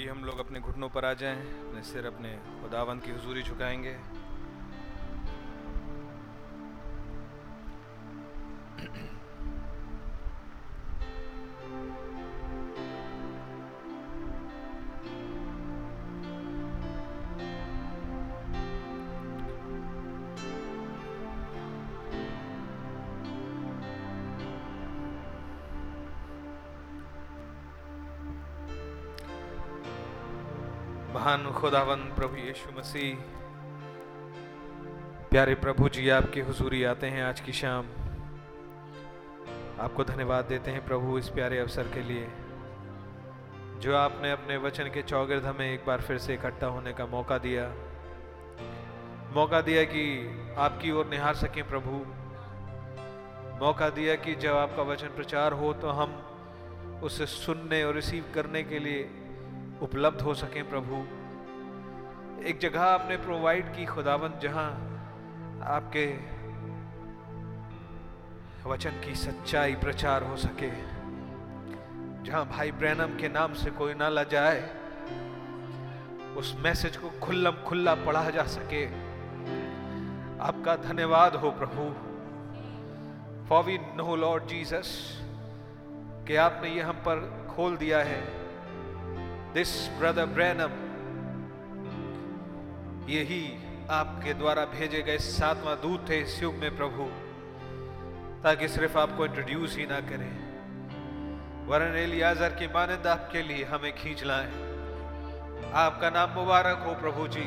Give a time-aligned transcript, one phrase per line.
[0.00, 2.28] आइए हम लोग अपने घुटनों पर आ जाएँ, अपने सिर अपने
[2.60, 3.92] खुदावंत की हजूरी झुकाएँगे।
[31.60, 33.16] खुदावन प्रभु यीशु मसीह,
[35.30, 37.90] प्यारे प्रभु जी, आपकी हुजूरी आते हैं आज की शाम।
[39.80, 42.26] आपको धन्यवाद देते हैं प्रभु इस प्यारे अवसर के लिए,
[43.80, 47.38] जो आपने अपने वचन के चौगिर्द हमें एक बार फिर से इकट्ठा होने का मौका
[47.40, 47.68] दिया।
[49.34, 50.06] मौका दिया कि
[50.58, 52.02] आपकी ओर निहार सकें प्रभु।
[53.60, 56.20] मौका दिया कि जब आपका वचन प्रचार हो तो हम
[57.04, 59.08] उसे सुनने और रिसीव करने के लिए
[59.82, 61.06] उपलब्ध हो सकें प्रभु।
[62.40, 64.68] एक जगह आपने प्रोवाइड की, खुदावंत, जहाँ
[65.66, 66.06] आपके
[68.68, 70.70] वचन की सच्चाई प्रचार हो सके,
[72.24, 74.60] जहाँ भाई ब्रैनम के नाम से कोई ना ला जाए
[76.36, 78.84] उस मैसेज को खुल्लम खुल्ला पढ़ा जा सके।
[80.40, 81.88] आपका धन्यवाद हो प्रभु।
[83.48, 84.90] For we know Lord Jesus
[86.26, 88.20] कि आपने ये हम पर खोल दिया है।
[89.54, 90.79] दिस ब्रदर ब्रैनम
[93.10, 93.58] यही
[93.90, 97.04] आपके द्वारा भेजे गए सातवां दूत थे इस युग में प्रभु।
[98.42, 100.50] ताकि सिर्फ़ आपको इंट्रोड्यूस ही ना करें।
[101.66, 104.46] वरन एलियाजर की मानंद आपके लिए हमें खींच लाए।
[105.74, 107.44] आपका नाम मुबारक हो प्रभु जी।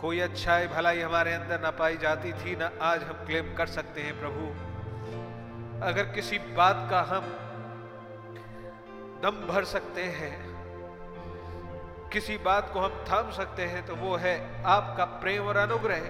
[0.00, 4.00] कोई अच्छाई भलाई हमारे अंदर ना पाई जाती थी, ना आज हम क्लेम कर सकते
[4.00, 4.46] हैं प्रभु।
[5.86, 7.24] अगर किसी बात का हम
[9.22, 10.47] दम भर सकते हैं
[12.12, 14.34] किसी बात को हम थाम सकते हैं तो वो है
[14.66, 16.04] आपका प्रेम और अनुग्रह,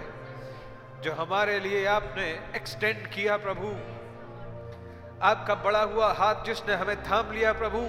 [1.02, 2.26] जो हमारे लिए आपने
[2.56, 3.70] एक्सटेंड किया प्रभु।
[5.22, 7.80] आपका बड़ा हुआ हाथ जिसने हमें थाम लिया प्रभु।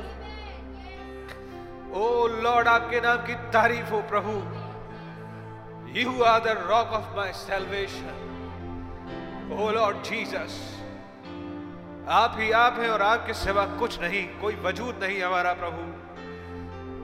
[1.91, 2.01] ओ
[2.41, 4.33] लॉर्ड, आपके नाम की तारीफ़ हो प्रभु।
[5.99, 8.15] You are the rock of my salvation
[9.53, 10.59] O Lord Jesus
[12.11, 15.81] आप ही आप हैं और आपके सिवा कुछ नहीं, कोई वजूद नहीं हमारा प्रभु।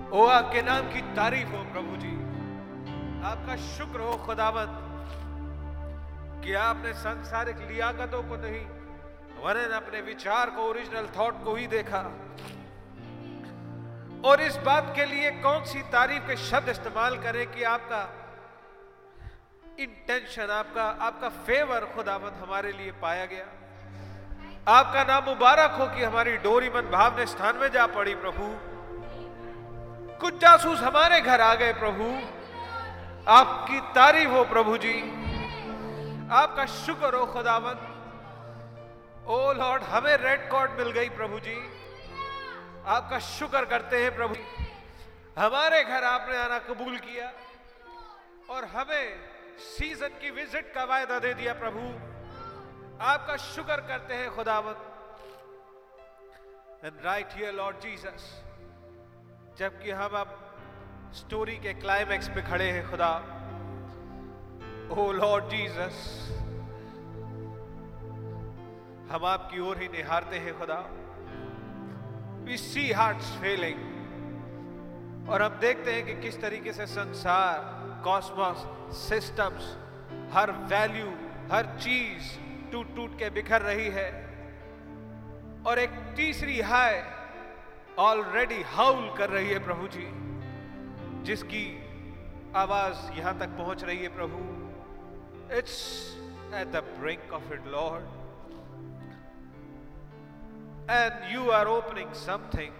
[0.05, 2.13] ओ आपके नाम की तारीफ़ हो प्रभु जी।
[3.25, 4.75] आपका शुक्र हो खुदावत,
[6.43, 8.65] कि आपने संसारिक लियाकतों को नहीं,
[9.43, 12.01] वरन अपने विचार को ओरिजिनल थॉट को ही देखा।
[14.25, 18.03] और इस बात के लिए कौन सी तारीफ़ के शब्द इस्तेमाल करें कि आपका
[19.79, 23.45] इंटेंशन आपका आपका फेवर खुदावंत हमारे लिए पाया गया।
[24.71, 28.53] आपका नाम मुबारक हो कि हमारी डोरी मन भाव ने स्थान में जा पड़ी प्रभु।
[30.21, 32.05] कुछ जासूस हमारे घर आ गए प्रभु।
[33.31, 34.93] आपकी तारीफ़ हो प्रभु जी।
[36.33, 37.77] आपका शुक्र हो खुदावन
[39.27, 41.57] ओ लॉर्ड, हमें रेड कॉर्ड मिल गई प्रभु जी।
[42.87, 44.35] आपका शुक्र करते हैं प्रभु
[45.37, 47.31] हमारे घर आपने आना कबूल किया
[48.49, 49.05] और हमें
[49.59, 51.81] सीज़न की विज़िट का वायदा दे दिया प्रभु।
[53.05, 54.75] आपका शुक्र करते हैं खुदावन
[56.85, 58.23] and right here Lord Jesus
[59.57, 60.31] जबकि हम अब
[61.13, 63.11] स्टोरी के क्लाइमैक्स पे खड़े हैं, खुदा।
[64.91, 65.99] ओ लॉर्ड जीसस
[69.11, 70.79] हम आपकी ओर ही निहारते हैं, खुदा।
[72.45, 77.63] वी सी हार्ट्स फेलिंग और हम देखते हैं कि किस तरीके से संसार
[78.03, 78.67] कॉस्मोस
[79.09, 79.73] सिस्टम्स
[80.33, 81.09] हर वैल्यू
[81.51, 82.23] हर चीज़
[82.71, 84.09] टूट टूट के बिखर रही है।
[85.67, 87.14] और एक तीसरी हाय
[87.99, 90.07] ऑलरेडी हाउल कर रही है प्रभु जी
[91.23, 91.65] जिसकी
[92.55, 94.39] आवाज़ यहाँ तक पहुँच रही है प्रभु
[95.57, 95.77] it's
[96.53, 98.03] at the brink of it Lord
[100.91, 102.73] and you are opening something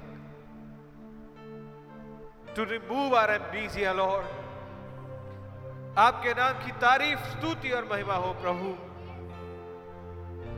[2.56, 4.44] to remove our M एम्बीजिया लॉर्ड
[5.98, 8.70] आपके नाम की तारीफ़, स्तुति और महिमा हो, प्रभु।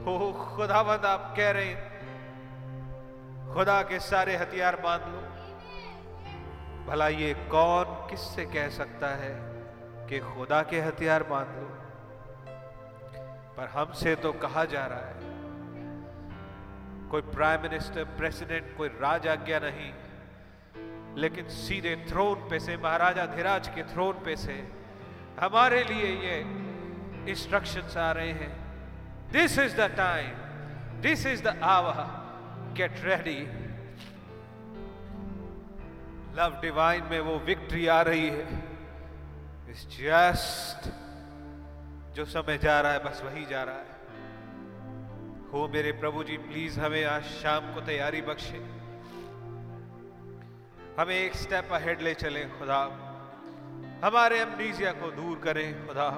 [0.06, 1.87] हो खुदावंद, आप कह रहे हैं
[3.54, 5.22] खुदा के सारे हथियार बाँध लो।
[6.88, 9.34] भला ये कौन किससे कह सकता है
[10.10, 11.68] कि खुदा के हथियार बाँध लो?
[13.58, 15.16] पर हमसे तो कहा जा रहा है,
[17.10, 19.92] कोई प्राइम मिनिस्टर प्रेसिडेंट कोई राज आज्ञा नहीं,
[21.18, 24.56] लेकिन सीधे थ्रोन पे से, महाराजा धीराज के थ्रोन पे से
[25.40, 26.40] हमारे लिए ये
[27.32, 28.54] इंस्ट्रक्शंस आ रहे हैं।
[29.32, 32.27] This is the time this is the hour
[32.78, 33.46] get ready.
[36.38, 38.48] Love divine में वो विक्ट्री आ रही है.
[39.70, 40.90] इस जस्ट
[42.16, 43.98] जो समय जा रहा है, बस वही जा रहा है.
[45.54, 48.58] हो मेरे प्रभु जी प्लीज़ हमें आज शाम को तैयारी बख्शे.
[51.00, 52.84] हमें एक स्टेप अहेड ले चले, खुदा.
[54.06, 56.10] हमारे अमनीजिया को दूर करें, खुदा.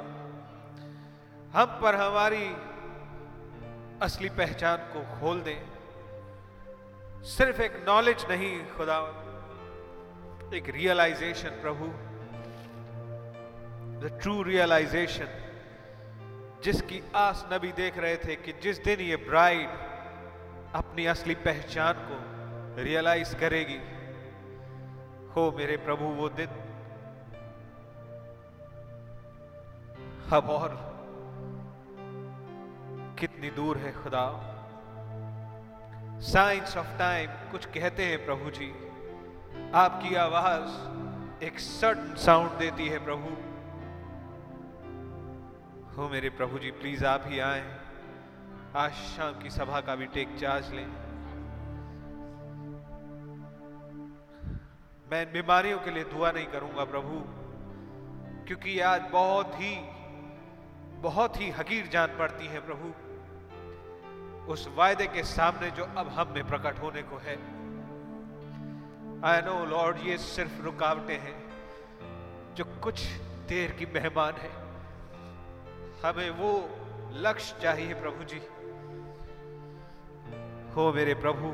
[1.53, 2.55] हम पर हमारी
[4.01, 5.68] असली पहचान को खोल दें.
[7.23, 8.97] सिर्फ़ एक नॉलेज नहीं, खुदा।
[10.53, 11.85] एक रियलाइजेशन प्रभु।
[13.99, 15.27] द ट्रू रियलाइजेशन
[16.63, 19.69] जिसकी आस नबी देख रहे थे कि जिस दिन ये ब्राइड
[20.75, 23.79] अपनी असली पहचान को रियलाइज़ करेगी,
[25.33, 26.49] हो मेरे प्रभु, वो दिन।
[30.33, 30.75] अब और
[33.19, 34.48] कितनी दूर है खुदा।
[36.19, 38.65] साइंस ऑफ़ टाइम कुछ कहते हैं प्रभु जी।
[39.75, 43.29] आपकी आवाज़ एक सडन साउंड देती है प्रभु।
[45.95, 47.63] हो मेरे प्रभु जी प्लीज़ आप ही आए।
[48.75, 50.85] आज शाम की सभा का भी टेक चार्ज लें।
[55.11, 57.21] मैं इन बीमारियों के लिए दुआ नहीं करूँगा प्रभु,
[58.47, 59.75] क्योंकि आज बहुत ही
[61.01, 62.93] बहुत ही हकीर जान पड़ती है प्रभु।
[64.49, 67.35] उस वायदे के सामने जो अब हम में प्रकट होने को है।
[69.23, 71.35] आई नो लॉर्ड ये सिर्फ़ रुकावटें हैं,
[72.55, 73.01] जो कुछ
[73.47, 74.49] देर की मेहमान है।
[76.03, 76.69] हमें वो
[77.11, 78.41] लक्ष्य चाहिए प्रभु जी।
[80.75, 81.51] हो मेरे प्रभु,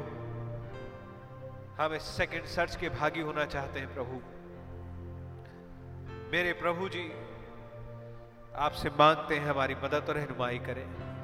[1.81, 4.21] हम सेकंड सर्च के भागी होना चाहते हैं प्रभु।
[6.31, 7.11] मेरे प्रभु जी,
[8.55, 11.14] आपसे मांगते हैं हमारी मदद और रहनुमाई करें।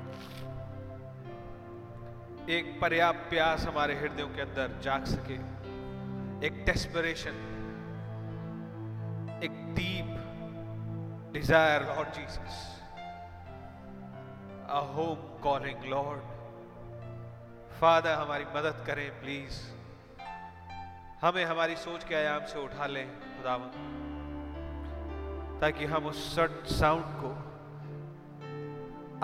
[2.52, 5.36] एक पर्याप्त प्यास हमारे हृदयों के अंदर जाग सके।
[6.48, 7.38] एक डेस्परेशन
[9.44, 10.10] एक deep
[11.34, 12.58] desire Lord Jesus
[14.70, 16.22] a home calling Lord
[17.80, 19.64] Father हमारी मदद करें प्लीज़
[21.22, 23.72] हमें हमारी सोच के आयाम से उठा लें, खुदावन,
[25.62, 27.32] ताकि हम उस सट साउंड को,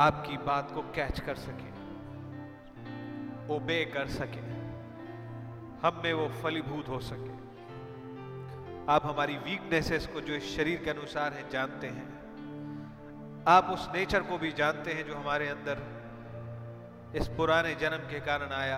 [0.02, 1.67] आपकी बात को कैच कर सकें।
[3.50, 4.46] ओबे कर सके।
[5.88, 7.38] हम में वो फलीभूत हो सके।
[8.92, 12.18] आप हमारी वीकनेसेस को जो इस शरीर के अनुसार है, जानते हैं।
[13.48, 15.84] आप उस नेचर को भी जानते हैं जो हमारे अंदर
[17.16, 18.78] इस पुराने जन्म के कारण आया।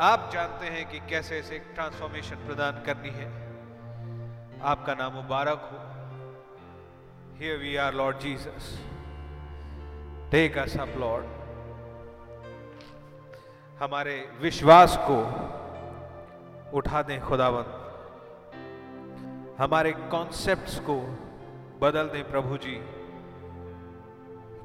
[0.00, 3.28] आप जानते हैं कि कैसे इसे ट्रांसफॉर्मेशन प्रदान करनी है।
[4.62, 5.78] आपका नाम मुबारक हो।
[7.38, 8.80] Here we are Lord Jesus
[10.30, 11.24] take us up Lord
[13.80, 15.16] हमारे विश्वास को
[16.76, 17.64] उठा दें खुदावन
[19.58, 20.96] हमारे कॉन्सेप्ट्स को
[21.80, 22.80] बदल दें प्रभु जी,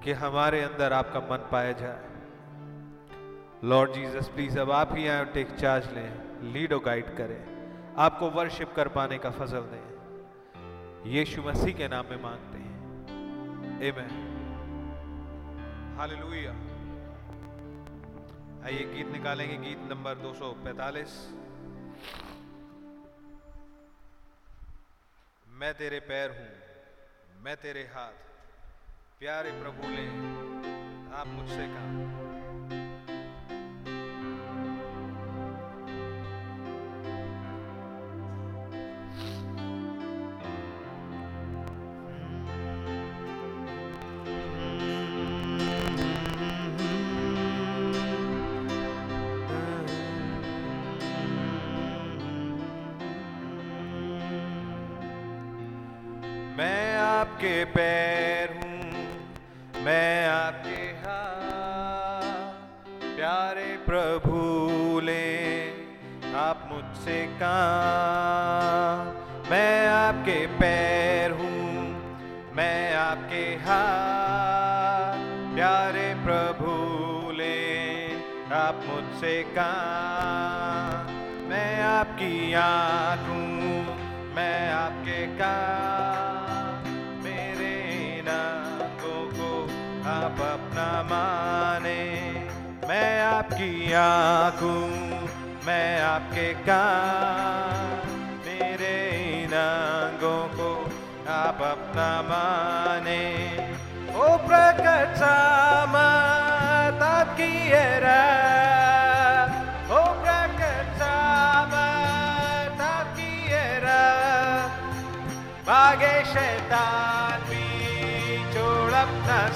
[0.04, 2.00] कि हमारे अंदर आपका मन पाया जाए।
[3.64, 6.10] लॉर्ड जीसस प्लीज़ अब आप ही आए टेक चार्ज लें
[6.54, 7.42] लीड और गाइड करें।
[7.98, 13.92] आपको वर्शिप कर पाने का फजल दें। यीशु मसीह के नाम में मांगते हैं। ए
[15.98, 16.69] हालेलुया
[18.70, 21.14] आइए गीत निकालेंगे, गीत नंबर 245
[25.56, 28.24] मैं तेरे पैर हूँ, मैं तेरे हाथ,
[29.20, 30.08] प्यारे प्रभु ले
[31.18, 32.29] आप मुझसे कहा।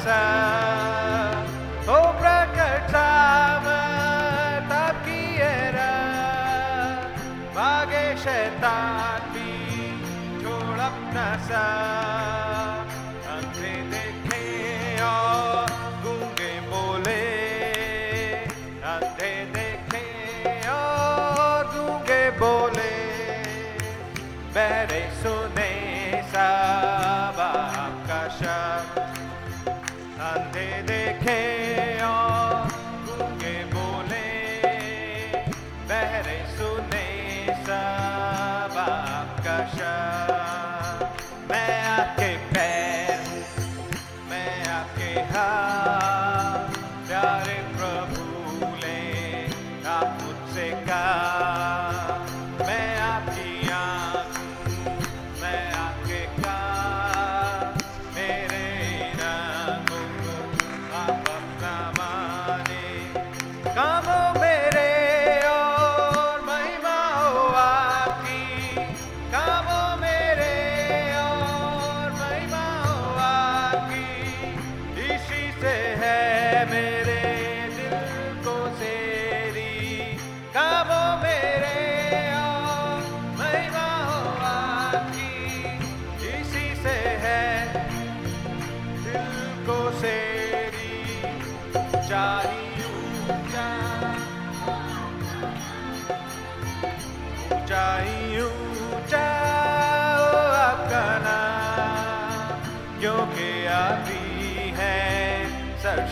[0.04, 0.43] sa
[30.54, 31.43] রাধে দেখে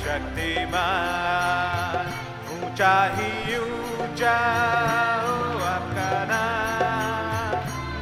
[0.02, 2.06] शक्तिमान।
[2.54, 4.38] ऊँचा ही ऊँचा
[5.24, 5.36] हो
[5.66, 7.54] आपका नाम।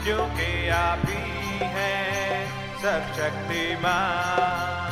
[0.04, 1.18] क्योंकि आप ही
[1.76, 2.34] हैं
[2.82, 4.90] सब शक्तिमान।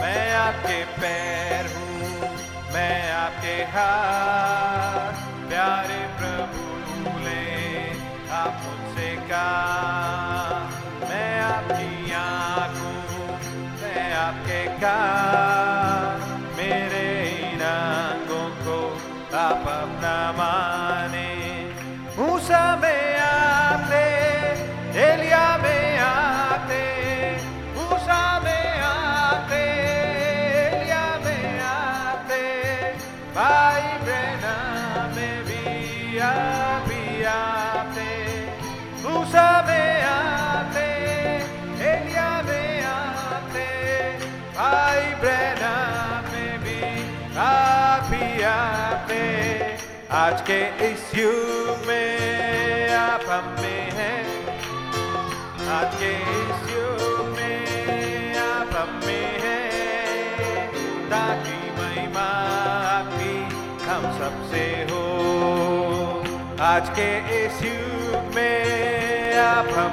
[0.00, 2.06] मैं आपके पैर हूँ,
[2.74, 5.14] मैं आपके हाथ।
[5.48, 6.62] प्यारे प्रभु
[7.24, 7.44] ले
[8.32, 9.87] आप मुझसे कहा
[50.10, 54.24] आज के इस युग में आप हम में हैं।
[55.68, 60.68] आज के इस युग में आप हम में हैं।
[61.10, 62.28] ताकि महिमा
[62.96, 63.36] आपकी
[63.84, 65.04] हम सबसे हो।
[66.60, 67.10] आज के
[67.46, 69.87] इस युग में आप हम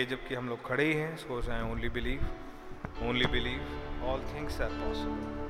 [0.00, 4.20] आइए जबकि हम लोग खड़े ही हैं सोच रहे हैं only believe only believe all
[4.34, 5.49] things are possible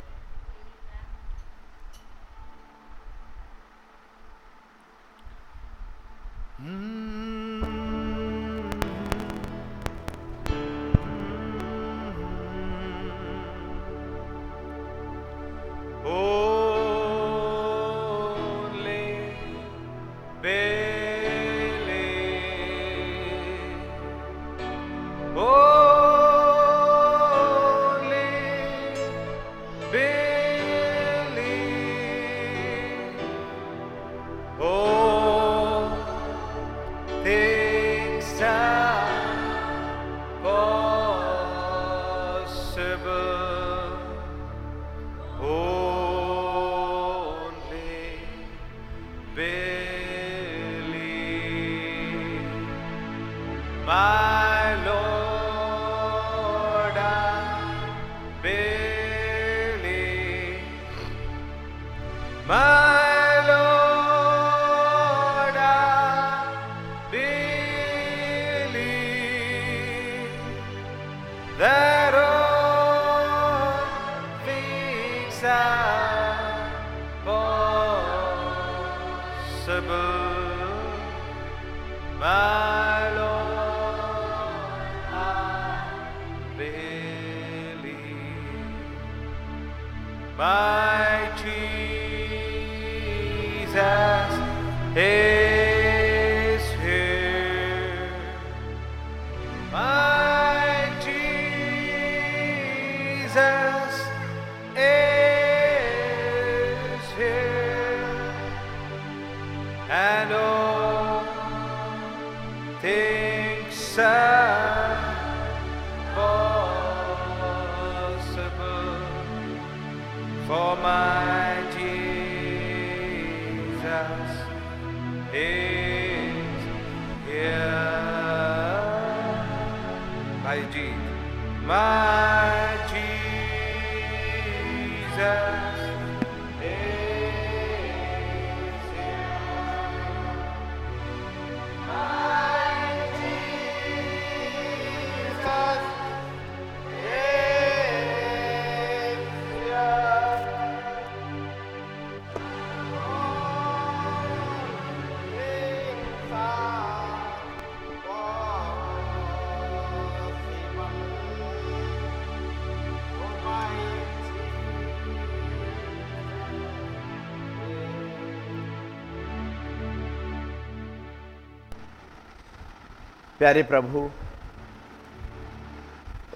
[173.41, 174.11] प्यारे प्रभु,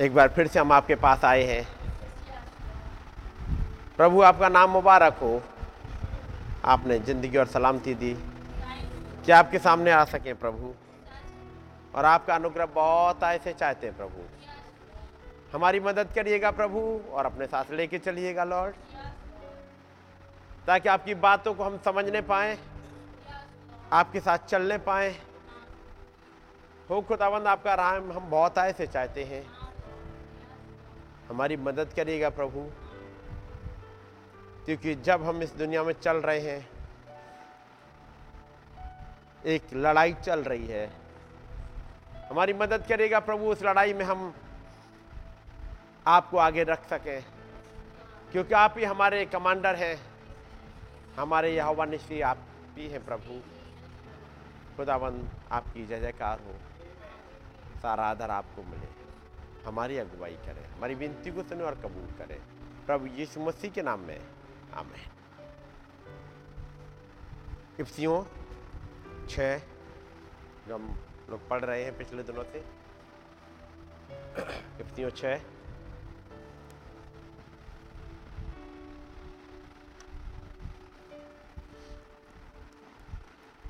[0.01, 1.67] एक बार फिर से हम आपके पास आए हैं।
[3.97, 5.43] प्रभु, आपका नाम मुबारक हो।
[6.65, 8.15] आपने ज़िंदगी और सलामती दी।
[9.27, 10.75] कि आपके सामने आ सके प्रभु।
[11.95, 14.25] और आपका अनुग्रह बहुत ऐसे चाहते हैं प्रभु।
[15.55, 18.75] हमारी मदद करिएगा प्रभु और अपने साथ लेके चलिएगा लॉर्ड
[20.67, 22.59] ताकि आपकी बातों को हम समझने पाए,
[23.93, 25.17] आपके साथ चलने पाए।
[26.91, 29.45] हो खुदावंद, आपका राम हम बहुत आय से चाहते हैं।
[31.29, 32.67] हमारी मदद करिएगा प्रभु,
[34.67, 36.69] क्योंकि जब हम इस दुनिया में चल रहे हैं,
[39.47, 40.87] एक लड़ाई चल रही है।
[42.31, 44.35] हमारी मदद करेगा प्रभु, उस लड़ाई में हम
[46.07, 47.25] आपको आगे रख सकें,
[48.33, 49.97] क्योंकि आप ही हमारे कमांडर हैं।
[51.17, 52.39] हमारे यहोवा निश्चय आप
[52.79, 53.41] ही हैं प्रभु।
[54.77, 56.55] खुदावंद, आपकी जय जयकार हो।
[57.85, 58.87] सारा आदर आपको मिले।
[59.65, 62.39] हमारी अगुवाई करें, हमारी विनती को सुने और कबूल करें।
[62.87, 64.21] प्रभु यीशु मसीह के नाम में
[64.75, 65.03] आमें
[67.81, 68.23] इफ्सियों
[69.29, 69.59] छः
[70.69, 70.97] जो हम
[71.31, 72.65] लोग पढ़ रहे हैं पिछले दिनों से।
[74.81, 75.41] इफ्सियों छः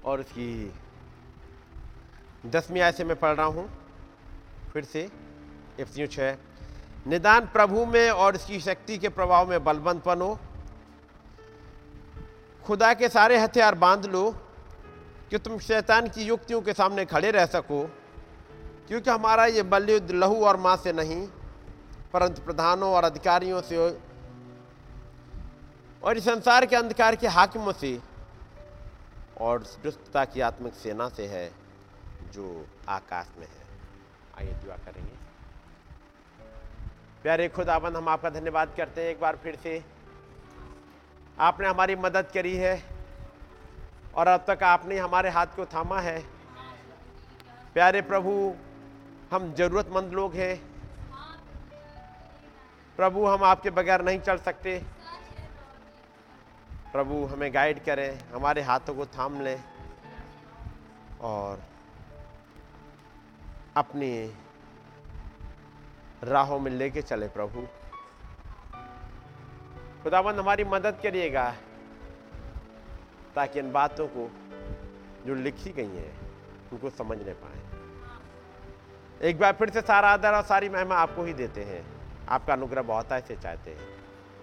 [0.05, 0.73] और उसकी
[2.47, 3.69] दसवीं आय से मैं पढ़ रहा हूँ।
[4.75, 5.01] फिर से
[5.81, 6.37] इफ्तियों छः
[7.07, 10.39] निदान प्रभु में और इसकी शक्ति के प्रभाव में बलबंद बनो।
[12.65, 14.31] खुदा के सारे हथियार बाँध लो,
[15.31, 17.83] कि तुम शैतान की युक्तियों के सामने खड़े रह सको,
[18.89, 21.27] क्योंकि हमारा ये बलयुद्ध लहू और माँ से नहीं,
[22.13, 23.77] परंतु प्रधानों और अधिकारियों से
[26.03, 27.99] और इस संसार के अंधकार के हाकिमों से
[29.41, 31.51] और दुष्टता की आत्मिक सेना से है,
[32.33, 33.64] जो आकाश में है।
[34.45, 35.13] आइए दुआ करेंगे।
[37.23, 39.83] प्यारे खुदाबंद हम आपका धन्यवाद करते हैं, एक बार फिर से।
[41.39, 42.75] आपने हमारी मदद करी है,
[44.15, 46.19] और अब तक आपने हमारे हाथ को थामा है।
[47.75, 48.33] प्यारे प्रभु,
[49.33, 50.57] हम जरूरतमंद लोग हैं।
[52.99, 54.79] प्रभु, हम आपके बगैर नहीं चल सकते।
[56.93, 59.63] प्रभु, हमें गाइड करें, हमारे हाथों को थाम लें,
[61.21, 61.63] और
[63.77, 64.35] अपनी
[66.23, 67.67] राहों में लेके चले प्रभु।
[70.03, 71.55] खुदाबंद, हमारी मदद करिएगा
[73.35, 74.31] ताकि इन बातों को
[75.27, 76.21] जो लिखी गई हैं,
[76.73, 77.61] उनको समझ नहीं पाए।
[79.29, 81.87] एक बार फिर से सारा आदर और सारी महिमा आपको ही देते हैं।
[82.29, 83.89] आपका अनुग्रह बहुत ऐसे चाहते हैं।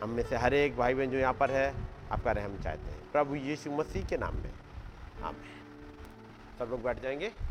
[0.03, 1.75] हम में से हर एक भाई बहन जो यहाँ पर है,
[2.11, 4.53] आपका रहम चाहते हैं। प्रभु यीशु मसीह के नाम में।
[5.23, 5.61] आमेन।
[6.59, 7.50] सब लोग बैठ जाएँगे।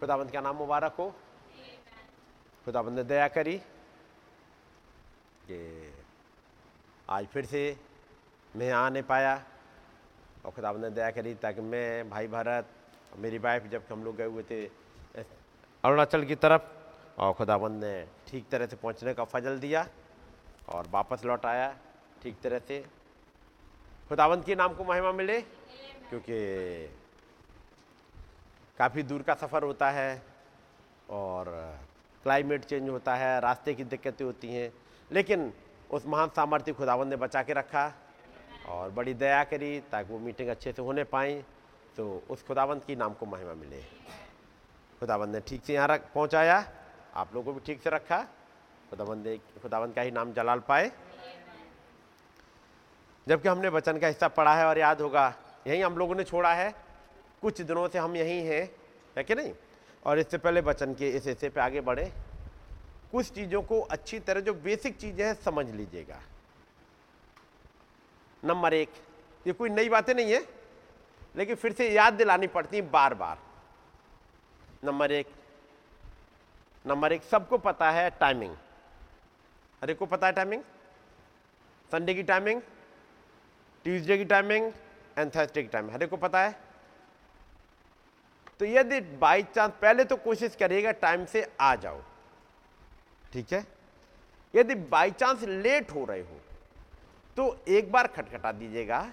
[0.00, 1.08] खुदाबंद का नाम मुबारक हो
[2.66, 3.56] खुदाबंद ने दया करी
[5.42, 5.58] कि
[7.08, 7.62] आज फिर से
[8.54, 9.34] मैं आ नहीं पाया
[10.44, 12.68] और खुदाबंद ने दया करी ताकि मैं भाई भारत
[13.18, 14.64] मेरी वाइफ जब हम लोग गए हुए थे
[15.84, 16.62] अरुणाचल की तरफ़
[17.18, 17.94] और खुदाबंद ने
[18.28, 19.86] ठीक तरह से पहुँचने का फजल दिया
[20.68, 21.68] और वापस लौट आया
[22.22, 22.84] ठीक तरह से
[24.08, 25.40] खुदाबंद के नाम को महिमा मिले
[26.10, 26.36] क्योंकि
[28.78, 30.22] काफ़ी दूर का सफ़र होता है
[31.10, 31.46] और
[32.24, 34.72] क्लाइमेट चेंज होता है, रास्ते की दिक्कतें होती हैं।
[35.10, 35.52] लेकिन
[35.90, 37.92] उस महान सामर्थ्य खुदावंद ने बचा के रखा
[38.68, 41.34] और बड़ी दया करी ताकि वो मीटिंग अच्छे से होने पाई
[41.96, 43.80] तो उस खुदावंत की नाम को महिमा मिले।
[45.00, 46.64] खुदावंद ने ठीक से यहाँ रख, पहुँचाया,
[47.14, 48.18] आप लोगों को भी ठीक से रखा,
[48.90, 50.90] खुदावंद ने, खुदावंद का ही नाम जलाल पाए।
[53.26, 55.32] जबकि हमने वचन का हिस्सा पढ़ा है और याद होगा,
[55.66, 56.74] यही हम लोगों ने छोड़ा है
[57.42, 58.70] कुछ दिनों से हम यहीं हैं,
[59.16, 59.52] है कि नहीं?
[60.06, 62.12] और इससे पहले बचन के इस हिस्से पे आगे बढ़े।
[63.12, 66.20] कुछ चीज़ों को अच्छी तरह, जो बेसिक चीज़ें हैं, समझ लीजिएगा।
[68.42, 68.88] नंबर एक,
[69.46, 70.44] ये कोई नई बातें नहीं है,
[71.36, 73.38] लेकिन फिर से याद दिलानी पड़ती है बार बार
[74.84, 75.26] नंबर एक
[76.84, 78.54] नंबर एक, सबको पता है टाइमिंग
[79.82, 80.62] अरे को पता है टाइमिंग
[81.90, 82.60] संडे की टाइमिंग
[83.84, 84.72] ट्यूसडे की टाइमिंग
[85.18, 86.54] एंड थर्सडे की टाइमिंग हरे को पता है?
[88.60, 92.00] तो यदि बाई चांस पहले तो कोशिश करिएगा टाइम से आ जाओ।
[93.32, 93.64] ठीक है?
[94.54, 96.40] यदि बाई चांस लेट हो रहे हो
[97.36, 99.06] तो एक बार खटखटा दीजिएगा।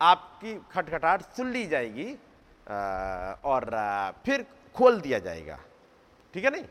[0.00, 2.12] आपकी खटखटाहट सुन ली जाएगी
[3.44, 3.70] और
[4.26, 4.44] फिर
[4.74, 5.58] खोल दिया जाएगा।
[6.34, 6.64] ठीक है नहीं?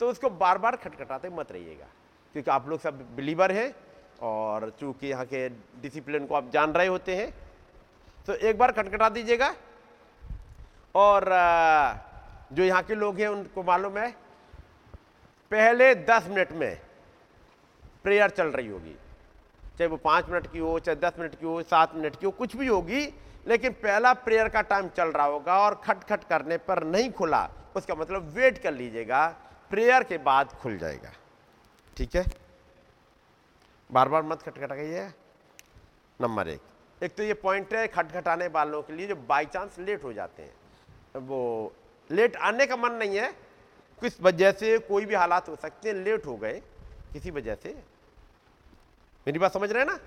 [0.00, 1.86] तो उसको बार बार खटखटाते मत रहिएगा,
[2.34, 3.74] क्योंकि आप लोग सब बिलीवर हैं,
[4.22, 5.48] और चूँकि यहाँ के
[5.82, 7.30] डिसिप्लिन को आप जान रहे होते हैं
[8.26, 9.54] तो एक बार खटखटा दीजिएगा।
[10.94, 11.24] और
[12.52, 14.10] जो यहाँ के लोग हैं, उनको मालूम है,
[15.50, 16.80] पहले दस मिनट में
[18.04, 18.94] प्रेयर चल रही होगी।
[19.78, 22.32] चाहे वो पाँच मिनट की हो, चाहे दस मिनट की हो, सात मिनट की हो,
[22.32, 23.02] कुछ भी होगी,
[23.46, 27.94] लेकिन पहला प्रेयर का टाइम चल रहा होगा और खटखट करने पर नहीं खुला, उसका
[27.94, 29.26] मतलब वेट कर लीजिएगा,
[29.70, 31.12] प्रेयर के बाद खुल जाएगा।
[31.96, 32.24] ठीक है?
[33.90, 35.06] बार बार मत खटखटाइए।
[36.20, 36.60] नंबर एक।
[37.02, 40.42] एक तो ये पॉइंट है खटखटाने वालों के लिए जो बाई चांस लेट हो जाते
[40.42, 40.54] हैं।
[41.14, 41.72] वो
[42.10, 43.30] लेट आने का मन नहीं है।
[44.02, 46.60] किस वजह से कोई भी हालात हो सकते हैं लेट हो गए
[47.12, 47.74] किसी वजह से।
[49.26, 49.98] मेरी बात समझ रहे हैं ना?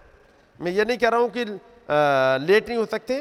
[0.60, 3.20] मैं ये नहीं कह रहा हूँ कि आ, लेट नहीं हो सकते।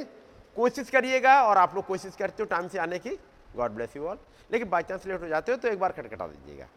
[0.57, 3.11] कोशिश करिएगा और आप लोग कोशिश करते हो टाइम से आने की।
[3.57, 4.19] गॉड ब्लेस यू ऑल
[4.51, 6.69] लेकिन बाई चांस लेट हो जाते हो तो एक बार खटखटा दीजिएगा।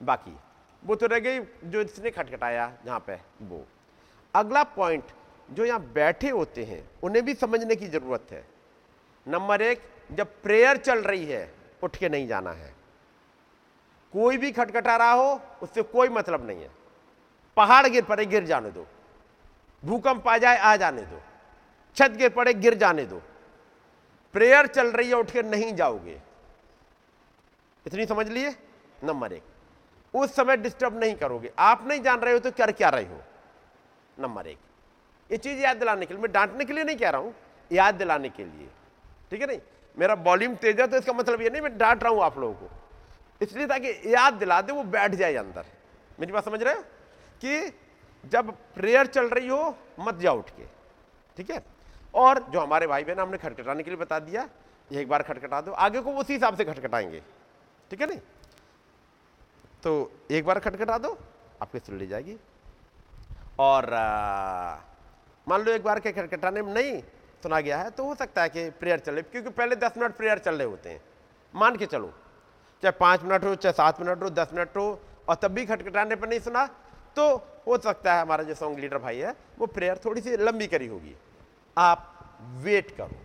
[0.00, 0.36] बाकी
[0.82, 3.64] वो तो रह गई जो इसने खटखटाया जहाँ पे वो।
[4.34, 5.04] अगला पॉइंट
[5.48, 8.44] जो यहाँ बैठे होते हैं उन्हें भी समझने की ज़रूरत है।
[9.26, 9.82] नंबर एक
[10.12, 12.74] जब प्रेयर चल रही है, उठ के नहीं जाना है।
[14.12, 16.70] कोई भी खटखटा रहा हो, उससे कोई मतलब नहीं है।
[17.56, 18.86] पहाड़ गिर पड़े, गिर जाने दो।
[19.84, 21.22] भूकंप आ जाए, आ जाने दो।
[21.96, 23.22] छत गिर पड़े, गिर जाने दो।
[24.32, 26.20] प्रेयर चल रही है, उठ के नहीं जाओगे।
[27.86, 28.56] इतनी समझ लिए?
[29.04, 29.42] नंबर एक।
[30.14, 33.22] उस समय डिस्टर्ब नहीं करोगे। आप नहीं जान रहे हो तो कर क्या रहे हो?
[34.18, 34.58] नंबर एक।
[35.30, 37.34] ये चीज़ याद दिलाने के लिए, मैं डांटने के लिए नहीं कह रहा हूँ।
[37.72, 38.68] याद दिलाने के लिए।
[39.30, 39.60] ठीक है नहीं?
[39.98, 42.54] मेरा वॉल्यूम तेज है तो इसका मतलब ये नहीं, मैं डांट रहा हूँ आप लोगों
[42.54, 42.70] को।
[43.40, 45.64] इसलिए ताकि याद दिला दे, वो बैठ जाए अंदर।
[46.20, 46.80] मेरी बात समझ रहे हो?
[47.42, 47.72] कि
[48.24, 50.64] जब प्रेयर चल रही हो, मत जाओ उठ के,
[51.38, 51.62] ठीक है?
[52.14, 54.48] और जो हमारे भाई बहन, हमने खटखटाने के लिए बता दिया,
[54.90, 57.22] एक बार खटखटा दो, आगे को उसी हिसाब से खटखटाएँगे,
[57.90, 58.18] ठीक है नहीं?
[59.82, 61.16] तो एक बार खटखटा दो,
[61.62, 62.36] आपकी सुन ली जाएगी।
[63.58, 63.90] और
[65.46, 67.02] मान लो एक बार के खटखटाने में नहीं
[67.42, 70.38] सुना गया है तो हो सकता है कि प्रेयर चले क्योंकि पहले दस मिनट प्रेयर
[70.38, 71.00] चल रहे होते हैं।
[71.54, 72.12] मान के चलो,
[72.82, 76.16] चाहे पाँच मिनट हो, चाहे सात मिनट हो, दस मिनट हो, और तब भी खटखटाने
[76.16, 76.66] पर नहीं सुना
[77.16, 77.24] तो
[77.66, 80.86] हो सकता है हमारा जो सॉन्ग लीडर भाई है, वो प्रेयर थोड़ी सी लंबी करी
[80.86, 81.14] होगी।
[81.76, 82.06] आप
[82.62, 83.16] वेट करो।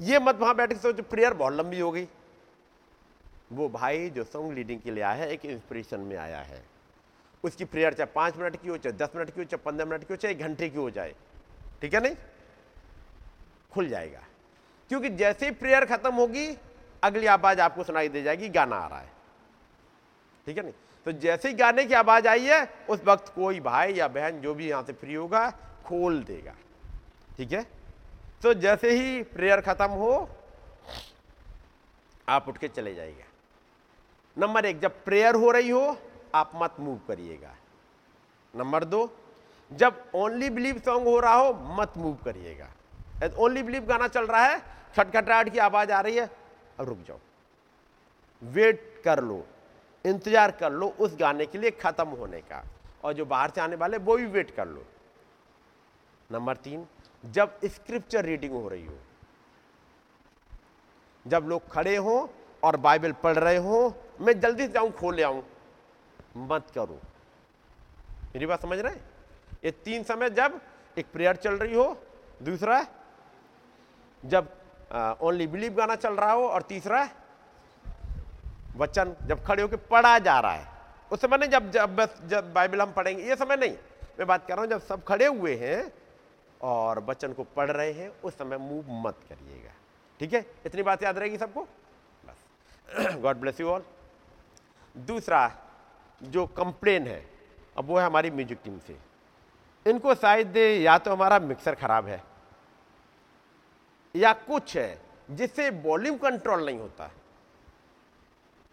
[0.00, 2.08] ये मत वहाँ बैठ के सोचो प्रेयर बहुत लंबी हो गई।
[3.52, 6.62] वो भाई जो सॉन्ग लीडिंग के लिए आया है, एक इंस्पिरेशन में आया है।
[7.44, 10.00] उसकी प्रेयर चाहे पाँच मिनट की हो, चाहे दस मिनट की हो, चाहे पंद्रह मिनट
[10.00, 11.14] की हो, चाहे एक घंटे की हो जाए।
[11.80, 12.16] ठीक है नहीं?
[13.74, 14.22] खुल जाएगा।
[14.88, 16.58] क्योंकि जैसे ही प्रेयर खत्म होगी,
[17.02, 19.12] अगली आवाज़ आपको सुनाई दे जाएगी, गाना आ रहा है।
[20.46, 20.74] ठीक है नहीं?
[21.04, 24.54] तो जैसे ही गाने की आवाज़ आई है, उस वक्त कोई भाई या बहन जो
[24.54, 25.50] भी यहाँ से फ्री होगा,
[25.84, 26.54] खोल देगा।
[27.36, 27.66] ठीक है?
[28.42, 30.30] तो जैसे ही प्रेयर खत्म हो,
[32.28, 33.24] आप उठ के चले जाइएगा।
[34.38, 35.98] नंबर एक, जब प्रेयर हो रही हो,
[36.34, 37.56] आप मत मूव करिएगा।
[38.56, 39.16] नंबर दो,
[39.72, 42.68] जब ओनली बिलीव सॉन्ग हो रहा हो, मत मूव करिएगा।
[43.22, 44.58] ओनली बिलीव गाना चल रहा है,
[44.96, 46.30] खटखटाहट की आवाज़ आ रही है।
[46.80, 47.18] अब रुक जाओ।
[48.42, 49.44] वेट कर लो,
[50.04, 52.62] इंतज़ार कर लो उस गाने के लिए खत्म होने का।
[53.04, 54.84] और जो बाहर से आने वाले, वो भी वेट कर लो।
[56.30, 56.86] नंबर तीन,
[57.24, 58.98] जब स्क्रिप्चर रीडिंग हो रही हो,
[61.26, 62.30] जब लोग खड़े हो
[62.62, 65.42] और बाइबल पढ़ रहे हो, मैं जल्दी से जाऊँ, खोल ले आऊँ।
[66.36, 67.00] मत करो।
[68.34, 68.94] मेरी बात समझ रहे
[69.64, 70.60] ये तीन समय जब
[70.96, 71.96] एक प्रेयर चल रही हो,
[72.42, 72.80] दूसरा
[74.22, 74.48] जब
[75.20, 77.08] ओनली बिलीव गाना चल रहा हो और तीसरा,
[78.76, 80.66] वचन जब खड़े होकर पढ़ा जा रहा है।
[81.10, 83.76] उस समय नहीं जब जब जब बाइबल हम पढ़ेंगे, ये समय नहीं।
[84.18, 85.92] मैं बात कर रहा हूँ जब सब खड़े हुए हैं
[86.60, 89.72] और वचन को पढ़ रहे हैं, उस समय मूव मत करिएगा।
[90.20, 90.44] ठीक है?
[90.66, 91.66] इतनी बात याद रहेगी सबको?
[92.24, 93.84] बस। गॉड ब्लेस यू ऑल
[94.94, 95.50] दूसरा,
[96.20, 97.24] जो कंप्लेन है,
[97.78, 98.96] अब वो है हमारी म्यूज़िक टीम से।
[99.86, 102.22] इनको शायद या तो हमारा मिक्सर खराब है।
[104.14, 105.00] या कुछ है
[105.30, 107.20] जिससे वॉल्यूम कंट्रोल नहीं होता। है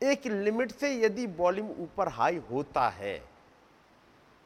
[0.01, 3.17] एक लिमिट से यदि वॉल्यूम ऊपर हाई होता है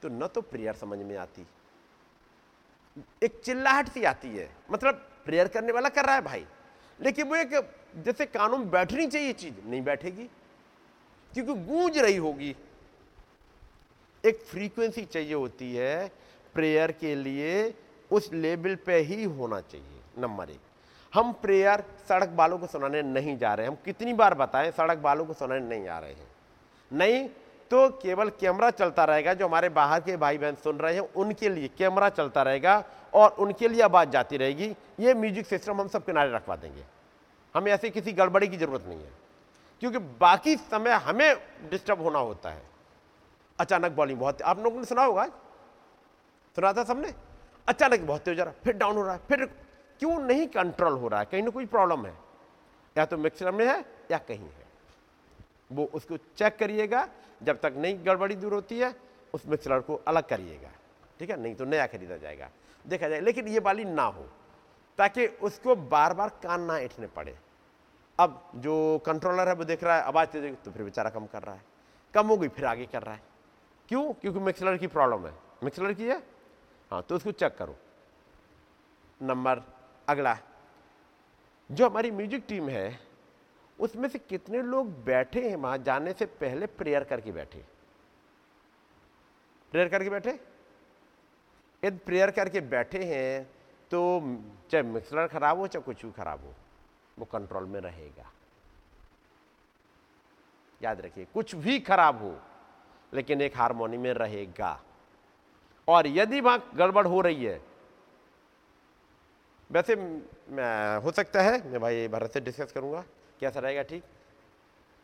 [0.04, 1.46] तो न तो प्रेयर समझ में आती।
[3.24, 6.46] एक चिल्लाहट सी आती है मतलब प्रेयर करने वाला कर रहा है भाई।
[7.00, 7.52] लेकिन वो एक
[7.96, 10.30] जैसे कानून बैठनी चाहिए चीज़, नहीं बैठेगी,
[11.34, 12.56] क्योंकि गूंज रही होगी।
[14.24, 16.12] एक फ्रीक्वेंसी चाहिए होती है,
[16.56, 17.74] प्रेयर के लिए
[18.12, 20.60] उस लेवल पे ही होना चाहिए, नंबर एक।
[21.14, 25.26] हम प्रेयर सड़क वालों को सुनाने नहीं जा रहे हम कितनी बार बताएँ, सड़क वालों
[25.26, 26.28] को सुनाने नहीं आ रहे हैं।
[26.91, 27.28] नहीं
[27.72, 31.49] तो केवल कैमरा चलता रहेगा, जो हमारे बाहर के भाई बहन सुन रहे हैं, उनके
[31.49, 32.84] लिए कैमरा चलता रहेगा
[33.14, 36.84] और उनके लिए आवाज़ जाती रहेगी। ये म्यूज़िक सिस्टम हम सब किनारे रखवा देंगे।
[37.55, 39.11] हमें ऐसे किसी गड़बड़ी की ज़रूरत नहीं है,
[39.82, 41.36] क्योंकि बाकी समय हमें
[41.72, 42.61] डिस्टर्ब होना होता है।
[43.59, 45.26] अचानक बॉलिंग बहुत आप लोगों ने सुना होगा
[46.55, 47.14] सुना था सबने?
[47.68, 49.49] अचानक बहुत तेज हो जा रहा फिर डाउन हो रहा है, फिर
[50.04, 51.26] क्यों नहीं कंट्रोल हो रहा है?
[51.26, 52.18] कहीं ना कोई प्रॉब्लम है।
[52.97, 54.66] या तो मिक्सर में है, या कहीं है।
[55.72, 57.10] वो उसको चेक करिएगा।
[57.43, 58.95] जब तक नई गड़बड़ी दूर होती है,
[59.34, 60.70] उस मिक्सर को अलग करिएगा।
[61.20, 61.41] ठीक है?
[61.41, 62.49] नहीं तो नया खरीदा जाएगा।
[62.88, 64.30] देखा जाए, लेकिन ये वाली ना हो,
[64.97, 67.38] ताकि उसको बार बार कान ना ऐठने पड़े।
[68.20, 71.41] अब जो कंट्रोलर है, वो देख रहा है, आवाज़ तेज तो फिर बेचारा कम कर
[71.43, 71.64] रहा है।
[72.14, 73.22] कम हो गई, फिर आगे कर रहा है।
[73.89, 74.14] क्यों?
[74.14, 75.34] क्योंकि मिक्सलर की प्रॉब्लम है।
[75.64, 76.24] मिक्सलर की है?
[76.91, 77.76] हाँ तो उसको चेक करो।
[79.22, 79.73] नंबर
[80.08, 80.38] अगला,
[81.70, 82.99] जो हमारी म्यूज़िक टीम है,
[83.80, 87.64] उसमें से कितने लोग बैठे हैं वहाँ जाने से पहले प्रेयर करके बैठे?
[89.74, 90.39] प्रेयर करके बैठे?
[91.84, 93.43] यदि प्रेयर करके बैठे हैं
[93.91, 93.99] तो
[94.72, 96.54] चाहे मिक्सर खराब हो, चाहे कुछ भी खराब हो,
[97.18, 98.32] वो कंट्रोल में रहेगा।
[100.82, 102.38] याद रखिए, कुछ भी खराब हो,
[103.14, 104.80] लेकिन एक हारमोनी में रहेगा।
[105.88, 107.62] और यदि वहाँ गड़बड़ हो रही है
[109.74, 109.94] वैसे
[111.04, 113.04] हो सकता है, मैं भाई भारत से डिस्कस करूँगा,
[113.40, 114.04] कैसा रहेगा ठीक?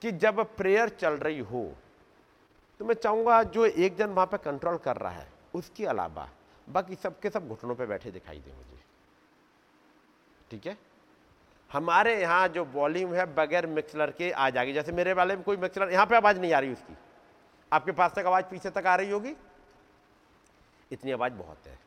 [0.01, 1.71] कि जब प्रेयर चल रही हो
[2.79, 6.27] तो मैं चाहूँगा जो एक जन वहाँ पे कंट्रोल कर रहा है, उसके अलावा
[6.67, 8.79] बाकी सबके सब घुटनों पे बैठे दिखाई दे मुझे।
[10.51, 10.77] ठीक है?
[11.71, 15.57] हमारे यहाँ जो वॉल्यूम है, बगैर मिक्सलर के आ जाएगी जैसे मेरे वाले में कोई
[15.57, 16.97] मिक्सलर यहाँ पे आवाज़ नहीं आ रही उसकी।
[17.71, 19.35] आपके पास तक आवाज़ पीछे तक आ रही होगी?
[20.91, 21.77] इतनी आवाज़ बहुत है।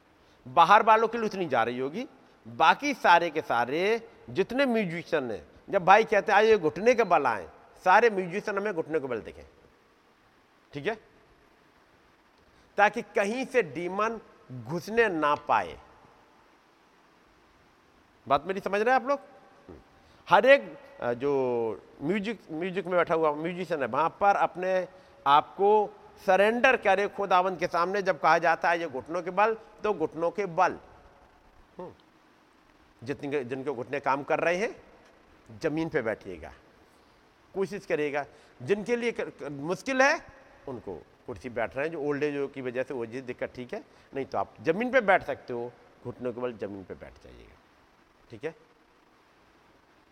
[0.46, 2.06] बाहर वालों के लिए उतनी जा रही होगी।
[2.46, 7.26] बाकी सारे के सारे जितने म्यूजिशियन हैं, जब भाई कहते हैं आइए घुटने के बल
[7.26, 7.46] आए।
[7.84, 9.44] सारे म्यूजिशियन हमें घुटने के बल देखें।
[10.72, 10.94] ठीक है?
[12.78, 14.20] ताकि कहीं से डीमन
[14.64, 15.78] घुसने ना पाए।
[18.26, 19.20] बात मेरी समझ रहे हैं आप लोग?
[20.28, 20.78] हर एक
[21.18, 21.32] जो
[22.02, 24.86] म्यूज़िक म्यूज़िक में बैठा हुआ म्यूजिशियन है, वहाँ पर अपने
[25.26, 29.56] आप को सरेंडर करे खुदावंत के सामने, जब कहा जाता है, ये घुटनों के बल
[29.82, 30.78] तो घुटनों के बल।
[31.78, 31.92] हम्म।
[33.02, 34.74] जितने जिनके घुटने काम कर रहे हैं
[35.62, 36.52] ज़मीन पे बैठिएगा।
[37.54, 38.24] कोशिश करिएगा।
[38.60, 40.20] जिनके लिए कर, कर, मुश्किल है
[40.68, 40.94] उनको
[41.26, 43.82] कुर्सी बैठ रहे हैं जो ओल्ड एज की वजह से वो चीज़ दिक्कत ठीक है।
[44.14, 45.72] नहीं तो आप ज़मीन पे बैठ सकते हो
[46.04, 47.56] घुटनों के बल ज़मीन पे बैठ जाइएगा।
[48.30, 48.54] ठीक है?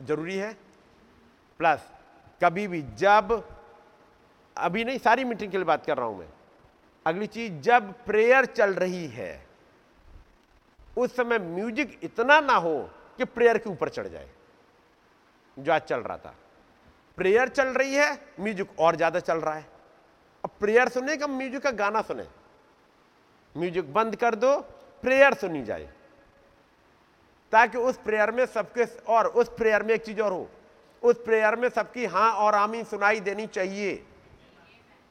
[0.00, 0.52] ज़रूरी है।
[1.60, 1.90] प्लस
[2.40, 3.32] कभी भी जब
[4.56, 6.28] अभी नहीं सारी मीटिंग के लिए बात कर रहा हूँ मैं।
[7.06, 9.32] अगली चीज़ जब प्रेयर चल रही है
[11.00, 12.78] उस समय म्यूज़िक इतना ना हो
[13.18, 14.28] कि प्रेयर के ऊपर चढ़ जाए,
[15.56, 16.34] जो आज चल रहा था।
[17.18, 19.66] प्रेयर चल रही है, म्यूज़िक और ज़्यादा चल रहा है।
[20.44, 22.26] अब प्रेयर सुने का म्यूज़िक का गाना सुने।
[23.54, 24.56] म्यूज़िक बंद कर दो,
[25.02, 25.88] प्रेयर सुनी जाए।
[27.52, 30.48] ताकि उस प्रेयर में सबके और उस प्रेयर में एक चीज़ और हो।
[31.02, 33.92] उस प्रेयर में सबकी हाँ और आमी सुनाई देनी चाहिए।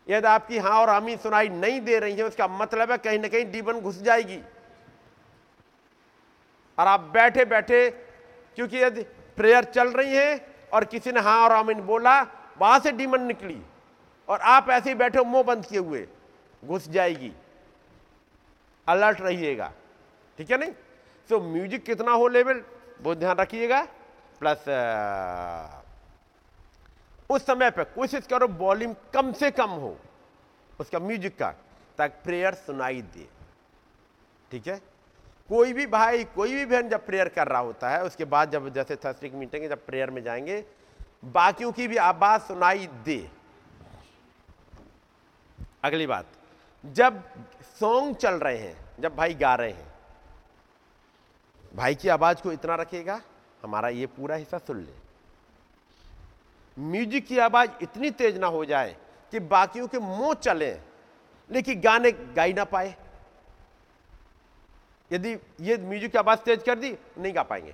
[0.07, 3.27] यदि आपकी हाँ और आमी सुनाई नहीं दे रही है, उसका मतलब है कहीं ना
[3.27, 4.41] कहीं डीबन घुस जाएगी।
[6.80, 7.89] और आप बैठे बैठे,
[8.57, 9.01] क्योंकि यदि
[9.38, 12.21] प्रेयर चल रही है और किसी ने हाँ और आमीन बोला,
[12.59, 13.61] वहाँ से डीमन निकली
[14.27, 16.07] और आप ऐसे ही बैठे मुँह बंद किए हुए,
[16.63, 17.32] घुस जाएगी।
[18.88, 19.71] अलर्ट रहिएगा।
[20.39, 20.71] ठीक है नहीं?
[21.30, 22.63] तो म्यूज़िक कितना हो लेवल
[23.01, 23.82] वो ध्यान रखिएगा।
[24.41, 24.65] प्लस
[27.30, 29.95] उस समय पे कोशिश करो वॉल्यूम कम से कम हो,
[30.80, 31.49] उसका म्यूज़िक का,
[31.99, 33.27] ताकि प्रेयर सुनाई दे।
[34.51, 34.80] ठीक है?
[35.49, 38.73] कोई भी भाई, कोई भी बहन जब प्रेयर कर रहा होता है, उसके बाद जब
[38.73, 40.65] जैसे थर्सडे की मीटिंग जब प्रेयर में जाएँगे,
[41.25, 43.29] बाकियों की भी आवाज़ सुनाई दे।
[45.83, 46.25] अगली बात,
[46.85, 47.23] जब
[47.79, 49.87] सॉन्ग चल रहे हैं, जब भाई गा रहे हैं,
[51.75, 53.21] भाई की आवाज़ को इतना रखेगा,
[53.63, 54.93] हमारा ये पूरा हिस्सा सुन ले।
[56.77, 58.95] म्यूज़िक की आवाज़ इतनी तेज ना हो जाए
[59.31, 60.71] कि बाकियों के मुँह चले,
[61.51, 62.95] लेकिन गाने गाई ना पाए।
[65.12, 67.74] यदि ये म्यूज़िक की आवाज़ तेज कर दी, नहीं गा पाएँगे।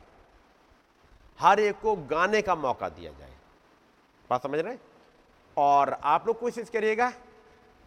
[1.39, 3.33] हर एक को गाने का मौका दिया जाए।
[4.29, 4.75] बात समझ रहे
[5.57, 7.11] और आप लोग कोशिश करिएगा,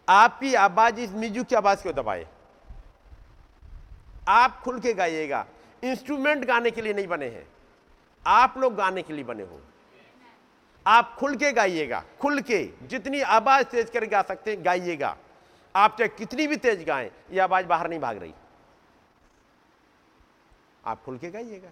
[0.07, 2.27] आपकी आवाज़ इस म्यूज़िक की आवाज़ को दबाए।
[4.27, 5.45] आप खुल के गाइएगा,
[5.83, 7.47] इंस्ट्रूमेंट गाने के लिए नहीं बने हैं।
[8.25, 9.59] आप लोग गाने के लिए बने हो।
[10.85, 15.15] आप खुल के गाइएगा, खुल के जितनी आवाज़ तेज कर गा सकते हैं, गाइएगा।
[15.75, 18.33] आप चाहे कितनी भी तेज गाएँ, ये आवाज़ बाहर नहीं भाग रही।
[20.89, 21.71] आप खुल के गाइएगा।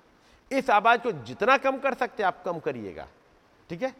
[0.52, 3.08] इस आवाज़ को जितना कम कर सकते आप कम करिएगा।
[3.70, 3.94] ठीक है?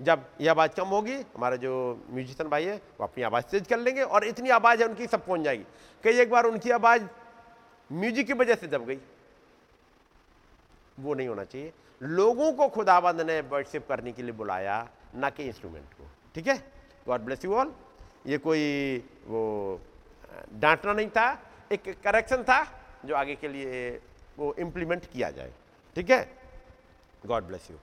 [0.00, 1.72] जब यह आवाज़ कम होगी, हमारा जो
[2.10, 5.24] म्यूजिशियन भाई है, वो अपनी आवाज़ तेज कर लेंगे और इतनी आवाज़ है, उनकी सब
[5.26, 5.64] पहुँच जाएगी।
[6.04, 7.02] कई एक बार उनकी आवाज़
[7.90, 9.00] म्यूज़िक की वजह से दब गई।
[11.00, 11.72] वो नहीं होना चाहिए।
[12.02, 16.56] लोगों को खुदाबंद ने वर्शिप करने के लिए बुलाया, ना कि इंस्ट्रूमेंट को। ठीक है?
[17.06, 17.74] गॉड ब्लेस यू ऑल
[18.26, 19.80] ये कोई वो
[20.52, 21.26] डांटना नहीं था,
[21.72, 22.62] एक करेक्शन था।
[23.04, 24.00] जो आगे के लिए
[24.38, 25.52] वो इम्प्लीमेंट किया जाए।
[25.96, 26.22] ठीक है?
[27.26, 27.76] गॉड ब्लेस यू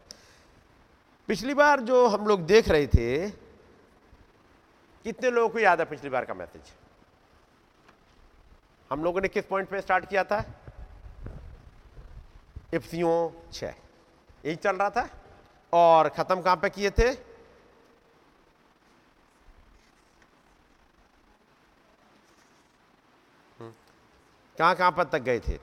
[1.29, 3.29] पिछली बार जो हम लोग देख रहे थे,
[5.05, 6.71] कितने लोगों को याद है पिछली बार का मैसेज
[8.91, 10.43] हम लोगों ने किस पॉइंट पे स्टार्ट किया था?
[12.73, 13.15] इफ्सियों
[13.51, 15.09] छ यही चल रहा था?
[15.73, 17.11] और खत्म कहाँ पे किए थे?
[24.61, 25.57] कहाँ कहाँ पर तक गए थे?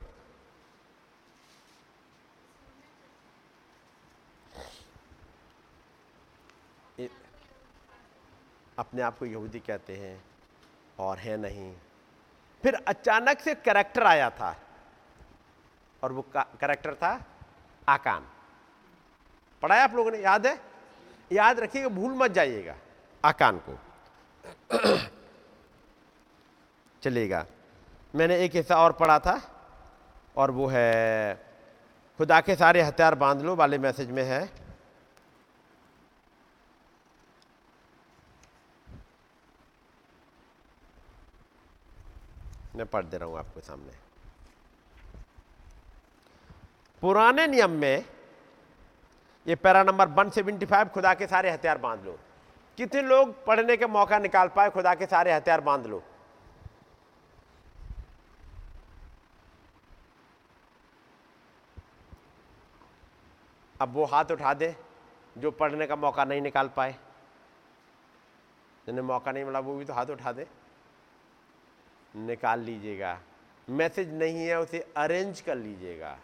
[8.79, 10.25] अपने आप को यहूदी कहते हैं,
[10.99, 11.73] और है नहीं।
[12.63, 14.57] फिर अचानक से करेक्टर आया था,
[16.03, 17.27] और वो करेक्टर था
[17.89, 18.27] आकान।
[19.63, 20.19] पढ़ाया आप लोगों ने?
[20.19, 20.61] याद है?
[21.33, 22.77] याद रखिएगा, भूल मत जाइएगा,
[23.25, 23.79] आकान को।
[27.03, 27.47] चलेगा।
[28.15, 29.41] मैंने एक हिस्सा और पढ़ा था
[30.37, 31.35] और वो है,
[32.19, 34.41] खुदा के सारे हथियार बाँध लो वाले मैसेज में है।
[42.77, 43.93] मैं पढ़ दे रहा हूँ आपके सामने।
[47.03, 48.05] पुराने नियम में
[49.47, 52.19] ये पैरा नंबर 175 खुदा के सारे हथियार बाँध लो।
[52.79, 56.03] कितने लोग पढ़ने के मौका निकाल पाए, खुदा के सारे हथियार बाँध लो?
[63.81, 64.77] अब वो हाथ उठा दे
[65.39, 66.97] जो पढ़ने का मौका नहीं निकाल पाए।
[68.87, 70.47] जिन्हें मौका नहीं मिला, वो भी तो हाथ उठा दे।
[72.15, 73.19] निकाल लीजिएगा।
[73.69, 76.19] मैसेज नहीं है, उसे अरेंज कर लीजिएगा।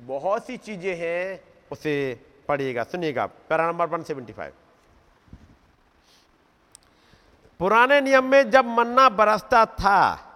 [0.00, 1.40] बहुत सी चीज़ें हैं,
[1.72, 4.52] उसे पढ़िएगा। सुनिएगा, para number one seventy five.
[7.60, 10.26] पुराने नियम में जब मन्ना बरसता था,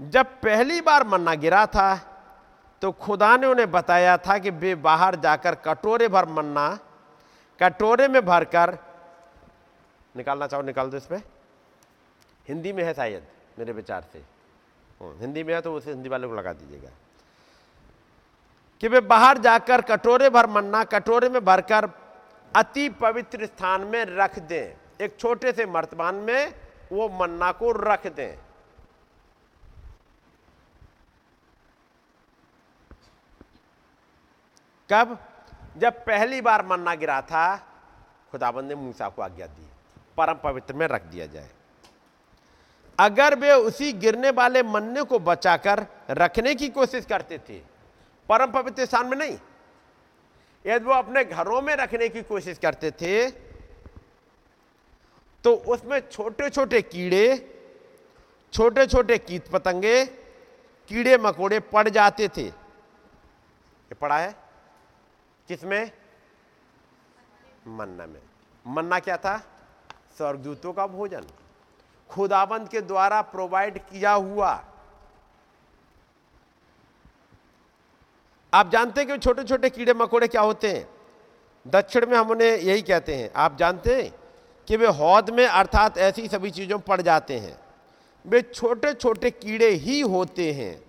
[0.00, 2.07] जब पहली बार मन्ना गिरा था
[2.82, 6.78] तो खुदा ने उन्हें बताया था कि वे बाहर जाकर कटोरे भर मन्ना,
[7.62, 8.78] कटोरे में भरकर,
[10.16, 11.22] निकालना चाहो निकाल दो इसमें।
[12.48, 13.26] हिंदी में है शायद,
[13.58, 14.22] मेरे विचार से।
[15.02, 16.90] हिंदी में है तो उसे हिंदी वाले को लगा दीजिएगा।
[18.80, 21.90] कि वे बाहर जाकर कटोरे भर मन्ना, कटोरे में भरकर
[22.56, 24.74] अति पवित्र स्थान में रख दें।
[25.04, 26.54] एक छोटे से मर्तमान में
[26.92, 28.38] वो मन्ना को रख दें।
[34.90, 35.18] कब?
[35.78, 37.56] जब पहली बार मन्ना गिरा था,
[38.32, 39.66] खुदाबंद ने मूसा को आज्ञा दी,
[40.16, 41.50] परम पवित्र में रख दिया जाए।
[42.98, 47.58] अगर वे उसी गिरने वाले मन्ने को बचाकर रखने की कोशिश करते थे,
[48.28, 49.38] परम पवित्र स्थान में नहीं।
[50.64, 53.30] यदि वो अपने घरों में रखने की कोशिश करते थे
[55.44, 57.24] तो उसमें छोटे छोटे कीड़े
[58.52, 60.04] छोटे छोटे कीट पतंगे
[60.90, 64.34] कीड़े मकोड़े पड़ जाते थे। ये पड़ा है?
[65.48, 65.90] किसमें?
[67.66, 68.20] मन्ना में।
[68.66, 69.38] मन्ना क्या था?
[70.16, 71.26] स्वर्गदूतों का भोजन।
[72.10, 74.64] खुदाबंद के द्वारा प्रोवाइड किया हुआ।
[78.54, 80.88] आप जानते हैं कि छोटे छोटे कीड़े मकोड़े क्या होते हैं?
[81.66, 84.14] दक्षिण में हम उन्हें यही कहते हैं। आप जानते हैं
[84.66, 87.60] कि वे हौद में अर्थात ऐसी सभी चीज़ों पड़ जाते हैं।
[88.26, 90.84] वे छोटे छोटे कीड़े ही होते हैं।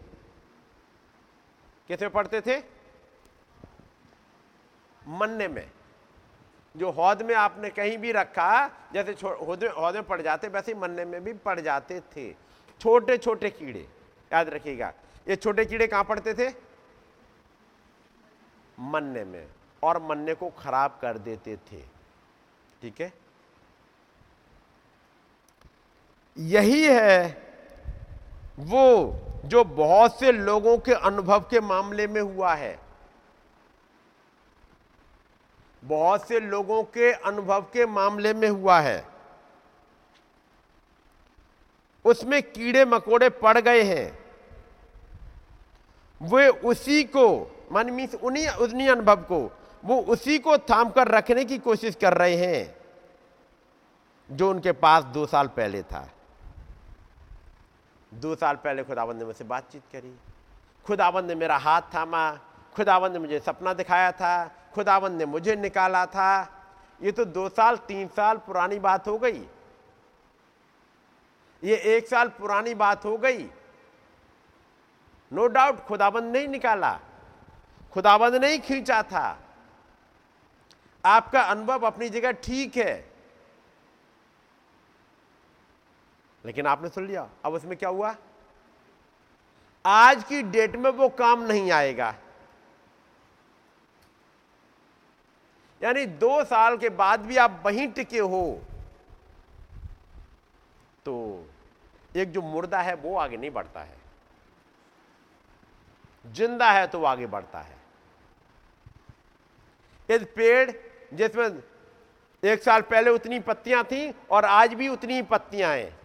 [1.87, 2.78] कैसे में पड़ते थे?
[5.09, 5.69] मन्ने में।
[6.75, 11.23] जो हौद में आपने कहीं भी रखा, जैसे हौद में पड़ जाते, वैसे मन्ने में
[11.23, 12.31] भी पड़ जाते थे।
[12.81, 13.87] छोटे छोटे कीड़े,
[14.31, 14.93] याद रखिएगा।
[15.27, 16.49] ये छोटे कीड़े कहाँ पड़ते थे?
[18.79, 19.47] मन्ने में,
[19.83, 21.81] और मन्ने को खराब कर देते थे।
[22.81, 23.11] ठीक है?
[26.37, 27.49] यही है
[28.59, 28.85] वो
[29.45, 32.77] जो बहुत से लोगों के अनुभव के मामले में हुआ है।
[35.83, 39.07] बहुत से लोगों के अनुभव के मामले में हुआ है।
[42.05, 44.19] उसमें कीड़े मकोड़े पड़ गए हैं।
[46.21, 51.45] वे उसी को, मान मीन्स उन्हीं उन्हीं अनुभव को, वो उसी को थाम कर रखने
[51.45, 52.75] की कोशिश कर रहे हैं,
[54.31, 56.09] जो उनके पास दो साल पहले था।
[58.13, 60.15] दो साल पहले खुदाबंद ने मुझसे बातचीत करी।
[60.85, 62.31] खुदाबंद ने मेरा हाथ थामा।
[62.75, 66.55] खुदाबंद ने मुझे सपना दिखाया था। खुदाबंद ने मुझे निकाला था।
[67.01, 69.47] ये तो दो साल, तीन साल पुरानी बात हो गई।
[71.63, 73.49] ये एक साल पुरानी बात हो गई।
[75.33, 76.99] नो डाउट खुदाबंद नहीं निकाला।
[77.91, 79.39] खुदाबंद नहीं खींचा था।
[81.05, 83.13] आपका अनुभव अपनी जगह ठीक है।
[86.45, 88.15] लेकिन आपने सुन लिया, अब उसमें क्या हुआ?
[89.85, 92.15] आज की डेट में वो काम नहीं आएगा।
[95.81, 98.61] यानी दो साल के बाद भी आप वहीं टिके हो
[101.05, 101.15] तो
[102.15, 103.97] एक जो मुर्दा है वो आगे नहीं बढ़ता है।
[106.25, 107.77] ज़िंदा है तो वो आगे बढ़ता है।
[110.09, 110.71] इस पेड़
[111.13, 111.61] जिसमें
[112.43, 115.97] एक साल पहले उतनी पत्तियाँ थी और आज भी उतनी ही पत्तियाँ हैं,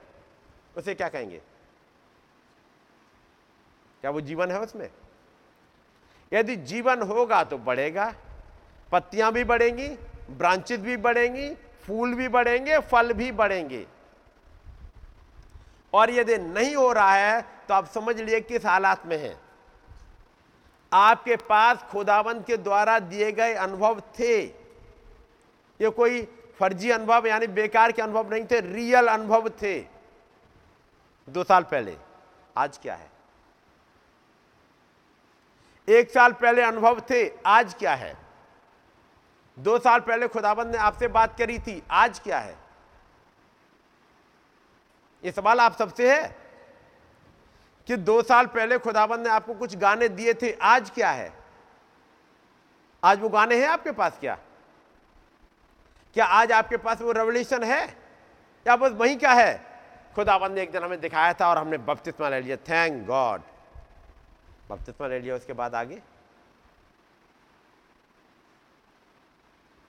[0.77, 1.41] उसे क्या कहेंगे?
[4.03, 4.89] क्या वो जीवन है उसमें?
[6.33, 8.15] यदि जीवन होगा तो बढ़ेगा
[8.93, 9.89] पत्तियाँ भी बढ़ेंगी,
[10.31, 11.49] ब्रांचेस भी बढ़ेंगी,
[11.85, 13.87] फूल भी बढ़ेंगे, फल भी बढ़ेंगे।
[15.93, 19.37] और यदि नहीं हो रहा है तो आप समझ लिए किस हालात में है।
[20.93, 24.41] आपके पास खुदावंत के द्वारा दिए गए अनुभव थे।
[25.81, 26.23] ये कोई
[26.59, 29.79] फर्जी अनुभव, यानी बेकार के अनुभव नहीं थे, रियल अनुभव थे।
[31.29, 31.97] दो साल पहले,
[32.57, 33.11] आज क्या है?
[35.89, 38.24] एक साल पहले अनुभव थे, आज क्या है?
[39.59, 42.57] दो साल पहले खुदाबंद ने आपसे बात करी थी, आज क्या है?
[45.25, 46.37] ये सवाल आप सबसे है
[47.87, 51.33] कि दो साल पहले खुदाबंद ने आपको कुछ गाने दिए थे, आज क्या है?
[53.05, 54.39] आज वो गाने हैं आपके पास क्या?
[56.15, 57.97] क्या आज आपके पास वो रेवल्यूशन है?
[58.67, 59.67] या बस वही क्या है?
[60.15, 63.43] खुदाबंद ने एक दिन हमें दिखाया था और हमने बपतिस्मा ले लिया। थैंक गॉड
[64.71, 66.03] बपतिस्मा ले लिया, उसके बाद आगे?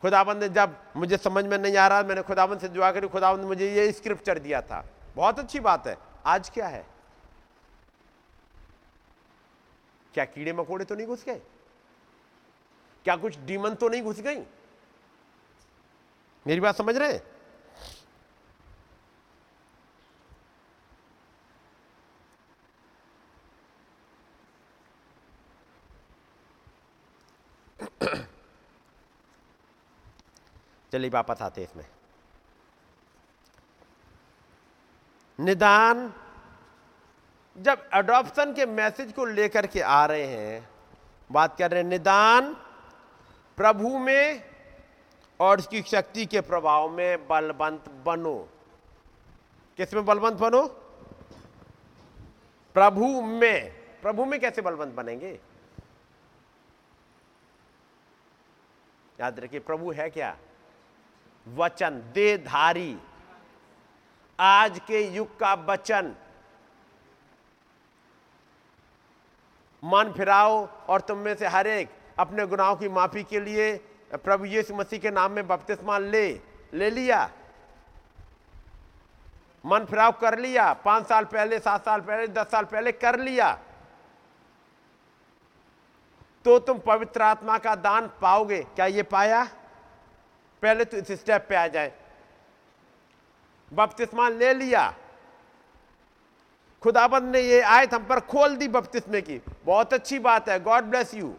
[0.06, 3.42] खुदाबंद ने जब मुझे समझ में नहीं आ रहा, मैंने खुदाबंद से दुआ करी, खुदाबंद
[3.42, 6.88] ने मुझे ये स्क्रिप्चर दिया था। बहुत अच्छी बात है। आज क्या है?
[10.14, 11.42] क्या कीड़े मकोड़े तो नहीं घुस गए?
[13.04, 14.40] क्या कुछ डीमन तो नहीं घुस गई?
[16.48, 17.24] मेरी बात समझ रहे हैं?
[30.96, 31.86] चलिए वापस आते हैं इसमें।
[35.40, 36.14] निदान,
[37.58, 40.70] जब अडॉप्शन के मैसेज को लेकर के आ रहे हैं,
[41.32, 42.54] बात कर रहे हैं, निदान
[43.58, 44.44] प्रभु में
[45.40, 48.50] और उसकी शक्ति के प्रभाव में बलवंत बनो।
[49.78, 50.68] किसमें बलवंत बनो?
[52.74, 53.72] प्रभु में।
[54.02, 55.40] प्रभु में कैसे बलवंत बनेंगे?
[59.20, 60.38] याद रखिए, प्रभु है क्या?
[61.48, 62.98] वचन देधारी
[64.40, 66.16] आज के युग का वचन।
[69.84, 71.90] मन फिराओ और तुम में से हर एक
[72.20, 73.76] अपने गुनाहों की माफ़ी के लिए
[74.14, 76.28] प्रभु यीशु मसीह के नाम में बपतिस्मा ले
[76.74, 77.30] ले लिया।
[79.66, 83.52] मन फिराव कर लिया, पाँच साल पहले, सात साल पहले, दस साल पहले कर लिया।
[86.46, 89.48] तो तुम पवित्र आत्मा का दान पाओगे। क्या ये पाया?
[90.66, 91.92] पहले तो इस स्टेप पे आ जाए।
[93.72, 94.94] बपतिस्मा ले लिया।
[96.84, 100.84] खुदाबंद ने ये आयत हम पर खोल दी बपतिस्मे की। बहुत अच्छी बात है। गॉड
[100.84, 101.34] ब्लेस यू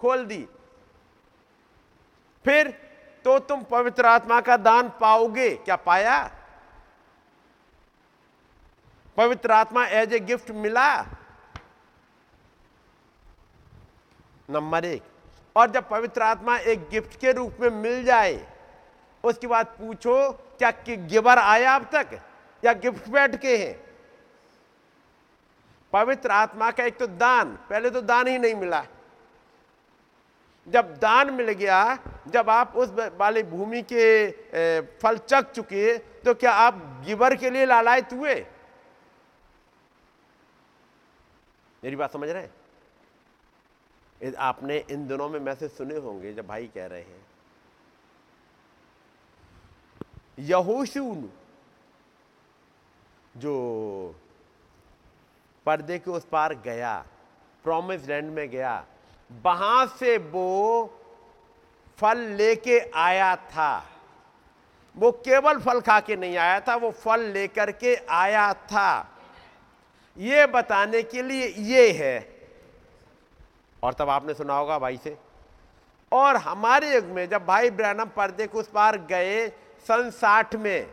[0.00, 0.46] खोल दी।
[2.44, 2.70] फिर
[3.24, 6.18] तो तुम पवित्र आत्मा का दान पाओगे। क्या पाया?
[9.16, 10.90] पवित्र आत्मा एज ए गिफ्ट मिला।
[14.50, 15.02] नंबर एक।
[15.58, 18.34] और जब पवित्र आत्मा एक गिफ्ट के रूप में मिल जाए,
[19.24, 22.18] उसके बाद पूछो, क्या कि गिवर आया अब तक?
[22.62, 23.74] या गिफ्ट बैठ के हैं?
[25.92, 28.84] पवित्र आत्मा का एक तो दान, पहले तो दान ही नहीं मिला।
[30.66, 31.98] जब दान मिल गया,
[32.28, 34.30] जब आप उस वाली भूमि के
[34.98, 36.74] फल चक चुके तो क्या आप
[37.06, 38.34] गिवर के लिए लालायत हुए?
[41.82, 42.50] मेरी बात समझ रहे हैं?
[44.34, 47.26] आपने इन दिनों में मैसेज सुने होंगे जब भाई कह रहे हैं।
[50.38, 51.30] यहोशून,
[53.36, 54.14] जो
[55.66, 57.04] पर्दे के उस पार गया
[57.64, 58.86] प्रोमिस लैंड में गया,
[59.30, 60.94] वहाँ से वो
[61.98, 63.86] फल लेके आया था।
[64.96, 69.16] वो केवल फल खा के नहीं आया था, वो फल लेकर के आया था।
[70.16, 72.37] ये बताने के लिए ये है
[73.82, 75.18] और तब आपने सुना होगा भाई से।
[76.12, 79.48] और हमारे युग में जब भाई ब्रैनम पर्दे के उस पार गए,
[79.88, 80.90] सन साठ में,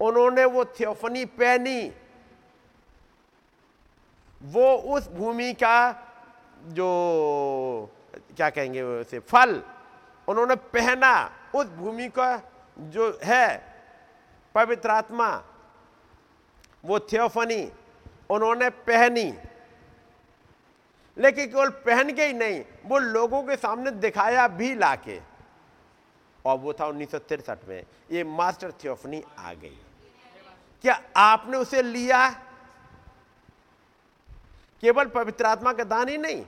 [0.00, 1.92] उन्होंने वो थियोफनी पहनी।
[4.42, 5.92] वो उस भूमि का
[6.64, 6.88] जो,
[8.36, 9.62] क्या कहेंगे उसे, फल
[10.28, 12.40] उन्होंने पहना। उस भूमि का
[12.78, 13.74] जो है,
[14.54, 15.42] पवित्र आत्मा,
[16.84, 17.72] वो थियोफनी
[18.30, 19.34] उन्होंने पहनी।
[21.18, 25.20] लेकिन केवल पहन के ही नहीं, वो लोगों के सामने दिखाया भी लाके।
[26.46, 27.14] और वो था उन्नीस
[27.68, 29.78] में, ये मास्टर थियोफनी आ गई।
[30.82, 32.30] क्या आपने उसे लिया?
[34.80, 36.44] केवल पवित्र आत्मा का दान ही नहीं।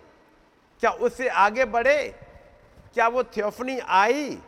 [0.80, 2.14] क्या उससे आगे बढ़े?
[2.94, 4.38] क्या वो थियोफनी आई?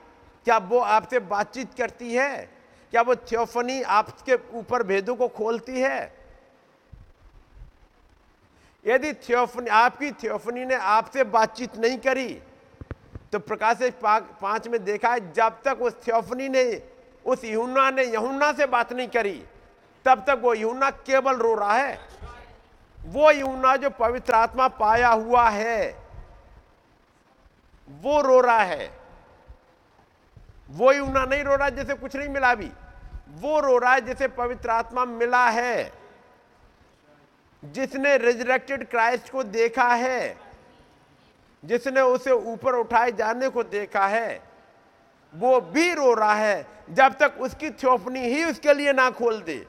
[0.44, 2.50] क्या वो आपसे बातचीत करती है?
[2.90, 6.17] क्या वो थियोफनी आपके ऊपर भेदों को खोलती है?
[8.84, 12.28] यदि थियोफनी आपकी थियोफनी ने आपसे बातचीत नहीं करी
[13.32, 16.82] तो प्रकाश पाँच में देखा है, जब तक उस थियोफनी ने,
[17.24, 19.42] उस यूना ने यहुन्ना से बात नहीं करी,
[20.06, 21.98] तब तक वो यूना केवल रो रहा है।
[22.98, 25.94] वो यूना जो पवित्र आत्मा पाया हुआ है,
[27.88, 28.90] वो रो रहा है।
[30.70, 32.70] वो यूना नहीं रो रहा जैसे कुछ नहीं मिला भी
[33.40, 35.92] वो रो रहा है जैसे पवित्र आत्मा मिला है।
[37.62, 40.36] जिसने रिजरेक्टेड क्राइस्ट को देखा है,
[41.62, 44.40] जिसने उसे ऊपर उठाए जाने को देखा है,
[45.34, 49.66] वो भी रो रहा है, जब तक उसकी थोपनी ही उसके लिए ना खोल दे।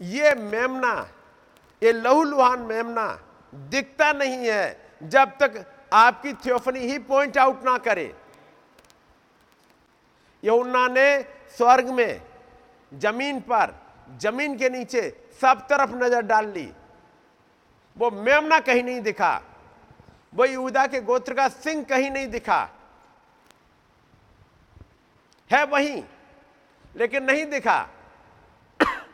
[0.00, 1.08] ये मेमना,
[1.82, 3.06] ये लहूलुहान मेमना
[3.54, 8.12] दिखता नहीं है, जब तक आपकी थियोफनी ही पॉइंट आउट ना करे।
[10.42, 11.22] यमुना ने
[11.56, 12.29] स्वर्ग में
[12.94, 13.74] ज़मीन पर,
[14.16, 16.72] ज़मीन के नीचे सब तरफ़ नज़र डाल ली।
[17.98, 19.42] वो मेमना कहीं नहीं दिखा।
[20.34, 22.68] वो यूदा के गोत्र का सिंह कहीं नहीं दिखा।
[25.52, 26.04] है वहीं,
[26.96, 27.88] लेकिन नहीं दिखा।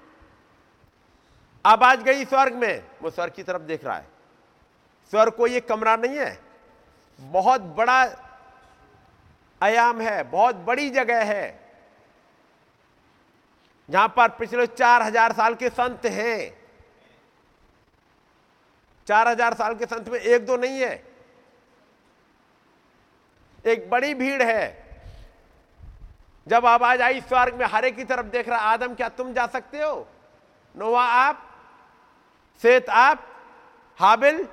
[1.67, 4.07] आवाज़ गई स्वर्ग में, वो स्वर्ग की तरफ़ देख रहा है।
[5.11, 6.41] स्वर्ग को ये कमरा नहीं है।
[7.21, 8.03] बहुत बड़ा
[9.63, 11.66] आयाम है, बहुत बड़ी जगह है।
[13.89, 16.57] जहाँ पर पिछले चार हज़ार साल के संत हैं।
[19.07, 21.05] चार हज़ार साल के संत में एक दो नहीं है।
[23.65, 24.87] एक बड़ी भीड़ है।
[26.47, 29.83] जब आवाज़ आई स्वर्ग में, हरे की तरफ़ देख रहा, आदम, क्या तुम जा सकते
[29.83, 30.07] हो?
[30.75, 31.43] नोवा आप,
[32.63, 33.27] सेत आप,
[33.99, 34.47] हाबिल,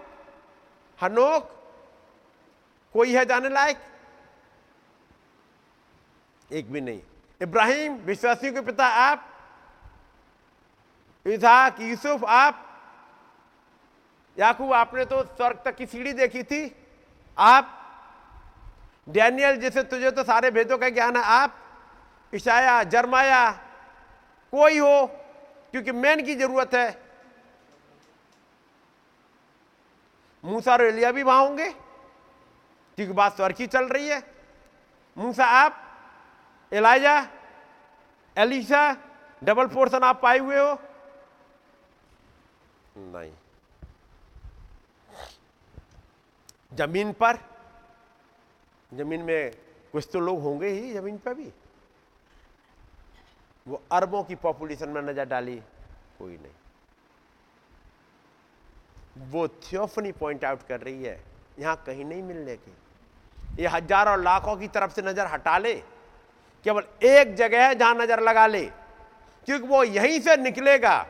[1.00, 1.50] हनोक,
[2.96, 3.78] कोई है जाने लायक?
[6.50, 7.02] एक भी नहीं।
[7.42, 9.30] इब्राहिम, विश्वासियों के पिता आप
[11.26, 12.60] इसाक यूसुफ आप,
[14.38, 16.76] याकूब, आपने तो स्वर्ग तक की सीढ़ी देखी थी।
[17.38, 17.80] आप,
[19.10, 21.56] डैनियल, जैसे तुझे तो सारे भेदों का ज्ञान है, आप,
[22.34, 23.52] ईशाया, जरमाया,
[24.54, 25.06] कोई हो,
[25.72, 27.02] क्योंकि मैन की ज़रूरत है।
[30.44, 34.22] मूसा और एलिया भी वहाँ होंगे, क्योंकि बात स्वर्ग की चल रही है।
[35.18, 35.80] मूसा, आप
[36.74, 37.16] एलाइजा
[38.38, 38.84] एलिशा
[39.42, 40.74] डबल पोर्शन आप पाए हुए हो?
[42.98, 43.32] नहीं।
[46.72, 47.38] ज़मीन पर?
[48.92, 49.52] ज़मीन में
[49.94, 51.52] कुछ तो लोग होंगे ही ज़मीन पर भी।
[53.66, 55.56] वो अरबों की पॉपुलेशन में नज़र डाली,
[56.18, 56.52] कोई नहीं।
[59.32, 61.20] वो थियोफनी पॉइंट आउट कर रही है,
[61.60, 62.72] यहाँ कहीं नहीं मिलने की।
[63.62, 65.74] ये हज़ारों लाखों की तरफ़ से नज़र हटा ले।
[66.66, 68.66] केवल एक जगह है जहाँ नज़र लगा ले,
[69.48, 71.06] क्योंकि वो यहीं से निकलेगा।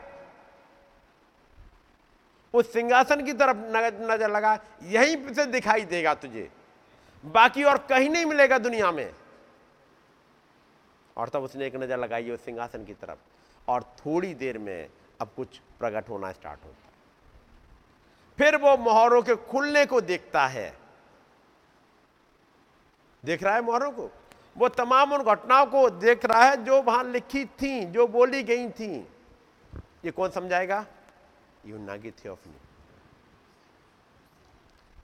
[2.54, 3.58] उस सिंहासन की तरफ़
[4.04, 6.50] नज़र लगा, यहीं से दिखाई देगा तुझे।
[7.24, 9.14] बाकी और कहीं नहीं मिलेगा दुनिया में।
[11.18, 13.18] और तब उसने एक नज़र लगाई उस सिंहासन की तरफ़,
[13.68, 14.90] और थोड़ी देर में
[15.22, 16.92] अब कुछ प्रकट होना स्टार्ट होता
[18.38, 20.74] फिर वो मोहरों के खुलने को देखता है।
[23.24, 24.10] देख रहा है मोहरों को?
[24.56, 28.70] वो तमाम उन घटनाओं को देख रहा है जो वहाँ लिखी थी, जो बोली गई
[28.72, 28.92] थी।
[30.06, 30.86] ये कौन समझाएगा?
[31.66, 32.54] यूना की थियोफनी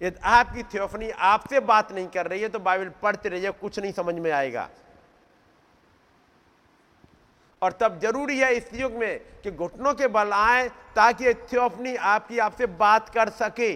[0.02, 3.92] यदि आपकी थियोफनी आपसे बात नहीं कर रही है तो बाइबल पढ़ते रहिए, कुछ नहीं
[3.94, 4.70] समझ में आएगा।
[7.62, 12.40] और तब ज़रूरी है इस युग में कि घुटनों के बल आए ताकि थियोफनी आपकी
[12.40, 13.74] आपसे बात कर सके।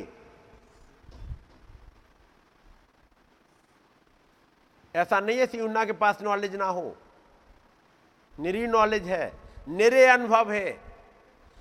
[4.96, 6.96] ऐसा नहीं है सियुन्ना के पास नॉलेज ना हो।
[8.34, 9.32] निरी नॉलेज है,
[9.68, 10.80] निरे अनुभव है,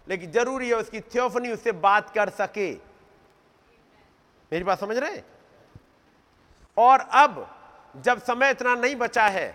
[0.07, 2.72] लेकिन ज़रूरी है उसकी थियोफनी उससे बात कर सके।
[4.53, 5.22] मेरी बात समझ रहे
[6.76, 7.47] और अब,
[7.97, 9.49] जब समय इतना नहीं बचा है,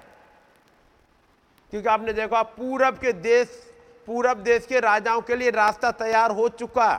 [1.73, 3.47] क्योंकि आपने देखा पूरब के देश,
[4.07, 6.95] पूरब देश के राजाओं के लिए रास्ता तैयार हो चुका।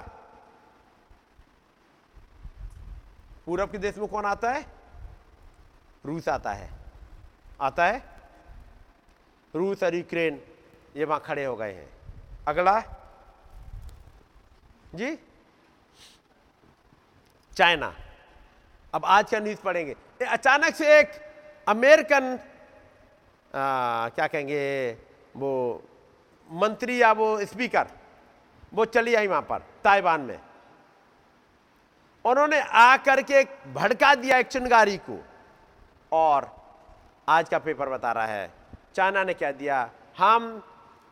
[3.47, 4.65] पूरब के देश में कौन आता है?
[6.07, 6.71] रूस आता है।
[7.61, 8.03] आता है?
[9.55, 10.41] रूस और यूक्रेन
[10.97, 11.89] ये वहाँ खड़े हो गए हैं।
[12.49, 12.81] अगला।
[14.95, 15.19] जी?
[17.57, 17.95] चाइना।
[18.95, 19.97] अब आज क्या न्यूज़ पढ़ेंगे?
[20.27, 21.11] अचानक से एक
[21.69, 22.39] अमेरिकन
[23.55, 24.93] आ, क्या कहेंगे
[25.37, 25.83] वो
[26.51, 27.89] मंत्री या वो स्पीकर
[28.75, 30.39] वो चली आई वहाँ पर ताइवान में।
[32.25, 33.43] उन्होंने आकर के
[33.73, 35.28] भड़का दिया एक चिंगारी को।
[36.13, 36.57] और
[37.29, 38.53] आज का पेपर बता रहा है।
[38.95, 39.91] चाइना ने क्या दिया?
[40.19, 40.59] हम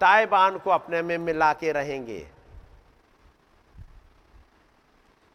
[0.01, 2.31] ताइवान को अपने में मिला के रहेंगे।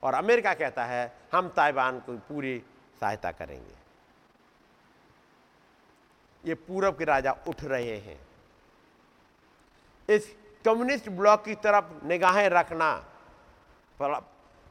[0.03, 2.63] और अमेरिका कहता है, हम ताइवान को पूरी
[2.99, 3.75] सहायता करेंगे।
[6.45, 8.27] ये पूरब के राजा उठ रहे हैं।
[10.09, 10.35] इस
[10.65, 13.05] कम्युनिस्ट ब्लॉक की तरफ़ निगाहें रखना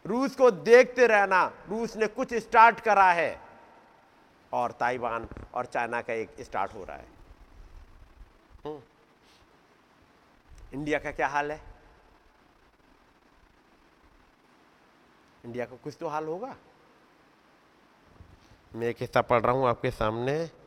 [0.07, 3.49] रूस को देखते रहना, रूस ने कुछ स्टार्ट करा है।
[4.53, 7.09] और ताइवान और चाइना का एक स्टार्ट हो रहा है।
[8.64, 8.82] हम्म।
[10.74, 11.61] इंडिया का क्या हाल है?
[15.44, 16.57] इंडिया का कुछ तो हाल होगा?
[18.74, 20.59] मैं एक हिस्सा पढ़ रहा हूँ आपके सामने।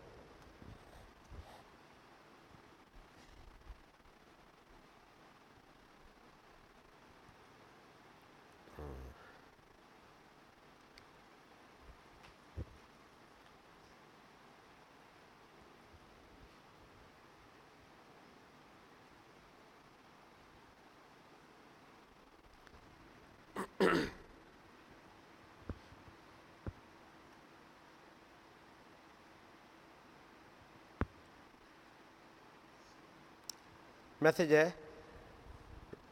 [34.24, 34.66] मैसेज है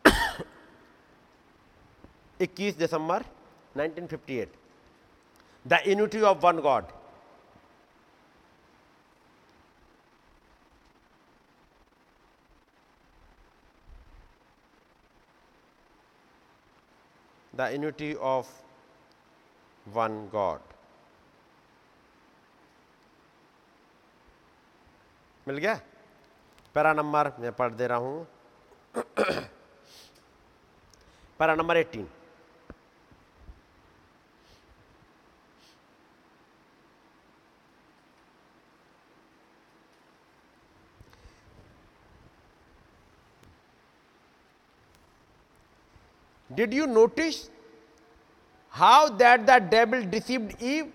[2.42, 3.24] 21 दिसंबर
[3.78, 4.48] 1958
[5.66, 6.86] the unity of one God.
[17.56, 18.48] The unity of
[19.86, 20.62] one God.
[25.48, 25.80] मिल गया?
[26.76, 28.28] पैरा नंबर मैं पढ़ दे रहा हूँ
[31.40, 32.08] para number eighteen
[46.50, 47.50] Did you notice
[48.74, 50.88] how that the devil deceived Eve?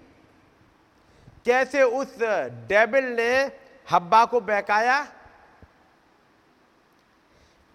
[1.47, 2.17] कैसे उस
[2.69, 3.31] डेबिल ने
[3.87, 4.97] हब्बा को बहकाया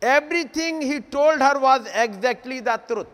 [0.03, 3.05] everything he told her was exactly the truth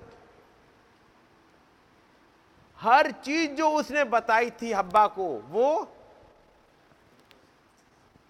[2.79, 5.83] हर चीज़ जो उसने बताई थी हब्बा को, वो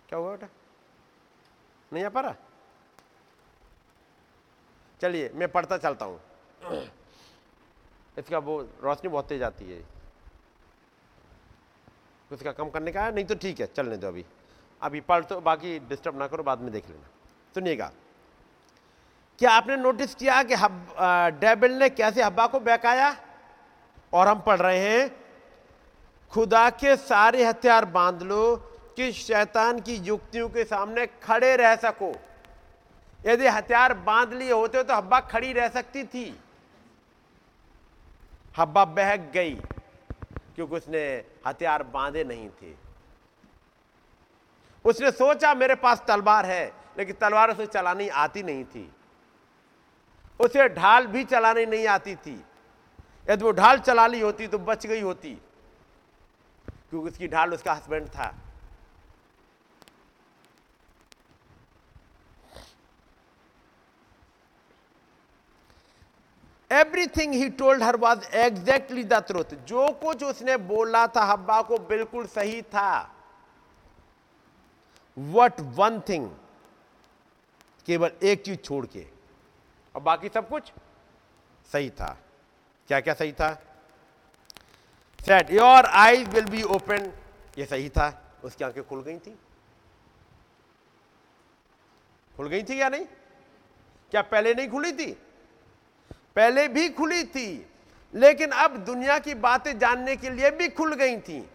[0.10, 0.48] क्या हुआ बेटा?
[1.94, 2.36] नहीं आ पा रहा?
[5.02, 6.20] चलिए, मैं पढ़ता चलता हूँ।
[8.18, 9.84] इसका वो रोशनी बहुत तेज आती है।
[12.32, 14.26] उसका कम करने का है, नहीं तो ठीक है, चलने दो अभी।
[14.82, 17.08] अभी पढ़ तो बाकी डिस्टर्ब ना करो, बाद में देख लेना।
[17.54, 17.92] सुनिएगा।
[19.40, 20.96] क्या आपने नोटिस किया कि हब
[21.42, 23.16] डेबिल ने कैसे हब्बा को बहकाया?
[24.14, 25.10] और हम पढ़ रहे हैं,
[26.32, 28.56] खुदा के सारे हथियार बाँध लो
[28.98, 32.12] कि शैतान की युक्तियों के सामने खड़े रह सको।
[33.22, 36.26] यदि हथियार बाँध लिए होते तो हब्बा खड़ी रह सकती थी।
[38.56, 39.56] हब्बा बहक गई,
[40.56, 41.06] क्योंकि उसने
[41.48, 42.74] हथियार बांधे नहीं थे।
[44.86, 48.92] उसने सोचा, मेरे पास तलवार है, लेकिन तलवार उसे चलानी आती नहीं थी।
[50.40, 52.42] उसे ढाल भी चलानी नहीं आती थी।
[53.28, 55.34] यदि वो ढाल चला ली होती तो बच गई होती,
[56.90, 58.36] क्योंकि उसकी ढाल उसका हस्बैंड था।
[66.72, 71.78] Everything he told her was exactly the truth जो कुछ उसने बोला था हब्बा को
[71.90, 73.14] बिल्कुल सही था।
[75.18, 76.30] वट वन थिंग
[77.88, 79.17] केवल एक चीज़ छोड़ के।
[79.98, 80.72] और बाकी सब कुछ
[81.72, 82.18] सही था।
[82.88, 83.50] क्या क्या सही था?
[85.20, 87.12] Set your eyes will be open
[87.58, 88.08] ये सही था।
[88.44, 89.32] उसकी आँखें खुल गई थी।
[92.36, 93.06] खुल गई थी या नहीं?
[94.12, 95.12] क्या पहले नहीं खुली थी?
[96.36, 97.50] पहले भी खुली थी,
[98.14, 101.50] लेकिन अब दुनिया की बातें जानने के लिए भी खुल गई थी।